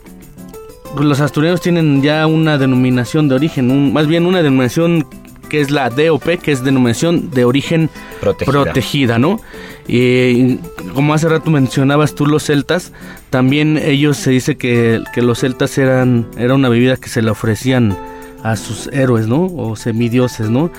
los 1.01 1.19
asturianos 1.19 1.61
tienen 1.61 2.03
ya 2.03 2.27
una 2.27 2.59
denominación 2.59 3.27
de 3.27 3.33
origen, 3.33 3.91
más 3.91 4.05
bien 4.05 4.27
una 4.27 4.43
denominación 4.43 5.07
que 5.53 5.61
es 5.61 5.69
la 5.69 5.91
DOP, 5.91 6.41
que 6.41 6.51
es 6.51 6.63
denominación 6.63 7.29
de 7.29 7.45
origen 7.45 7.91
Protegida. 8.19 8.51
protegida, 8.51 9.19
¿no? 9.19 9.39
Y 9.87 10.55
como 10.95 11.13
hace 11.13 11.29
rato 11.29 11.51
mencionabas 11.51 12.15
tú 12.15 12.25
los 12.25 12.45
celtas, 12.45 12.91
también 13.29 13.77
ellos 13.77 14.17
se 14.17 14.31
dice 14.31 14.57
que, 14.57 15.03
que 15.13 15.21
los 15.21 15.41
celtas 15.41 15.77
eran 15.77 16.25
era 16.37 16.55
una 16.55 16.69
bebida 16.69 16.97
que 16.97 17.07
se 17.07 17.21
le 17.21 17.29
ofrecían 17.29 17.95
a 18.41 18.55
sus 18.55 18.87
héroes, 18.87 19.27
¿no? 19.27 19.45
O 19.45 19.75
semidioses, 19.75 20.49
¿no? 20.49 20.71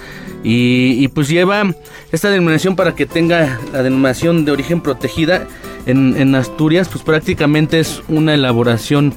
Y, 0.42 0.96
y 0.98 1.06
pues 1.06 1.28
lleva 1.28 1.72
esta 2.10 2.28
denominación 2.30 2.74
para 2.74 2.96
que 2.96 3.06
tenga 3.06 3.60
la 3.72 3.84
denominación 3.84 4.44
de 4.44 4.50
origen 4.50 4.80
protegida 4.80 5.46
en, 5.86 6.16
en 6.16 6.34
Asturias, 6.34 6.88
pues 6.88 7.04
prácticamente 7.04 7.78
es 7.78 8.02
una 8.08 8.34
elaboración 8.34 9.14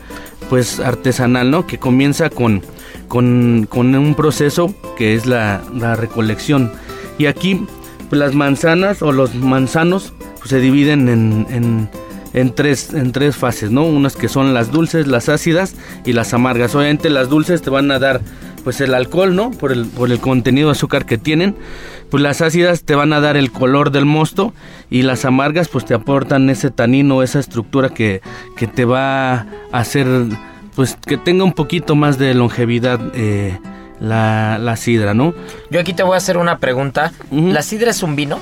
pues 0.49 0.79
artesanal, 0.79 1.51
¿no? 1.51 1.67
Que 1.67 1.77
comienza 1.77 2.29
con, 2.29 2.61
con, 3.07 3.67
con 3.69 3.95
un 3.95 4.15
proceso 4.15 4.73
que 4.97 5.13
es 5.15 5.25
la, 5.25 5.61
la 5.73 5.95
recolección. 5.95 6.71
Y 7.17 7.25
aquí 7.25 7.65
las 8.11 8.33
manzanas 8.33 9.01
o 9.01 9.11
los 9.11 9.35
manzanos 9.35 10.13
pues, 10.37 10.49
se 10.49 10.59
dividen 10.59 11.09
en, 11.09 11.47
en, 11.49 11.89
en 12.33 12.55
tres, 12.55 12.93
en 12.93 13.11
tres 13.11 13.35
fases, 13.35 13.71
¿no? 13.71 13.83
Unas 13.83 14.15
que 14.15 14.29
son 14.29 14.53
las 14.53 14.71
dulces, 14.71 15.07
las 15.07 15.29
ácidas 15.29 15.75
y 16.05 16.13
las 16.13 16.33
amargas. 16.33 16.75
Obviamente 16.75 17.09
las 17.09 17.29
dulces 17.29 17.61
te 17.61 17.69
van 17.69 17.91
a 17.91 17.99
dar 17.99 18.21
pues 18.63 18.81
el 18.81 18.93
alcohol, 18.93 19.35
¿no? 19.35 19.51
Por 19.51 19.71
el, 19.71 19.85
por 19.85 20.11
el 20.11 20.19
contenido 20.19 20.67
de 20.67 20.73
azúcar 20.73 21.05
que 21.05 21.17
tienen. 21.17 21.55
Pues 22.09 22.23
las 22.23 22.41
ácidas 22.41 22.83
te 22.83 22.95
van 22.95 23.11
a 23.13 23.19
dar 23.19 23.35
el 23.37 23.51
color 23.51 23.91
del 23.91 24.05
mosto 24.05 24.53
y 24.89 25.01
las 25.01 25.25
amargas 25.25 25.67
pues 25.67 25.83
te 25.85 25.93
aportan 25.93 26.49
ese 26.49 26.71
tanino, 26.71 27.21
esa 27.23 27.39
estructura 27.39 27.89
que, 27.89 28.21
que 28.55 28.65
te 28.67 28.85
va 28.85 29.33
a 29.33 29.45
hacer 29.71 30.07
pues 30.75 30.97
que 31.05 31.17
tenga 31.17 31.43
un 31.43 31.53
poquito 31.53 31.95
más 31.95 32.17
de 32.17 32.33
longevidad 32.33 32.99
eh, 33.15 33.59
la, 33.99 34.57
la 34.59 34.75
sidra, 34.77 35.13
¿no? 35.13 35.33
Yo 35.71 35.79
aquí 35.79 35.91
te 35.93 36.03
voy 36.03 36.13
a 36.13 36.17
hacer 36.17 36.37
una 36.37 36.59
pregunta. 36.59 37.11
¿La 37.31 37.61
sidra 37.63 37.89
es 37.91 38.03
un 38.03 38.15
vino? 38.15 38.39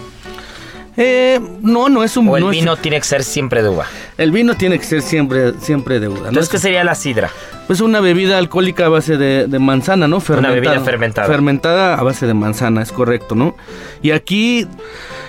Eh, 0.98 1.40
no, 1.62 1.90
no 1.90 2.04
es 2.04 2.16
un 2.16 2.28
¿O 2.30 2.38
el 2.38 2.44
no 2.44 2.52
es- 2.52 2.58
vino 2.60 2.78
tiene 2.78 2.98
que 3.00 3.04
ser 3.06 3.24
siempre 3.24 3.62
de 3.64 3.70
uva? 3.70 3.86
El 4.18 4.32
vino 4.32 4.56
tiene 4.56 4.80
que 4.80 4.86
ser 4.86 5.02
siempre, 5.02 5.54
siempre 5.60 6.00
de 6.00 6.08
uva. 6.08 6.20
¿no? 6.20 6.28
Entonces, 6.30 6.50
¿qué 6.50 6.58
sería 6.58 6.84
la 6.84 6.96
sidra? 6.96 7.30
Pues 7.68 7.82
una 7.82 8.00
bebida 8.00 8.38
alcohólica 8.38 8.86
a 8.86 8.90
base 8.90 9.18
de, 9.18 9.48
de 9.48 9.60
manzana, 9.60 10.08
¿no? 10.08 10.20
bebida 10.20 10.80
fermentada. 10.82 11.28
Fermentada 11.28 11.96
a 11.96 12.04
base 12.04 12.28
de 12.28 12.34
manzana, 12.34 12.82
es 12.82 12.92
correcto, 12.92 13.34
¿no? 13.34 13.56
Y 14.04 14.12
aquí, 14.12 14.68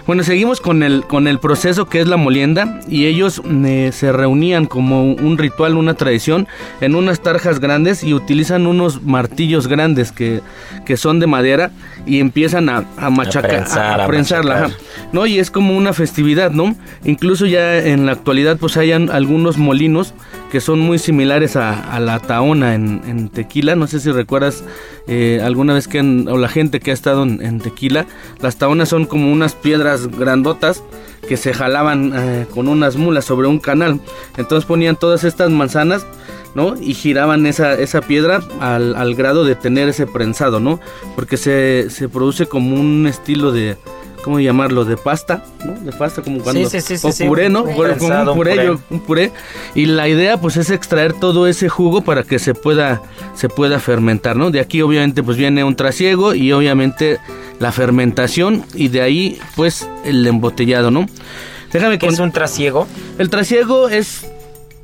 bueno, 0.07 0.22
seguimos 0.22 0.61
con 0.61 0.82
el, 0.82 1.05
con 1.05 1.28
el 1.28 1.39
proceso 1.39 1.87
que 1.87 2.01
es 2.01 2.07
la 2.07 2.18
molienda 2.18 2.80
y 2.89 3.07
ellos 3.07 3.41
eh, 3.47 3.91
se 3.93 4.12
reunían 4.12 4.66
como 4.66 5.03
un 5.14 5.39
ritual, 5.39 5.76
una 5.76 5.95
tradición, 5.95 6.47
en 6.82 6.95
unas 6.95 7.20
tarjas 7.20 7.59
grandes 7.59 8.05
y 8.05 8.12
utilizan 8.12 8.66
unos 8.66 9.03
martillos 9.03 9.66
grandes 9.66 10.12
que, 10.12 10.43
que 10.84 10.99
son 10.99 11.18
de 11.18 11.26
madera 11.26 11.70
y 12.05 12.20
empiezan 12.20 12.68
a, 12.68 12.84
a 12.99 13.09
machacar, 13.09 13.51
prensar, 13.51 14.01
a 14.01 14.07
prensarla, 14.07 14.55
machacar. 14.61 14.80
¿no? 15.12 15.26
Y 15.26 15.39
es 15.39 15.51
como 15.51 15.74
una 15.74 15.95
festividad, 15.95 16.51
¿no? 16.51 16.76
Incluso 17.05 17.47
ya 17.47 17.78
en 17.78 18.05
la 18.05 18.12
actualidad 18.12 18.59
pues 18.59 18.76
hay 18.77 18.93
an- 18.93 19.11
algunos 19.11 19.59
molinos 19.59 20.14
que 20.51 20.61
son 20.61 20.79
muy 20.81 20.99
similares 20.99 21.57
a, 21.57 21.99
la 22.01 22.18
taona 22.20 22.74
en, 22.74 23.29
Tequila. 23.29 23.74
No 23.77 23.87
sé 23.87 24.01
si 24.01 24.11
recuerdas 24.12 24.62
eh, 25.09 25.41
alguna 25.43 25.74
vez 25.74 25.89
que, 25.89 26.01
o 26.01 26.39
la 26.39 26.49
gente 26.49 26.81
que 26.81 26.91
ha 26.91 26.95
estado 26.95 27.22
en, 27.24 27.43
en 27.45 27.61
Tequila, 27.61 28.07
las 28.41 28.57
taonas 28.57 28.89
son 28.89 29.07
como 29.07 29.33
unas 29.33 29.55
piedras 29.55 30.07
grandotas 30.09 30.83
que 31.29 31.37
se 31.37 31.53
jalaban 31.53 32.12
eh, 32.14 32.47
con 32.55 32.68
unas 32.68 32.97
mulas 32.97 33.24
sobre 33.24 33.49
un 33.49 33.59
canal. 33.59 34.01
Entonces 34.37 34.64
ponían 34.66 34.97
todas 34.97 35.24
estas 35.24 35.51
manzanas 35.51 36.07
¿no? 36.55 36.74
Y 36.81 36.95
giraban 36.95 37.45
esa, 37.45 37.74
esa 37.74 38.01
piedra 38.01 38.41
al, 38.61 38.97
al 38.97 39.14
grado 39.14 39.45
de 39.45 39.57
tener 39.57 39.91
ese 39.91 40.07
prensado, 40.07 40.59
¿no? 40.59 40.81
Porque 41.14 41.37
se, 41.37 41.91
se 41.91 42.09
produce 42.09 42.47
como 42.47 42.81
un 42.81 43.07
estilo 43.07 43.53
de, 43.53 43.77
¿cómo 44.27 44.41
llamarlo? 44.41 44.85
De 44.85 44.97
pasta, 44.97 45.45
¿no? 45.64 45.72
De 45.72 45.93
pasta 45.93 46.20
como 46.20 46.41
cuando... 46.41 46.68
sí, 46.68 46.81
sí, 46.81 46.99
sí, 46.99 47.07
o 47.07 47.12
sí, 47.12 47.24
puré, 47.24 47.49
¿no? 47.49 47.62
un 47.62 47.72
Como 47.74 48.35
puré, 48.35 48.51
puré. 48.55 48.66
yo- 48.66 48.79
un 48.91 49.01
puré. 49.01 49.33
Y 49.77 49.87
la 49.87 50.09
idea 50.09 50.39
pues 50.41 50.57
es 50.57 50.70
extraer 50.70 51.12
todo 51.12 51.47
ese 51.47 51.68
jugo 51.68 52.03
para 52.03 52.24
que 52.24 52.41
se 52.41 52.53
pueda, 52.55 53.01
se 53.37 53.49
pueda 53.49 53.79
fermentar, 53.79 54.35
¿no? 54.37 54.51
De 54.51 54.59
aquí 54.59 54.83
obviamente 54.83 55.22
pues 55.22 55.37
viene 55.37 55.62
un 55.62 55.77
trasiego 55.77 56.35
y 56.35 56.51
obviamente 56.53 57.18
la 57.61 57.70
fermentación 57.70 58.64
y 58.74 58.89
de 58.89 59.01
ahí 59.01 59.39
pues 59.55 59.89
el 60.05 60.27
embotellado, 60.27 60.91
¿no? 60.91 61.07
Déjame 61.72 61.99
¿Qué 61.99 62.07
con- 62.07 62.14
es 62.14 62.20
un 62.20 62.33
trasiego? 62.33 62.87
el 63.18 63.31
trasiego 63.31 63.89
es 63.89 64.27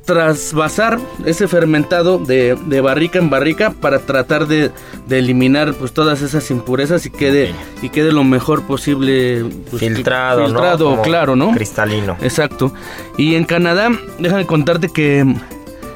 trasvasar 0.05 0.99
ese 1.25 1.47
fermentado 1.47 2.17
de, 2.17 2.57
de 2.65 2.81
barrica 2.81 3.19
en 3.19 3.29
barrica 3.29 3.71
para 3.71 3.99
tratar 3.99 4.47
de, 4.47 4.71
de 5.07 5.19
eliminar 5.19 5.73
pues 5.73 5.93
todas 5.93 6.21
esas 6.21 6.51
impurezas 6.51 7.05
y 7.05 7.09
quede 7.09 7.53
y 7.81 7.89
quede 7.89 8.11
lo 8.11 8.23
mejor 8.23 8.63
posible 8.63 9.45
pues, 9.69 9.79
filtrado, 9.81 11.01
claro 11.01 11.35
no 11.35 11.51
Cristalino. 11.51 12.17
exacto. 12.21 12.73
Y 13.17 13.35
en 13.35 13.45
Canadá 13.45 13.89
déjame 14.19 14.45
contarte 14.45 14.89
que 14.89 15.25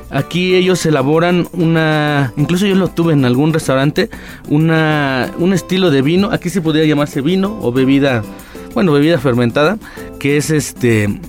Aquí 0.10 0.56
ellos 0.56 0.86
elaboran 0.86 1.50
una, 1.52 2.32
incluso 2.38 2.66
yo 2.66 2.76
lo 2.76 2.88
tuve 2.88 3.12
en 3.12 3.26
algún 3.26 3.52
restaurante, 3.52 4.10
una, 4.48 5.34
un 5.38 5.52
estilo 5.52 5.92
de 5.92 6.02
vino, 6.02 6.30
aquí 6.32 6.50
se 6.50 6.62
podría 6.62 6.86
llamarse 6.86 7.20
vino 7.20 7.60
o 7.62 7.74
bebida, 7.74 8.24
bueno, 8.74 8.94
bebida 8.94 9.18
fermentada, 9.18 9.78
que 10.18 10.38
es 10.38 10.50
este 10.50 11.20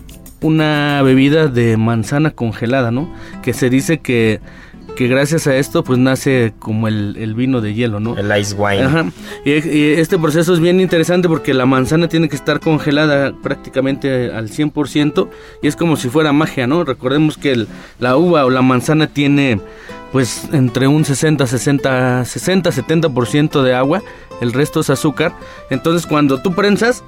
una 0.41 1.03
bebida 1.03 1.49
de 1.49 1.77
manzana 1.77 2.31
congelada, 2.31 2.91
¿no? 2.91 3.13
Que 3.43 3.53
se 3.53 3.71
dice 3.71 3.99
que 3.99 4.41
que 4.99 5.07
gracias 5.07 5.47
a 5.47 5.55
esto 5.55 5.85
pues 5.85 5.97
nace 5.97 6.53
como 6.59 6.89
el, 6.89 7.33
vino 7.37 7.61
de 7.61 7.73
hielo, 7.73 8.01
¿no? 8.01 8.17
El 8.17 8.37
ice 8.37 8.57
wine. 8.57 8.83
Ajá. 8.83 9.07
Y, 9.45 9.53
este 9.93 10.19
proceso 10.19 10.53
es 10.53 10.59
bien 10.59 10.81
interesante 10.81 11.29
porque 11.29 11.55
la 11.55 11.67
manzana 11.67 12.09
tiene 12.09 12.29
que 12.29 12.35
estar 12.35 12.59
congelada 12.59 13.33
prácticamente 13.41 14.33
al 14.33 14.51
100% 14.51 15.29
y 15.63 15.69
es 15.69 15.77
como 15.77 15.97
si 15.97 16.09
fuera 16.09 16.33
magia, 16.33 16.67
¿no? 16.67 16.83
Recordemos 16.83 17.39
que 17.39 17.65
la 18.01 18.17
uva 18.17 18.45
o 18.45 18.51
la 18.51 18.61
manzana 18.61 19.07
tiene 19.07 19.61
pues 20.11 20.49
entre 20.53 20.89
un 20.89 21.05
60, 21.05 21.47
60, 21.47 22.25
60, 22.25 22.71
70% 22.71 23.63
de 23.63 23.75
agua, 23.75 24.03
el 24.41 24.53
resto 24.53 24.81
es 24.81 24.91
azúcar. 24.91 25.33
Entonces 25.71 26.09
cuando 26.09 26.43
tú 26.43 26.57
prensas 26.57 27.05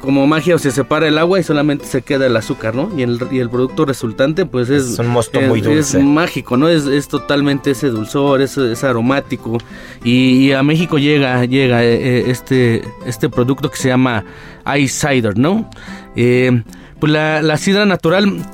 como 0.00 0.26
magia 0.26 0.58
se 0.58 0.70
separa 0.70 1.06
el 1.06 1.18
agua 1.18 1.38
y 1.38 1.42
solamente 1.42 1.84
se 1.84 2.02
queda 2.02 2.26
el 2.26 2.36
azúcar, 2.36 2.74
¿no? 2.74 2.90
Y 2.96 3.02
el, 3.02 3.20
y 3.30 3.38
el 3.38 3.50
producto 3.50 3.84
resultante 3.84 4.46
pues 4.46 4.70
es, 4.70 4.92
es 4.92 4.98
un 4.98 5.08
mosto 5.08 5.40
muy 5.42 5.60
dulce. 5.60 5.98
Es 5.98 6.04
mágico, 6.04 6.56
¿no? 6.56 6.68
Es, 6.68 6.86
es 6.86 7.06
totalmente 7.06 7.72
ese 7.72 7.88
dulzor, 7.88 8.40
es, 8.40 8.56
es 8.56 8.82
aromático 8.82 9.58
y, 10.02 10.52
a 10.52 10.62
México 10.62 10.98
llega 10.98 11.44
llega 11.44 11.84
eh, 11.84 11.94
eh, 11.94 12.24
este 12.28 12.82
este 13.06 13.28
producto 13.28 13.70
que 13.70 13.76
se 13.76 13.88
llama 13.88 14.24
ice 14.76 15.08
cider, 15.08 15.38
¿no? 15.38 15.68
Eh, 16.16 16.62
pues 16.98 17.12
la, 17.12 17.42
la 17.42 17.56
sidra 17.56 17.86
natural 17.86 18.44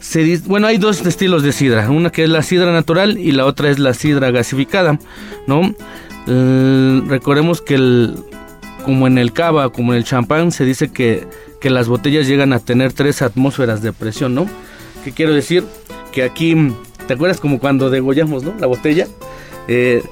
se 0.00 0.38
bueno, 0.46 0.68
hay 0.68 0.78
dos 0.78 1.04
estilos 1.04 1.42
de 1.42 1.52
sidra, 1.52 1.90
una 1.90 2.10
que 2.10 2.24
es 2.24 2.30
la 2.30 2.42
sidra 2.42 2.72
natural 2.72 3.18
y 3.18 3.32
la 3.32 3.46
otra 3.46 3.70
es 3.70 3.78
la 3.78 3.94
sidra 3.94 4.30
gasificada, 4.30 4.98
¿no? 5.46 5.74
recordemos 6.26 7.60
que 7.60 7.74
el, 7.74 8.14
como 8.84 9.06
en 9.06 9.18
el 9.18 9.32
cava, 9.32 9.70
como 9.70 9.92
en 9.92 9.98
el 9.98 10.04
champán, 10.04 10.52
se 10.52 10.64
dice 10.64 10.92
que, 10.92 11.26
las 11.62 11.88
botellas 11.88 12.28
llegan 12.28 12.52
a 12.52 12.58
tener 12.58 12.92
tres 12.92 13.22
atmósferas 13.22 13.80
de 13.80 13.94
presión, 13.94 14.34
¿no? 14.34 14.46
¿Qué 15.02 15.12
quiero 15.12 15.32
decir? 15.32 15.64
Que 16.12 16.22
aquí, 16.22 16.54
¿te 17.06 17.14
acuerdas 17.14 17.40
como 17.40 17.58
cuando 17.58 17.88
degollamos, 17.88 18.42
¿no? 18.44 18.54
La 18.60 18.66
botella. 18.66 19.06
Eh, 19.66 20.02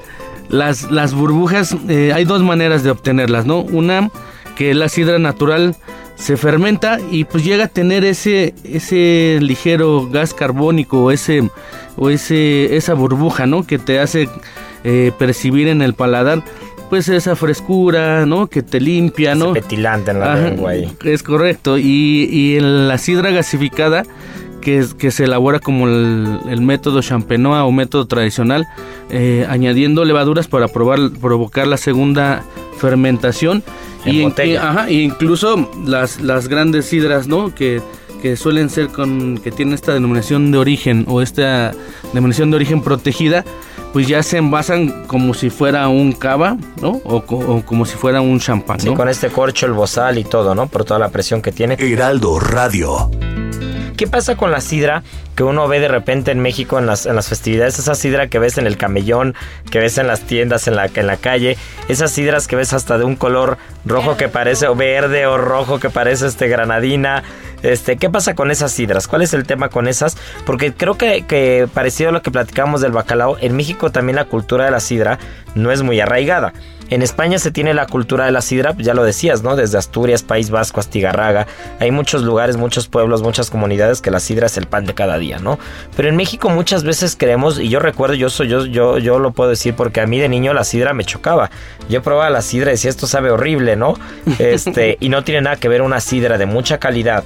las, 0.48 0.90
las 0.90 1.12
burbujas, 1.12 1.76
eh, 1.90 2.12
hay 2.14 2.24
dos 2.24 2.42
maneras 2.42 2.82
de 2.82 2.90
obtenerlas, 2.90 3.44
¿no? 3.44 3.60
Una, 3.60 4.10
que 4.56 4.72
la 4.72 4.88
sidra 4.88 5.18
natural 5.18 5.76
se 6.14 6.36
fermenta 6.38 6.98
y 7.10 7.24
pues 7.24 7.44
llega 7.44 7.64
a 7.64 7.68
tener 7.68 8.04
ese, 8.04 8.54
ese 8.64 9.38
ligero 9.42 10.08
gas 10.08 10.32
carbónico 10.32 11.04
o, 11.04 11.10
ese, 11.10 11.50
o 11.96 12.10
ese, 12.10 12.76
esa 12.76 12.94
burbuja, 12.94 13.46
¿no? 13.46 13.66
Que 13.66 13.78
te 13.78 13.98
hace 13.98 14.28
eh, 14.84 15.12
percibir 15.18 15.68
en 15.68 15.82
el 15.82 15.94
paladar 15.94 16.42
pues 16.92 17.08
esa 17.08 17.36
frescura, 17.36 18.26
¿no? 18.26 18.48
Que 18.48 18.60
te 18.60 18.78
limpia, 18.78 19.34
¿no? 19.34 19.54
petilante 19.54 20.10
en 20.10 20.20
la 20.20 20.34
lengua 20.34 20.72
ahí. 20.72 20.94
Es 21.02 21.22
correcto. 21.22 21.78
Y, 21.78 22.28
y 22.30 22.56
en 22.58 22.86
la 22.86 22.98
sidra 22.98 23.30
gasificada, 23.30 24.02
que, 24.60 24.84
que 24.98 25.10
se 25.10 25.24
elabora 25.24 25.58
como 25.58 25.88
el, 25.88 26.60
método 26.60 27.00
champenois 27.00 27.62
o 27.62 27.72
método 27.72 28.04
tradicional, 28.04 28.68
eh, 29.08 29.46
añadiendo 29.48 30.04
levaduras 30.04 30.48
para 30.48 30.68
probar, 30.68 30.98
provocar 31.18 31.66
la 31.66 31.78
segunda 31.78 32.44
fermentación. 32.76 33.62
y 34.04 34.56
ajá, 34.56 34.90
incluso 34.90 35.70
las, 35.86 36.20
las 36.20 36.46
grandes 36.46 36.84
sidras, 36.84 37.26
¿no? 37.26 37.54
Que, 37.54 37.80
que 38.20 38.36
suelen 38.36 38.68
ser 38.68 38.88
con 38.88 39.38
que 39.38 39.50
tienen 39.50 39.72
esta 39.72 39.94
denominación 39.94 40.52
de 40.52 40.58
origen 40.58 41.06
o 41.08 41.22
esta 41.22 41.72
denominación 42.12 42.50
de 42.50 42.56
origen 42.56 42.82
protegida 42.82 43.46
pues 43.92 44.08
ya 44.08 44.22
se 44.22 44.38
envasan 44.38 45.04
como 45.06 45.34
si 45.34 45.50
fuera 45.50 45.88
un 45.88 46.12
cava, 46.12 46.56
¿no? 46.80 47.00
O, 47.04 47.22
como 47.64 47.84
si 47.84 47.96
fuera 47.96 48.20
un 48.20 48.40
champán, 48.40 48.78
¿no? 48.78 48.92
Sí, 48.92 48.94
con 48.94 49.08
este 49.08 49.28
corcho, 49.28 49.66
el 49.66 49.72
bozal 49.72 50.18
y 50.18 50.24
todo, 50.24 50.54
¿no? 50.54 50.66
Por 50.66 50.84
toda 50.84 50.98
la 50.98 51.10
presión 51.10 51.42
que 51.42 51.52
tiene. 51.52 51.76
Heraldo 51.78 52.40
Radio. 52.40 53.10
¿Qué 53.96 54.06
pasa 54.06 54.36
con 54.36 54.50
la 54.50 54.60
sidra 54.60 55.02
que 55.34 55.42
uno 55.42 55.68
ve 55.68 55.80
de 55.80 55.88
repente 55.88 56.30
en 56.30 56.40
México 56.40 56.78
en 56.78 56.86
las, 56.86 57.06
en 57.06 57.16
las 57.16 57.28
festividades? 57.28 57.78
Esa 57.78 57.94
sidra 57.94 58.28
que 58.28 58.38
ves 58.38 58.58
en 58.58 58.66
el 58.66 58.76
camellón, 58.76 59.34
que 59.70 59.78
ves 59.78 59.98
en 59.98 60.06
las 60.06 60.20
tiendas, 60.20 60.68
en 60.68 60.76
la, 60.76 60.90
en 60.94 61.06
la 61.06 61.16
calle. 61.16 61.56
Esas 61.88 62.10
sidras 62.10 62.46
que 62.46 62.56
ves 62.56 62.72
hasta 62.72 62.98
de 62.98 63.04
un 63.04 63.16
color 63.16 63.58
rojo 63.84 64.16
que 64.16 64.28
parece, 64.28 64.66
o 64.66 64.74
verde 64.74 65.26
o 65.26 65.38
rojo 65.38 65.80
que 65.80 65.90
parece 65.90 66.26
este 66.26 66.48
granadina. 66.48 67.22
Este, 67.62 67.96
¿Qué 67.96 68.10
pasa 68.10 68.34
con 68.34 68.50
esas 68.50 68.72
sidras? 68.72 69.06
¿Cuál 69.06 69.22
es 69.22 69.34
el 69.34 69.44
tema 69.44 69.68
con 69.68 69.86
esas? 69.86 70.16
Porque 70.44 70.72
creo 70.72 70.98
que, 70.98 71.24
que 71.26 71.68
parecido 71.72 72.10
a 72.10 72.12
lo 72.12 72.22
que 72.22 72.30
platicamos 72.30 72.80
del 72.80 72.92
bacalao, 72.92 73.36
en 73.40 73.56
México 73.56 73.90
también 73.90 74.16
la 74.16 74.24
cultura 74.24 74.64
de 74.64 74.72
la 74.72 74.80
sidra 74.80 75.18
no 75.54 75.70
es 75.70 75.82
muy 75.82 76.00
arraigada. 76.00 76.52
En 76.92 77.00
España 77.00 77.38
se 77.38 77.50
tiene 77.50 77.72
la 77.72 77.86
cultura 77.86 78.26
de 78.26 78.32
la 78.32 78.42
sidra, 78.42 78.74
ya 78.76 78.92
lo 78.92 79.02
decías, 79.02 79.42
¿no? 79.42 79.56
Desde 79.56 79.78
Asturias, 79.78 80.22
País 80.22 80.50
Vasco, 80.50 80.78
Astigarraga. 80.78 81.46
Hay 81.80 81.90
muchos 81.90 82.22
lugares, 82.22 82.58
muchos 82.58 82.86
pueblos, 82.86 83.22
muchas 83.22 83.48
comunidades 83.48 84.02
que 84.02 84.10
la 84.10 84.20
sidra 84.20 84.44
es 84.44 84.58
el 84.58 84.66
pan 84.66 84.84
de 84.84 84.92
cada 84.92 85.16
día, 85.16 85.21
¿no? 85.22 85.58
Pero 85.96 86.08
en 86.08 86.16
México 86.16 86.50
muchas 86.50 86.84
veces 86.84 87.16
creemos, 87.16 87.58
y 87.58 87.68
yo 87.68 87.80
recuerdo, 87.80 88.14
yo 88.14 88.30
soy, 88.30 88.48
yo, 88.48 88.66
yo, 88.66 88.98
yo 88.98 89.18
lo 89.18 89.32
puedo 89.32 89.50
decir 89.50 89.74
porque 89.74 90.00
a 90.00 90.06
mí 90.06 90.18
de 90.18 90.28
niño 90.28 90.52
la 90.54 90.64
sidra 90.64 90.92
me 90.92 91.04
chocaba. 91.04 91.50
Yo 91.88 92.02
probaba 92.02 92.30
la 92.30 92.42
sidra 92.42 92.70
y 92.70 92.74
decía, 92.74 92.90
esto 92.90 93.06
sabe 93.06 93.30
horrible, 93.30 93.76
¿no? 93.76 93.94
Este, 94.38 94.96
y 95.00 95.08
no 95.08 95.24
tiene 95.24 95.42
nada 95.42 95.56
que 95.56 95.68
ver 95.68 95.82
una 95.82 96.00
sidra 96.00 96.36
de 96.36 96.46
mucha 96.46 96.78
calidad 96.78 97.24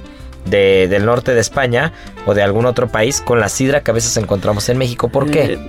de, 0.49 0.87
del 0.87 1.05
norte 1.05 1.33
de 1.33 1.39
España 1.39 1.93
o 2.25 2.33
de 2.33 2.41
algún 2.43 2.65
otro 2.65 2.87
país 2.87 3.21
con 3.21 3.39
la 3.39 3.49
sidra 3.49 3.81
que 3.81 3.91
a 3.91 3.93
veces 3.93 4.15
encontramos 4.17 4.67
en 4.69 4.77
México. 4.77 5.09
¿Por 5.09 5.29
qué? 5.29 5.53
Eh, 5.53 5.59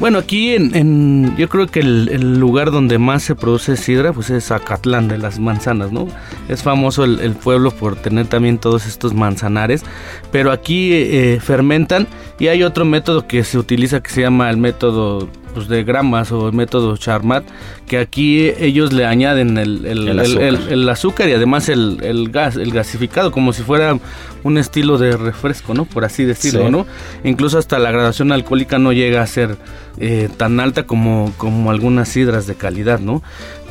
bueno, 0.00 0.18
aquí 0.18 0.54
en, 0.54 1.36
yo 1.36 1.48
creo 1.48 1.66
que 1.66 1.80
el, 1.80 2.38
lugar 2.38 2.70
donde 2.70 2.98
más 2.98 3.22
se 3.22 3.34
produce 3.34 3.76
sidra 3.76 4.12
pues 4.12 4.30
es 4.30 4.50
Acatlán 4.50 5.08
de 5.08 5.18
las 5.18 5.38
manzanas, 5.38 5.92
¿no? 5.92 6.08
Es 6.48 6.62
famoso 6.62 7.04
el, 7.04 7.32
pueblo 7.32 7.70
por 7.70 7.96
tener 7.96 8.26
también 8.26 8.58
todos 8.58 8.86
estos 8.86 9.14
manzanares, 9.14 9.82
pero 10.30 10.52
aquí 10.52 10.92
eh, 10.92 11.40
fermentan 11.40 12.06
y 12.38 12.48
hay 12.48 12.62
otro 12.62 12.84
método 12.84 13.26
que 13.26 13.44
se 13.44 13.58
utiliza 13.58 14.02
que 14.02 14.10
se 14.10 14.20
llama 14.20 14.50
el 14.50 14.56
método 14.56 15.28
pues, 15.54 15.68
de 15.68 15.84
gramas 15.84 16.32
o 16.32 16.50
método 16.52 16.96
Charmat, 16.96 17.44
que 17.86 17.98
aquí 17.98 18.52
ellos 18.58 18.92
le 18.92 19.06
añaden 19.06 19.58
el, 19.58 19.84
el, 19.86 20.88
azúcar. 20.88 21.28
y 21.28 21.32
además 21.32 21.68
el, 21.68 22.28
gas, 22.30 22.56
el 22.56 22.72
gasificado, 22.72 23.30
como 23.30 23.52
si 23.52 23.62
fuera 23.62 23.98
un 24.42 24.58
estilo 24.58 24.98
de 24.98 25.16
refresco, 25.16 25.74
¿no? 25.74 25.84
Por 25.84 26.04
así 26.04 26.24
decirlo, 26.24 26.70
¿no? 26.70 26.86
Incluso 27.24 27.58
hasta 27.58 27.78
la 27.78 27.90
graduación 27.90 28.32
alcohólica 28.32 28.78
no 28.78 28.92
llega 28.92 29.22
a 29.22 29.26
ser 29.26 29.56
eh, 29.98 30.28
tan 30.36 30.60
alta 30.60 30.84
como, 30.84 31.32
como 31.36 31.70
algunas 31.70 32.08
sidras 32.08 32.46
de 32.46 32.54
calidad, 32.54 33.00
¿no? 33.00 33.22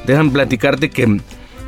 Dejan 0.06 0.32
platicarte 0.32 0.90
que 0.90 1.20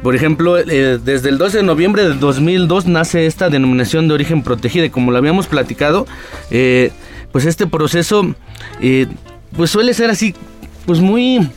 por 0.03 0.17
ejemplo, 0.17 0.57
eh, 0.57 0.99
desde 1.01 1.29
el 1.29 1.37
12 1.37 1.57
de 1.59 1.63
noviembre 1.63 2.03
de 2.03 2.15
2002 2.15 2.87
nace 2.87 3.25
esta 3.25 3.49
denominación 3.49 4.09
de 4.09 4.13
origen 4.13 4.43
protegida 4.43 4.85
y 4.85 4.89
como 4.89 5.11
lo 5.11 5.17
habíamos 5.17 5.47
platicado, 5.47 6.05
eh, 6.51 6.91
pues 7.31 7.45
este 7.45 7.67
proceso 7.67 8.35
pues 9.55 9.69
suele 9.71 9.93
ser 9.93 10.09
así, 10.09 10.33
pues 10.85 10.99
muy... 10.99 11.49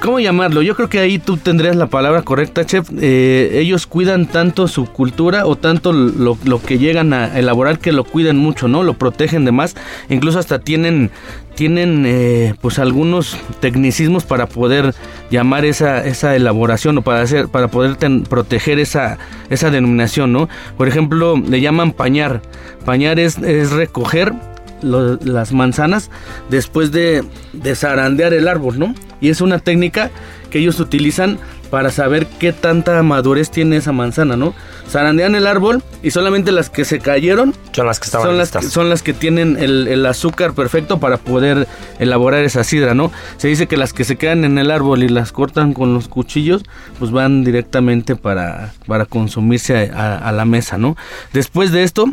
¿Cómo 0.00 0.20
llamarlo? 0.20 0.60
Yo 0.60 0.76
creo 0.76 0.90
que 0.90 0.98
ahí 0.98 1.18
tú 1.18 1.38
tendrías 1.38 1.76
la 1.76 1.86
palabra 1.86 2.20
correcta, 2.20 2.66
chef. 2.66 2.90
Eh, 3.00 3.52
ellos 3.54 3.86
cuidan 3.86 4.26
tanto 4.26 4.68
su 4.68 4.84
cultura 4.84 5.46
o 5.46 5.56
tanto 5.56 5.94
lo, 5.94 6.36
que 6.60 6.76
llegan 6.76 7.14
a 7.14 7.38
elaborar 7.38 7.78
que 7.78 7.90
lo 7.90 8.04
cuidan 8.04 8.36
mucho, 8.36 8.68
¿no? 8.68 8.82
Lo 8.82 8.98
protegen 8.98 9.46
de 9.46 9.52
más. 9.52 9.76
Incluso 10.10 10.38
hasta 10.38 10.58
tienen, 10.58 11.10
tienen 11.54 12.04
eh, 12.06 12.54
pues 12.60 12.78
algunos 12.78 13.38
tecnicismos 13.60 14.24
para 14.24 14.46
poder 14.46 14.94
llamar 15.30 15.64
esa, 15.64 16.04
esa 16.04 16.36
elaboración 16.36 16.98
o 16.98 17.02
para, 17.02 17.22
hacer, 17.22 17.48
para 17.48 17.68
poder 17.68 17.96
proteger 18.28 18.78
esa, 18.78 19.16
esa 19.48 19.70
denominación, 19.70 20.34
¿no? 20.34 20.50
Por 20.76 20.86
ejemplo, 20.86 21.38
le 21.38 21.62
llaman 21.62 21.92
pañar. 21.92 22.42
Pañar 22.84 23.18
es, 23.18 23.38
es 23.38 23.70
recoger 23.70 24.34
las 24.84 25.52
manzanas 25.52 26.10
después 26.50 26.92
de, 26.92 27.24
de 27.52 27.74
zarandear 27.74 28.32
el 28.32 28.48
árbol, 28.48 28.78
¿no? 28.78 28.94
Y 29.20 29.30
es 29.30 29.40
una 29.40 29.58
técnica 29.58 30.10
que 30.50 30.58
ellos 30.58 30.78
utilizan 30.80 31.38
para 31.74 31.90
saber 31.90 32.26
qué 32.26 32.52
tanta 32.52 33.02
madurez 33.02 33.50
tiene 33.50 33.78
esa 33.78 33.90
manzana, 33.90 34.36
¿no? 34.36 34.54
Zarandean 34.88 35.34
el 35.34 35.44
árbol 35.44 35.82
y 36.04 36.12
solamente 36.12 36.52
las 36.52 36.70
que 36.70 36.84
se 36.84 37.00
cayeron 37.00 37.52
son 37.72 37.86
las 37.86 37.98
que 37.98 38.04
estaban 38.04 38.28
son, 38.28 38.38
las 38.38 38.50
que, 38.52 38.62
son 38.62 38.88
las 38.88 39.02
que 39.02 39.12
tienen 39.12 39.56
el, 39.56 40.06
azúcar 40.06 40.54
perfecto 40.54 41.00
para 41.00 41.16
poder 41.16 41.66
elaborar 41.98 42.44
esa 42.44 42.62
sidra, 42.62 42.94
¿no? 42.94 43.10
Se 43.38 43.48
dice 43.48 43.66
que 43.66 43.76
las 43.76 43.92
que 43.92 44.04
se 44.04 44.14
quedan 44.14 44.44
en 44.44 44.56
el 44.58 44.70
árbol 44.70 45.02
y 45.02 45.08
las 45.08 45.32
cortan 45.32 45.72
con 45.72 45.94
los 45.94 46.06
cuchillos, 46.06 46.62
pues 47.00 47.10
van 47.10 47.42
directamente 47.42 48.14
para, 48.14 48.72
para 48.86 49.04
consumirse 49.04 49.90
a, 49.92 50.30
la 50.30 50.44
mesa, 50.44 50.78
¿no? 50.78 50.96
Después 51.32 51.72
de 51.72 51.82
esto, 51.82 52.06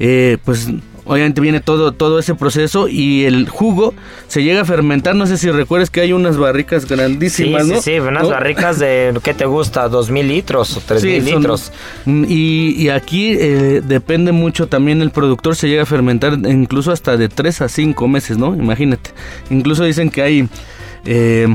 eh, 0.00 0.38
pues 0.44 0.70
obviamente 1.06 1.40
viene 1.40 1.60
todo, 1.60 1.92
todo 1.92 2.18
ese 2.18 2.34
proceso 2.34 2.88
y 2.88 3.24
el 3.24 3.48
jugo 3.48 3.94
se 4.28 4.42
llega 4.42 4.62
a 4.62 4.64
fermentar. 4.64 5.14
No 5.14 5.26
sé 5.26 5.36
si 5.38 5.50
recuerdas 5.50 5.90
que 5.90 6.00
hay 6.00 6.12
unas 6.12 6.36
barricas 6.36 6.86
grandísimas, 6.88 7.64
sí, 7.66 7.72
¿no? 7.72 7.76
Sí, 7.80 7.90
sí, 7.92 7.98
unas 8.00 8.22
¿No? 8.24 8.30
barricas 8.30 8.78
de, 8.78 9.12
¿qué 9.22 9.34
te 9.34 9.44
gusta? 9.46 9.88
¿Dos 9.88 10.10
mil 10.10 10.28
litros 10.28 10.76
o 10.76 10.80
tres 10.86 11.02
Sí, 11.02 11.08
mil 11.08 11.24
son- 11.28 11.38
litros? 11.42 11.72
Mm, 12.04 12.24
Y, 12.28 12.74
y 12.78 12.88
aquí 12.88 13.32
eh, 13.38 13.82
depende 13.86 14.32
mucho 14.32 14.66
también 14.66 15.02
el 15.02 15.10
productor, 15.10 15.56
se 15.56 15.68
llega 15.68 15.82
a 15.82 15.86
fermentar 15.86 16.38
incluso 16.48 16.90
hasta 16.92 17.16
de 17.16 17.28
3 17.28 17.60
a 17.62 17.68
5 17.68 18.08
meses, 18.08 18.38
¿no? 18.38 18.54
Imagínate. 18.54 19.10
Incluso 19.50 19.84
dicen 19.84 20.10
que 20.10 20.22
hay 20.22 20.48
eh, 21.04 21.46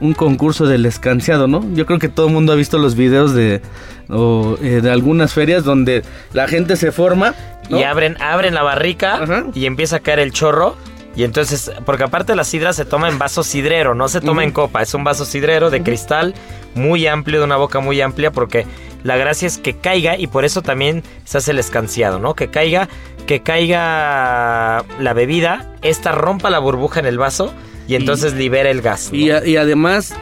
un 0.00 0.12
concurso 0.14 0.66
del 0.66 0.84
escanciado, 0.84 1.46
¿no? 1.46 1.64
Yo 1.74 1.86
creo 1.86 1.98
que 1.98 2.08
todo 2.08 2.26
el 2.26 2.32
mundo 2.32 2.52
ha 2.52 2.56
visto 2.56 2.76
los 2.78 2.96
videos 2.96 3.34
de, 3.34 3.62
o, 4.08 4.58
eh, 4.62 4.80
de 4.82 4.90
algunas 4.90 5.32
ferias 5.32 5.64
donde 5.64 6.02
la 6.32 6.46
gente 6.48 6.76
se 6.76 6.92
forma. 6.92 7.34
¿No? 7.68 7.78
Y 7.78 7.82
abren, 7.82 8.16
abren 8.20 8.54
la 8.54 8.62
barrica 8.62 9.22
Ajá. 9.22 9.44
y 9.54 9.66
empieza 9.66 9.96
a 9.96 10.00
caer 10.00 10.18
el 10.20 10.32
chorro. 10.32 10.76
Y 11.16 11.24
entonces, 11.24 11.72
porque 11.86 12.04
aparte 12.04 12.36
la 12.36 12.44
sidra 12.44 12.74
se 12.74 12.84
toma 12.84 13.08
en 13.08 13.18
vaso 13.18 13.42
sidrero, 13.42 13.94
no 13.94 14.06
se 14.08 14.20
toma 14.20 14.44
en 14.44 14.50
copa, 14.52 14.82
es 14.82 14.92
un 14.92 15.02
vaso 15.02 15.24
sidrero 15.24 15.70
de 15.70 15.82
cristal 15.82 16.34
muy 16.74 17.06
amplio, 17.06 17.38
de 17.38 17.44
una 17.46 17.56
boca 17.56 17.80
muy 17.80 17.98
amplia, 18.02 18.30
porque 18.32 18.66
la 19.02 19.16
gracia 19.16 19.46
es 19.46 19.56
que 19.56 19.78
caiga 19.78 20.18
y 20.18 20.26
por 20.26 20.44
eso 20.44 20.60
también 20.60 21.02
se 21.24 21.38
hace 21.38 21.52
el 21.52 21.58
escanciado, 21.58 22.18
¿no? 22.18 22.34
Que 22.34 22.48
caiga, 22.48 22.90
que 23.26 23.40
caiga 23.96 24.84
la 25.00 25.12
bebida, 25.14 25.66
esta 25.82 26.12
rompa 26.12 26.50
la 26.50 26.58
burbuja 26.58 27.00
en 27.00 27.06
el 27.06 27.18
vaso 27.18 27.52
y 27.88 27.94
entonces 27.94 28.34
libera 28.34 28.70
el 28.70 28.82
gas. 28.82 29.10
¿no? 29.12 29.18
Y, 29.18 29.30
a- 29.30 29.46
y 29.46 29.56
además, 29.56 30.14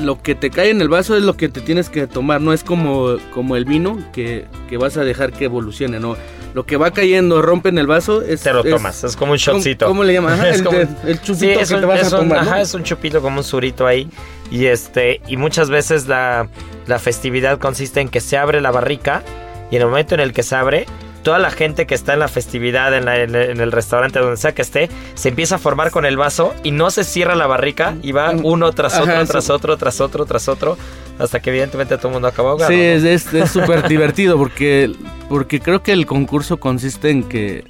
lo 0.00 0.22
que 0.22 0.34
te 0.34 0.50
cae 0.50 0.70
en 0.70 0.80
el 0.80 0.88
vaso 0.88 1.16
es 1.16 1.22
lo 1.22 1.36
que 1.36 1.48
te 1.48 1.60
tienes 1.60 1.88
que 1.88 2.06
tomar, 2.06 2.40
no 2.40 2.52
es 2.52 2.62
como, 2.62 3.16
como 3.32 3.56
el 3.56 3.64
vino 3.64 3.98
que, 4.12 4.46
que 4.68 4.76
vas 4.76 4.96
a 4.96 5.02
dejar 5.04 5.32
que 5.32 5.46
evolucione, 5.46 5.98
¿no? 5.98 6.16
Lo 6.56 6.64
que 6.64 6.78
va 6.78 6.90
cayendo, 6.90 7.42
rompe 7.42 7.68
en 7.68 7.76
el 7.76 7.86
vaso, 7.86 8.22
es, 8.22 8.40
Te 8.40 8.50
lo 8.50 8.64
tomas, 8.64 9.04
es 9.04 9.14
como 9.14 9.32
un 9.32 9.38
¿Cómo- 9.44 9.58
shotcito. 9.58 9.84
¿Cómo 9.88 10.02
le 10.04 10.14
llaman? 10.14 10.32
Ajá, 10.40 10.48
Es 10.48 10.60
el, 10.60 10.64
como- 10.64 10.78
de- 10.78 10.88
el 11.04 11.20
chupito 11.20 11.34
Sí, 11.38 11.50
es 11.50 11.68
que 11.68 11.74
un, 11.74 11.80
te 11.82 11.86
vas 11.86 12.00
es 12.00 12.12
a 12.14 12.16
un- 12.18 12.28
tomar, 12.30 12.44
¿no? 12.44 12.50
ajá, 12.50 12.60
es 12.62 12.72
un 12.72 12.82
chupito 12.82 13.20
como 13.20 13.36
un 13.36 13.44
surito 13.44 13.86
ahí. 13.86 14.08
Y 14.50 14.64
este, 14.64 15.20
y 15.28 15.36
muchas 15.36 15.68
veces 15.68 16.06
la, 16.08 16.48
la 16.86 16.98
festividad 16.98 17.58
consiste 17.58 18.00
en 18.00 18.08
que 18.08 18.22
se 18.22 18.38
abre 18.38 18.62
la 18.62 18.70
barrica 18.70 19.22
y 19.70 19.76
en 19.76 19.82
el 19.82 19.88
momento 19.88 20.14
en 20.14 20.20
el 20.22 20.32
que 20.32 20.42
se 20.42 20.56
abre, 20.56 20.86
toda 21.26 21.40
la 21.40 21.50
gente 21.50 21.86
que 21.86 21.96
está 21.96 22.12
en 22.12 22.20
la 22.20 22.28
festividad, 22.28 22.94
en, 22.96 23.04
la- 23.04 23.20
en 23.20 23.34
el- 23.34 23.50
en 23.50 23.60
el 23.60 23.72
restaurante, 23.72 24.20
donde 24.20 24.36
sea 24.36 24.52
que 24.52 24.62
esté, 24.62 24.88
se 25.14 25.28
empieza 25.30 25.56
a 25.56 25.58
formar 25.58 25.90
con 25.90 26.06
el 26.06 26.16
vaso 26.16 26.54
y 26.62 26.70
no 26.70 26.88
se 26.92 27.02
cierra 27.02 27.34
la 27.34 27.48
barrica 27.48 27.96
y 28.00 28.12
va 28.12 28.30
uno 28.30 28.70
tras 28.70 28.96
otro, 29.00 29.26
tras 29.26 29.50
otro, 29.50 29.76
tras 29.76 30.00
otro, 30.00 30.24
tras 30.24 30.48
otro, 30.48 30.78
hasta 31.18 31.40
que 31.40 31.50
evidentemente 31.50 31.96
todo 31.96 32.08
el 32.08 32.12
mundo 32.14 32.28
acaba 32.28 32.50
ahogado. 32.50 32.70
Sí, 32.70 32.76
¿no? 32.76 33.08
es 33.08 33.50
súper 33.50 33.88
divertido 33.88 34.38
porque, 34.38 34.92
porque 35.28 35.58
creo 35.60 35.82
que 35.82 35.90
el 35.92 36.06
concurso 36.06 36.58
consiste 36.58 37.10
en 37.10 37.24
que 37.24 37.64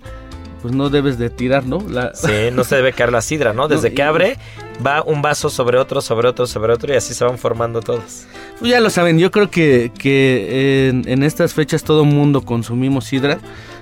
pues 0.61 0.75
no 0.75 0.91
debes 0.91 1.17
de 1.17 1.31
tirar, 1.31 1.65
¿no? 1.65 1.79
La, 1.89 2.13
Sí, 2.15 2.51
no 2.53 2.63
se 2.65 2.77
debe 2.77 2.93
caer 2.93 3.13
la 3.13 3.23
sidra, 3.23 3.53
¿no? 3.55 3.69
Desde 3.75 3.89
No, 3.91 3.95
que 3.95 4.03
abre, 4.03 4.37
va 4.85 5.03
un 5.03 5.23
vaso 5.23 5.51
sobre 5.51 5.79
otro, 5.79 6.01
sobre 6.01 6.29
otro, 6.29 6.47
sobre 6.47 6.73
otro 6.73 6.93
y 6.93 6.97
así 6.97 7.15
se 7.15 7.25
van 7.25 7.39
formando 7.39 7.81
todos. 7.81 8.27
Pues 8.59 8.71
ya 8.71 8.81
lo 8.81 8.91
saben, 8.91 9.19
yo 9.19 9.31
creo 9.31 9.51
que, 9.51 9.93
que 9.99 10.89
en, 10.89 11.23
estas 11.23 11.55
fechas 11.55 11.85
todo 11.85 12.05
mundo 12.05 12.43
consumimos 12.43 13.05
sidra, 13.07 13.39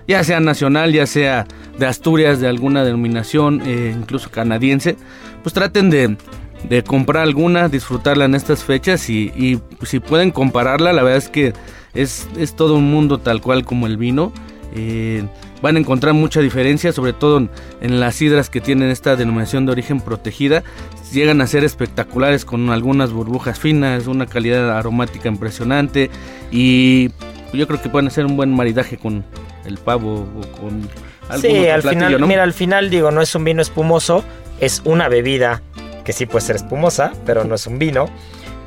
ya 0.06 0.22
sea 0.24 0.40
nacional, 0.40 0.92
ya 0.92 1.06
sea 1.06 1.46
de 1.78 1.86
Asturias, 1.86 2.40
de 2.40 2.48
alguna 2.48 2.84
denominación, 2.84 3.62
eh, 3.64 3.94
incluso 3.96 4.30
canadiense, 4.30 4.96
pues 5.42 5.52
traten 5.52 5.90
de, 5.90 6.16
de 6.68 6.82
comprar 6.82 7.22
alguna, 7.22 7.68
disfrutarla 7.68 8.24
en 8.24 8.34
estas 8.34 8.64
fechas 8.64 9.08
y, 9.10 9.32
y 9.36 9.60
si 9.84 10.00
pueden 10.00 10.30
compararla, 10.30 10.92
la 10.92 11.02
verdad 11.02 11.18
es 11.18 11.28
que 11.28 11.52
es, 11.94 12.28
es 12.36 12.54
todo 12.56 12.74
un 12.74 12.90
mundo 12.90 13.18
tal 13.18 13.40
cual 13.40 13.64
como 13.64 13.86
el 13.86 13.96
vino. 13.96 14.32
eh, 14.74 15.24
van 15.64 15.76
a 15.76 15.78
encontrar 15.78 16.12
mucha 16.12 16.40
diferencia, 16.40 16.92
sobre 16.92 17.14
todo 17.14 17.38
en, 17.38 17.48
en 17.80 17.98
las 17.98 18.16
sidras 18.16 18.50
que 18.50 18.60
tienen 18.60 18.90
esta 18.90 19.16
denominación 19.16 19.64
de 19.64 19.72
origen 19.72 19.98
protegida. 19.98 20.62
Llegan 21.10 21.40
a 21.40 21.46
ser 21.46 21.64
espectaculares 21.64 22.44
con 22.44 22.68
algunas 22.68 23.12
burbujas 23.12 23.58
finas, 23.58 24.06
una 24.06 24.26
calidad 24.26 24.76
aromática 24.76 25.28
impresionante 25.30 26.10
y 26.52 27.08
yo 27.54 27.66
creo 27.66 27.80
que 27.80 27.88
pueden 27.88 28.08
hacer 28.08 28.26
un 28.26 28.36
buen 28.36 28.52
maridaje 28.54 28.98
con 28.98 29.24
el 29.64 29.78
pavo 29.78 30.28
o 30.36 30.60
con 30.60 30.86
algún 31.30 31.40
Sí, 31.40 31.56
otro 31.60 31.72
al 31.72 31.80
platillo, 31.80 32.06
final, 32.06 32.20
¿no? 32.20 32.26
mira, 32.26 32.42
al 32.42 32.52
final 32.52 32.90
digo, 32.90 33.10
no 33.10 33.22
es 33.22 33.34
un 33.34 33.44
vino 33.44 33.62
espumoso, 33.62 34.22
es 34.60 34.82
una 34.84 35.08
bebida 35.08 35.62
que 36.04 36.12
sí 36.12 36.26
puede 36.26 36.44
ser 36.44 36.56
espumosa, 36.56 37.12
pero 37.24 37.44
no 37.44 37.54
es 37.54 37.66
un 37.66 37.78
vino. 37.78 38.10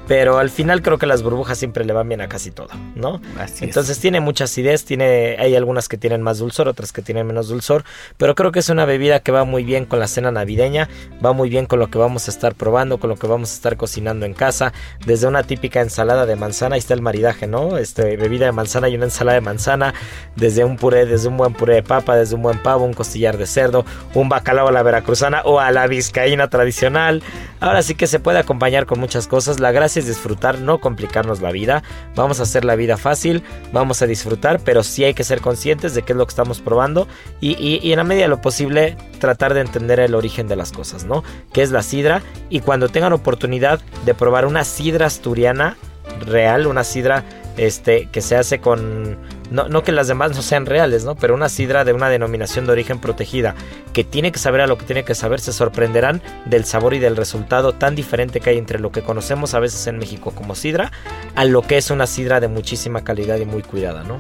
Pero 0.07 0.37
al 0.37 0.49
final 0.49 0.81
creo 0.81 0.97
que 0.97 1.05
las 1.05 1.23
burbujas 1.23 1.57
siempre 1.57 1.85
le 1.85 1.93
van 1.93 2.07
bien 2.07 2.21
a 2.21 2.29
casi 2.29 2.51
todo, 2.51 2.69
¿no? 2.95 3.21
Así 3.39 3.55
es. 3.55 3.61
Entonces 3.63 3.99
tiene 3.99 4.19
mucha 4.19 4.45
acidez, 4.45 4.85
tiene, 4.85 5.35
hay 5.39 5.55
algunas 5.55 5.89
que 5.89 5.97
tienen 5.97 6.21
más 6.21 6.39
dulzor, 6.39 6.67
otras 6.67 6.91
que 6.91 7.01
tienen 7.01 7.27
menos 7.27 7.49
dulzor, 7.49 7.83
pero 8.17 8.35
creo 8.35 8.51
que 8.51 8.59
es 8.59 8.69
una 8.69 8.85
bebida 8.85 9.19
que 9.19 9.31
va 9.31 9.43
muy 9.43 9.63
bien 9.63 9.85
con 9.85 9.99
la 9.99 10.07
cena 10.07 10.31
navideña, 10.31 10.89
va 11.23 11.33
muy 11.33 11.49
bien 11.49 11.65
con 11.65 11.79
lo 11.79 11.89
que 11.89 11.97
vamos 11.97 12.27
a 12.27 12.31
estar 12.31 12.55
probando, 12.55 12.99
con 12.99 13.09
lo 13.09 13.17
que 13.17 13.27
vamos 13.27 13.51
a 13.51 13.53
estar 13.55 13.77
cocinando 13.77 14.25
en 14.25 14.33
casa, 14.33 14.73
desde 15.05 15.27
una 15.27 15.43
típica 15.43 15.81
ensalada 15.81 16.25
de 16.25 16.35
manzana, 16.35 16.75
ahí 16.75 16.79
está 16.79 16.93
el 16.93 17.01
maridaje, 17.01 17.47
¿no? 17.47 17.77
Este, 17.77 18.15
bebida 18.15 18.45
de 18.45 18.51
manzana 18.51 18.89
y 18.89 18.95
una 18.95 19.05
ensalada 19.05 19.35
de 19.35 19.41
manzana, 19.41 19.93
desde 20.35 20.63
un 20.63 20.77
puré, 20.77 21.05
desde 21.05 21.27
un 21.27 21.37
buen 21.37 21.53
puré 21.53 21.75
de 21.75 21.83
papa, 21.83 22.15
desde 22.15 22.35
un 22.35 22.43
buen 22.43 22.61
pavo, 22.63 22.85
un 22.85 22.93
costillar 22.93 23.37
de 23.37 23.45
cerdo, 23.45 23.85
un 24.13 24.29
bacalao 24.29 24.69
a 24.69 24.71
la 24.71 24.83
veracruzana 24.83 25.41
o 25.43 25.59
a 25.59 25.71
la 25.71 25.87
vizcaína 25.87 26.49
tradicional. 26.49 27.23
Ahora 27.59 27.81
sí 27.81 27.95
que 27.95 28.07
se 28.07 28.19
puede 28.19 28.39
acompañar 28.39 28.85
con 28.85 28.99
muchas 28.99 29.27
cosas. 29.27 29.59
La 29.59 29.71
gracia 29.71 29.96
disfrutar, 30.05 30.59
no 30.59 30.79
complicarnos 30.79 31.41
la 31.41 31.51
vida. 31.51 31.83
Vamos 32.15 32.39
a 32.39 32.43
hacer 32.43 32.65
la 32.65 32.75
vida 32.75 32.97
fácil, 32.97 33.43
vamos 33.71 34.01
a 34.01 34.07
disfrutar, 34.07 34.59
pero 34.63 34.83
sí 34.83 35.03
hay 35.03 35.13
que 35.13 35.23
ser 35.23 35.41
conscientes 35.41 35.93
de 35.95 36.03
qué 36.03 36.13
es 36.13 36.17
lo 36.17 36.25
que 36.25 36.31
estamos 36.31 36.61
probando 36.61 37.07
y, 37.41 37.91
en 37.91 37.97
la 37.97 38.03
medida 38.03 38.23
de 38.23 38.29
lo 38.29 38.41
posible 38.41 38.97
tratar 39.19 39.53
de 39.53 39.61
entender 39.61 39.99
el 39.99 40.15
origen 40.15 40.47
de 40.47 40.55
las 40.55 40.71
cosas, 40.71 41.05
¿no? 41.05 41.23
Que 41.53 41.61
es 41.61 41.71
la 41.71 41.81
sidra 41.81 42.21
y 42.49 42.59
cuando 42.59 42.89
tengan 42.89 43.13
oportunidad 43.13 43.79
de 44.05 44.13
probar 44.13 44.45
una 44.45 44.63
sidra 44.63 45.07
asturiana 45.07 45.77
real, 46.25 46.67
una 46.67 46.83
sidra 46.83 47.23
este, 47.57 48.09
que 48.11 48.21
se 48.21 48.35
hace 48.35 48.59
con... 48.59 49.17
No, 49.51 49.69
no 49.69 49.83
que 49.83 49.91
las 49.91 50.07
demás 50.07 50.35
no 50.35 50.41
sean 50.41 50.65
reales, 50.65 51.05
¿no? 51.05 51.15
Pero 51.15 51.33
una 51.33 51.49
sidra 51.49 51.85
de 51.85 51.93
una 51.93 52.09
denominación 52.09 52.65
de 52.65 52.73
origen 52.73 52.99
protegida 52.99 53.55
que 53.93 54.03
tiene 54.03 54.31
que 54.31 54.39
saber 54.39 54.61
a 54.61 54.67
lo 54.67 54.77
que 54.77 54.85
tiene 54.85 55.03
que 55.03 55.15
saber, 55.15 55.39
se 55.39 55.53
sorprenderán 55.53 56.21
del 56.45 56.65
sabor 56.65 56.93
y 56.93 56.99
del 56.99 57.15
resultado 57.15 57.73
tan 57.73 57.95
diferente 57.95 58.39
que 58.39 58.49
hay 58.49 58.57
entre 58.57 58.79
lo 58.79 58.91
que 58.91 59.01
conocemos 59.01 59.53
a 59.53 59.59
veces 59.59 59.87
en 59.87 59.97
México 59.97 60.31
como 60.31 60.55
sidra 60.55 60.91
a 61.35 61.45
lo 61.45 61.61
que 61.61 61.77
es 61.77 61.91
una 61.91 62.07
sidra 62.07 62.39
de 62.39 62.47
muchísima 62.47 63.03
calidad 63.03 63.37
y 63.37 63.45
muy 63.45 63.63
cuidada, 63.63 64.03
¿no? 64.03 64.19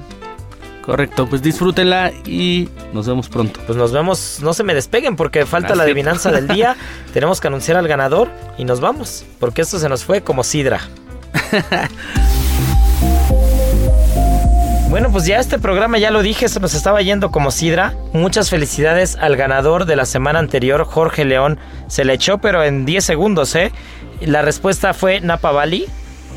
Correcto, 0.87 1.27
pues 1.27 1.41
disfrútenla 1.41 2.13
y 2.25 2.69
nos 2.93 3.07
vemos 3.07 3.27
pronto. 3.27 3.59
Pues 3.65 3.77
nos 3.77 3.91
vemos, 3.91 4.39
no 4.41 4.53
se 4.53 4.63
me 4.63 4.73
despeguen 4.73 5.17
porque 5.17 5.45
falta 5.45 5.75
la 5.75 5.83
adivinanza 5.83 6.31
del 6.31 6.47
día. 6.47 6.77
Tenemos 7.13 7.41
que 7.41 7.47
anunciar 7.47 7.75
al 7.75 7.89
ganador 7.89 8.29
y 8.57 8.63
nos 8.63 8.79
vamos, 8.79 9.25
porque 9.37 9.63
esto 9.63 9.79
se 9.79 9.89
nos 9.89 10.05
fue 10.05 10.21
como 10.21 10.45
sidra. 10.45 10.79
Bueno, 14.89 15.11
pues 15.11 15.25
ya 15.25 15.37
este 15.39 15.59
programa, 15.59 15.97
ya 15.97 16.11
lo 16.11 16.21
dije, 16.23 16.47
se 16.47 16.61
nos 16.61 16.73
estaba 16.73 17.01
yendo 17.01 17.29
como 17.29 17.51
sidra. 17.51 17.93
Muchas 18.13 18.49
felicidades 18.49 19.17
al 19.17 19.35
ganador 19.35 19.85
de 19.85 19.97
la 19.97 20.05
semana 20.05 20.39
anterior, 20.39 20.85
Jorge 20.85 21.25
León. 21.25 21.59
Se 21.87 22.05
le 22.05 22.13
echó, 22.13 22.37
pero 22.37 22.63
en 22.63 22.85
10 22.85 23.03
segundos, 23.03 23.53
¿eh? 23.55 23.71
La 24.21 24.41
respuesta 24.41 24.93
fue 24.93 25.19
Napa 25.19 25.51
Valley. 25.51 25.85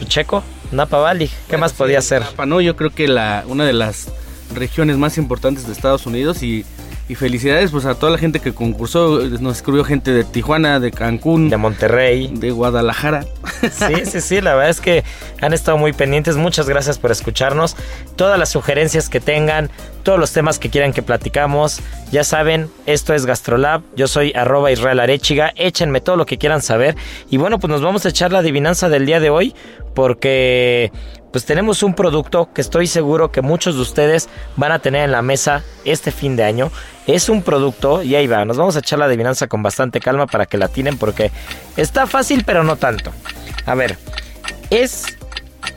Checo, 0.06 0.42
Napa 0.72 0.98
Valley. 0.98 1.30
¿Qué 1.48 1.56
más 1.58 1.72
podía 1.72 2.02
ser? 2.02 2.22
Napa, 2.22 2.44
¿no? 2.44 2.60
Yo 2.60 2.74
creo 2.74 2.90
que 2.90 3.06
la, 3.06 3.44
una 3.46 3.64
de 3.64 3.72
las 3.72 4.08
regiones 4.52 4.96
más 4.96 5.16
importantes 5.16 5.66
de 5.66 5.72
Estados 5.72 6.04
Unidos 6.06 6.42
y, 6.42 6.64
y 7.08 7.14
felicidades 7.14 7.70
pues 7.70 7.84
a 7.84 7.94
toda 7.94 8.10
la 8.10 8.18
gente 8.18 8.40
que 8.40 8.52
concursó. 8.52 9.20
Nos 9.40 9.58
escribió 9.58 9.84
gente 9.84 10.10
de 10.12 10.24
Tijuana, 10.24 10.80
de 10.80 10.90
Cancún, 10.90 11.50
De 11.50 11.56
Monterrey. 11.56 12.32
de 12.34 12.50
Guadalajara. 12.50 13.24
Sí, 13.60 14.06
sí, 14.06 14.20
sí, 14.20 14.40
la 14.40 14.54
verdad 14.54 14.70
es 14.70 14.80
que 14.80 15.04
han 15.40 15.52
estado 15.52 15.76
muy 15.76 15.92
pendientes. 15.92 16.36
Muchas 16.36 16.68
gracias 16.68 16.98
por 16.98 17.10
escucharnos. 17.10 17.76
Todas 18.16 18.38
las 18.38 18.48
sugerencias 18.48 19.08
que 19.08 19.20
tengan, 19.20 19.70
todos 20.02 20.18
los 20.18 20.32
temas 20.32 20.58
que 20.58 20.70
quieran 20.70 20.92
que 20.92 21.02
platicamos, 21.02 21.80
ya 22.10 22.24
saben, 22.24 22.70
esto 22.86 23.14
es 23.14 23.26
Gastrolab. 23.26 23.82
Yo 23.96 24.08
soy 24.08 24.32
arroba 24.34 24.72
Israel 24.72 25.00
Arechiga. 25.00 25.52
Échenme 25.56 26.00
todo 26.00 26.16
lo 26.16 26.26
que 26.26 26.38
quieran 26.38 26.62
saber. 26.62 26.96
Y 27.28 27.36
bueno, 27.36 27.58
pues 27.58 27.70
nos 27.70 27.82
vamos 27.82 28.06
a 28.06 28.08
echar 28.08 28.32
la 28.32 28.38
adivinanza 28.38 28.88
del 28.88 29.06
día 29.06 29.20
de 29.20 29.30
hoy 29.30 29.54
porque 29.94 30.92
pues 31.32 31.44
tenemos 31.44 31.82
un 31.82 31.94
producto 31.94 32.52
que 32.52 32.60
estoy 32.60 32.86
seguro 32.86 33.30
que 33.30 33.40
muchos 33.40 33.76
de 33.76 33.82
ustedes 33.82 34.28
van 34.56 34.72
a 34.72 34.80
tener 34.80 35.04
en 35.04 35.12
la 35.12 35.22
mesa 35.22 35.62
este 35.84 36.10
fin 36.10 36.36
de 36.36 36.44
año. 36.44 36.70
Es 37.06 37.28
un 37.28 37.42
producto, 37.42 38.02
y 38.02 38.14
ahí 38.14 38.26
va, 38.26 38.44
nos 38.44 38.56
vamos 38.56 38.76
a 38.76 38.80
echar 38.80 38.98
la 38.98 39.04
adivinanza 39.04 39.46
con 39.46 39.62
bastante 39.62 40.00
calma 40.00 40.26
para 40.26 40.46
que 40.46 40.58
la 40.58 40.68
tienen 40.68 40.98
porque 40.98 41.30
está 41.76 42.06
fácil 42.06 42.44
pero 42.44 42.64
no 42.64 42.76
tanto. 42.76 43.12
A 43.66 43.74
ver, 43.74 43.96
es 44.70 45.18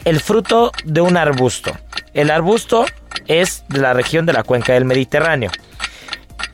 el 0.06 0.20
fruto 0.20 0.72
de 0.84 1.02
un 1.02 1.18
arbusto. 1.18 1.72
El 2.14 2.32
arbusto 2.32 2.86
es 3.28 3.64
de 3.70 3.80
la 3.80 3.94
región 3.94 4.26
de 4.26 4.34
la 4.34 4.44
cuenca 4.44 4.74
del 4.74 4.86
Mediterráneo. 4.86 5.52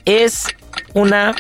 Es 0.05 0.47
una... 0.93 1.35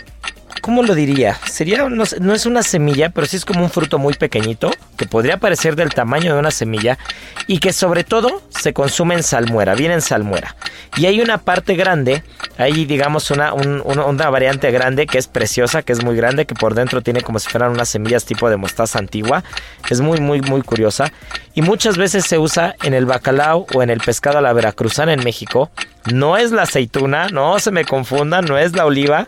¿Cómo 0.69 0.83
lo 0.83 0.93
diría? 0.93 1.35
Sería, 1.49 1.89
no, 1.89 2.03
no 2.19 2.33
es 2.35 2.45
una 2.45 2.61
semilla, 2.61 3.09
pero 3.09 3.25
sí 3.25 3.37
es 3.37 3.43
como 3.43 3.63
un 3.63 3.71
fruto 3.71 3.97
muy 3.97 4.13
pequeñito, 4.13 4.69
que 4.97 5.07
podría 5.07 5.37
parecer 5.37 5.75
del 5.75 5.89
tamaño 5.89 6.31
de 6.31 6.39
una 6.39 6.51
semilla, 6.51 6.99
y 7.47 7.57
que 7.57 7.73
sobre 7.73 8.03
todo 8.03 8.43
se 8.49 8.71
consume 8.71 9.15
en 9.15 9.23
salmuera, 9.23 9.73
viene 9.73 9.95
en 9.95 10.01
salmuera. 10.03 10.55
Y 10.95 11.07
hay 11.07 11.21
una 11.21 11.39
parte 11.39 11.75
grande, 11.75 12.23
hay 12.59 12.85
digamos 12.85 13.31
una, 13.31 13.51
una 13.53 14.29
variante 14.29 14.69
grande 14.69 15.07
que 15.07 15.17
es 15.17 15.25
preciosa, 15.25 15.81
que 15.81 15.91
es 15.91 16.03
muy 16.03 16.15
grande, 16.15 16.45
que 16.45 16.53
por 16.53 16.75
dentro 16.75 17.01
tiene 17.01 17.21
como 17.21 17.39
si 17.39 17.49
fueran 17.49 17.71
unas 17.71 17.89
semillas 17.89 18.25
tipo 18.25 18.47
de 18.47 18.57
mostaza 18.57 18.99
antigua. 18.99 19.43
Es 19.89 20.01
muy, 20.01 20.19
muy, 20.19 20.39
muy 20.41 20.61
curiosa. 20.61 21.11
Y 21.55 21.63
muchas 21.63 21.97
veces 21.97 22.27
se 22.27 22.37
usa 22.37 22.75
en 22.83 22.93
el 22.93 23.07
bacalao 23.07 23.65
o 23.73 23.81
en 23.81 23.89
el 23.89 24.01
pescado 24.01 24.37
a 24.37 24.41
la 24.41 24.53
veracruzana 24.53 25.13
en 25.13 25.23
México. 25.23 25.71
No 26.13 26.37
es 26.37 26.51
la 26.51 26.61
aceituna, 26.61 27.29
no 27.29 27.57
se 27.57 27.71
me 27.71 27.85
confundan, 27.85 28.45
no 28.45 28.59
es 28.59 28.75
la 28.75 28.85
oliva, 28.85 29.27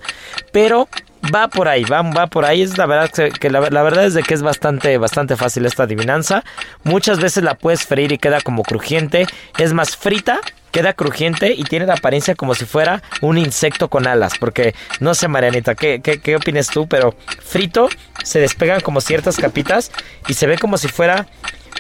pero 0.52 0.88
va 1.34 1.48
por 1.48 1.68
ahí, 1.68 1.84
va, 1.84 2.02
va 2.02 2.28
por 2.28 2.46
ahí. 2.46 2.62
Es 2.62 2.78
la 2.78 2.86
verdad 2.86 3.12
que, 3.12 3.50
la, 3.50 3.60
verdad 3.60 4.06
es 4.06 4.14
de 4.14 4.24
que 4.24 4.34
es 4.34 4.42
bastante, 4.42 4.98
bastante 4.98 5.36
fácil 5.36 5.66
esta 5.66 5.84
adivinanza. 5.84 6.44
Muchas 6.84 7.20
veces 7.20 7.44
la 7.44 7.56
puedes 7.56 7.86
freír 7.86 8.12
y 8.12 8.18
queda 8.18 8.42
como 8.42 8.64
crujiente. 8.64 9.28
Es 9.58 9.74
más 9.74 9.96
frita, 9.96 10.40
queda 10.72 10.94
crujiente 10.94 11.54
y 11.54 11.64
tiene 11.64 11.86
la 11.86 11.94
apariencia 11.94 12.36
como 12.36 12.56
si 12.56 12.66
fuera 12.66 13.02
un 13.22 13.38
insecto 13.38 13.90
con 13.90 14.08
alas. 14.08 14.34
Porque 14.40 14.74
no 15.00 15.14
sé, 15.14 15.28
Marianita, 15.28 15.76
¿qué, 15.76 16.02
qué, 16.02 16.20
qué 16.20 16.36
opinas 16.36 16.68
tú? 16.68 16.88
Pero 16.88 17.16
frito 17.44 17.90
se 18.24 18.40
despegan 18.40 18.82
como 18.82 19.02
ciertas 19.02 19.38
capitas 19.38 19.92
y 20.28 20.34
se 20.34 20.48
ve 20.48 20.58
como 20.58 20.78
si 20.78 20.88
fuera 20.88 21.28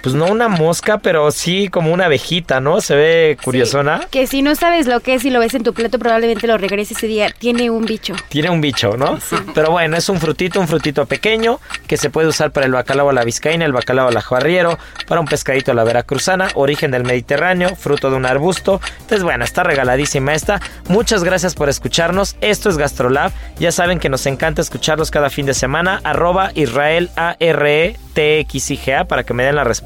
pues 0.01 0.15
no 0.15 0.25
una 0.25 0.47
mosca, 0.47 0.97
pero 0.97 1.31
sí 1.31 1.67
como 1.67 1.93
una 1.93 2.05
abejita, 2.05 2.59
¿no? 2.59 2.81
Se 2.81 2.95
ve 2.95 3.37
curiosona. 3.43 4.07
que 4.09 4.27
si 4.27 4.41
no 4.41 4.55
sabes 4.55 4.87
lo 4.87 4.99
que 4.99 5.15
es 5.15 5.25
y 5.25 5.29
lo 5.29 5.39
ves 5.39 5.53
en 5.53 5.63
tu 5.63 5.73
plato, 5.73 5.99
probablemente 5.99 6.47
lo 6.47 6.57
regreses 6.57 6.97
ese 6.97 7.07
día. 7.07 7.33
Tiene 7.37 7.69
un 7.69 7.85
bicho. 7.85 8.15
Tiene 8.29 8.49
un 8.49 8.61
bicho, 8.61 8.97
¿no? 8.97 9.19
Sí. 9.19 9.35
Pero 9.53 9.71
bueno, 9.71 9.97
es 9.97 10.09
un 10.09 10.19
frutito, 10.19 10.59
un 10.59 10.67
frutito 10.67 11.05
pequeño 11.05 11.59
que 11.87 11.97
se 11.97 12.09
puede 12.09 12.27
usar 12.27 12.51
para 12.51 12.65
el 12.65 12.71
bacalao 12.71 13.09
a 13.09 13.13
la 13.13 13.23
vizcaína, 13.23 13.65
el 13.65 13.73
bacalao 13.73 14.07
a 14.07 14.11
la 14.11 14.21
juarriero, 14.21 14.77
para 15.07 15.21
un 15.21 15.27
pescadito 15.27 15.71
a 15.71 15.75
la 15.75 15.83
veracruzana, 15.83 16.49
origen 16.55 16.91
del 16.91 17.03
Mediterráneo, 17.03 17.75
fruto 17.75 18.09
de 18.09 18.17
un 18.17 18.25
arbusto. 18.25 18.81
Entonces, 19.01 19.23
bueno, 19.23 19.43
está 19.43 19.63
regaladísima 19.63 20.33
esta. 20.33 20.59
Muchas 20.87 21.23
gracias 21.23 21.53
por 21.55 21.69
escucharnos. 21.69 22.35
Esto 22.41 22.69
es 22.69 22.77
Gastrolab. 22.77 23.31
Ya 23.59 23.71
saben 23.71 23.99
que 23.99 24.09
nos 24.09 24.25
encanta 24.25 24.61
escucharlos 24.61 25.11
cada 25.11 25.29
fin 25.29 25.45
de 25.45 25.53
semana. 25.53 26.01
Arroba 26.03 26.51
Israel 26.55 27.09
A-R-E 27.15 27.97
TXIGA 28.13 29.05
para 29.05 29.23
que 29.23 29.33
me 29.33 29.43
den 29.43 29.55
la 29.55 29.63
respuesta. 29.63 29.80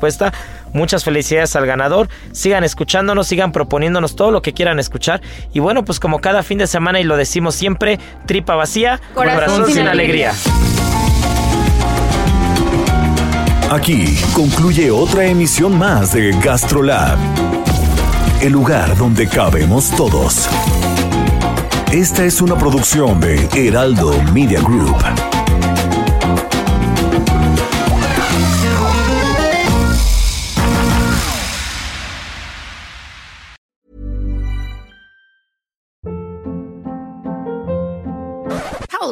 Muchas 0.74 1.04
felicidades 1.04 1.56
al 1.56 1.66
ganador. 1.66 2.10
Sigan 2.32 2.64
escuchándonos, 2.64 3.28
sigan 3.28 3.52
proponiéndonos 3.52 4.16
todo 4.16 4.32
lo 4.32 4.41
que 4.41 4.54
quieran 4.54 4.80
escuchar. 4.80 5.22
Y 5.54 5.60
bueno, 5.60 5.86
pues 5.86 6.00
como 6.00 6.20
cada 6.20 6.43
fin 6.43 6.58
de 6.58 6.68
semana 6.68 7.00
y 7.00 7.04
lo 7.04 7.18
decimos 7.18 7.56
siempre, 7.56 8.00
tripa 8.26 8.56
vacía, 8.56 9.00
corazón, 9.14 9.66
sin, 9.68 9.88
alegría. 9.88 10.34
Aquí 13.72 14.18
concluye 14.34 14.91
otra 14.91 15.26
emisión 15.26 15.78
más 15.78 16.14
de 16.14 16.32
GastroLab, 16.39 17.18
el 18.41 18.52
lugar 18.54 18.96
donde 18.96 19.28
cabemos 19.28 19.89
todos. 19.91 20.48
Esta 21.91 22.26
es 22.26 22.41
una 22.41 22.58
producción 22.58 23.20
de 23.22 23.48
Heraldo 23.56 24.22
Media 24.34 24.62
Group. 24.62 25.35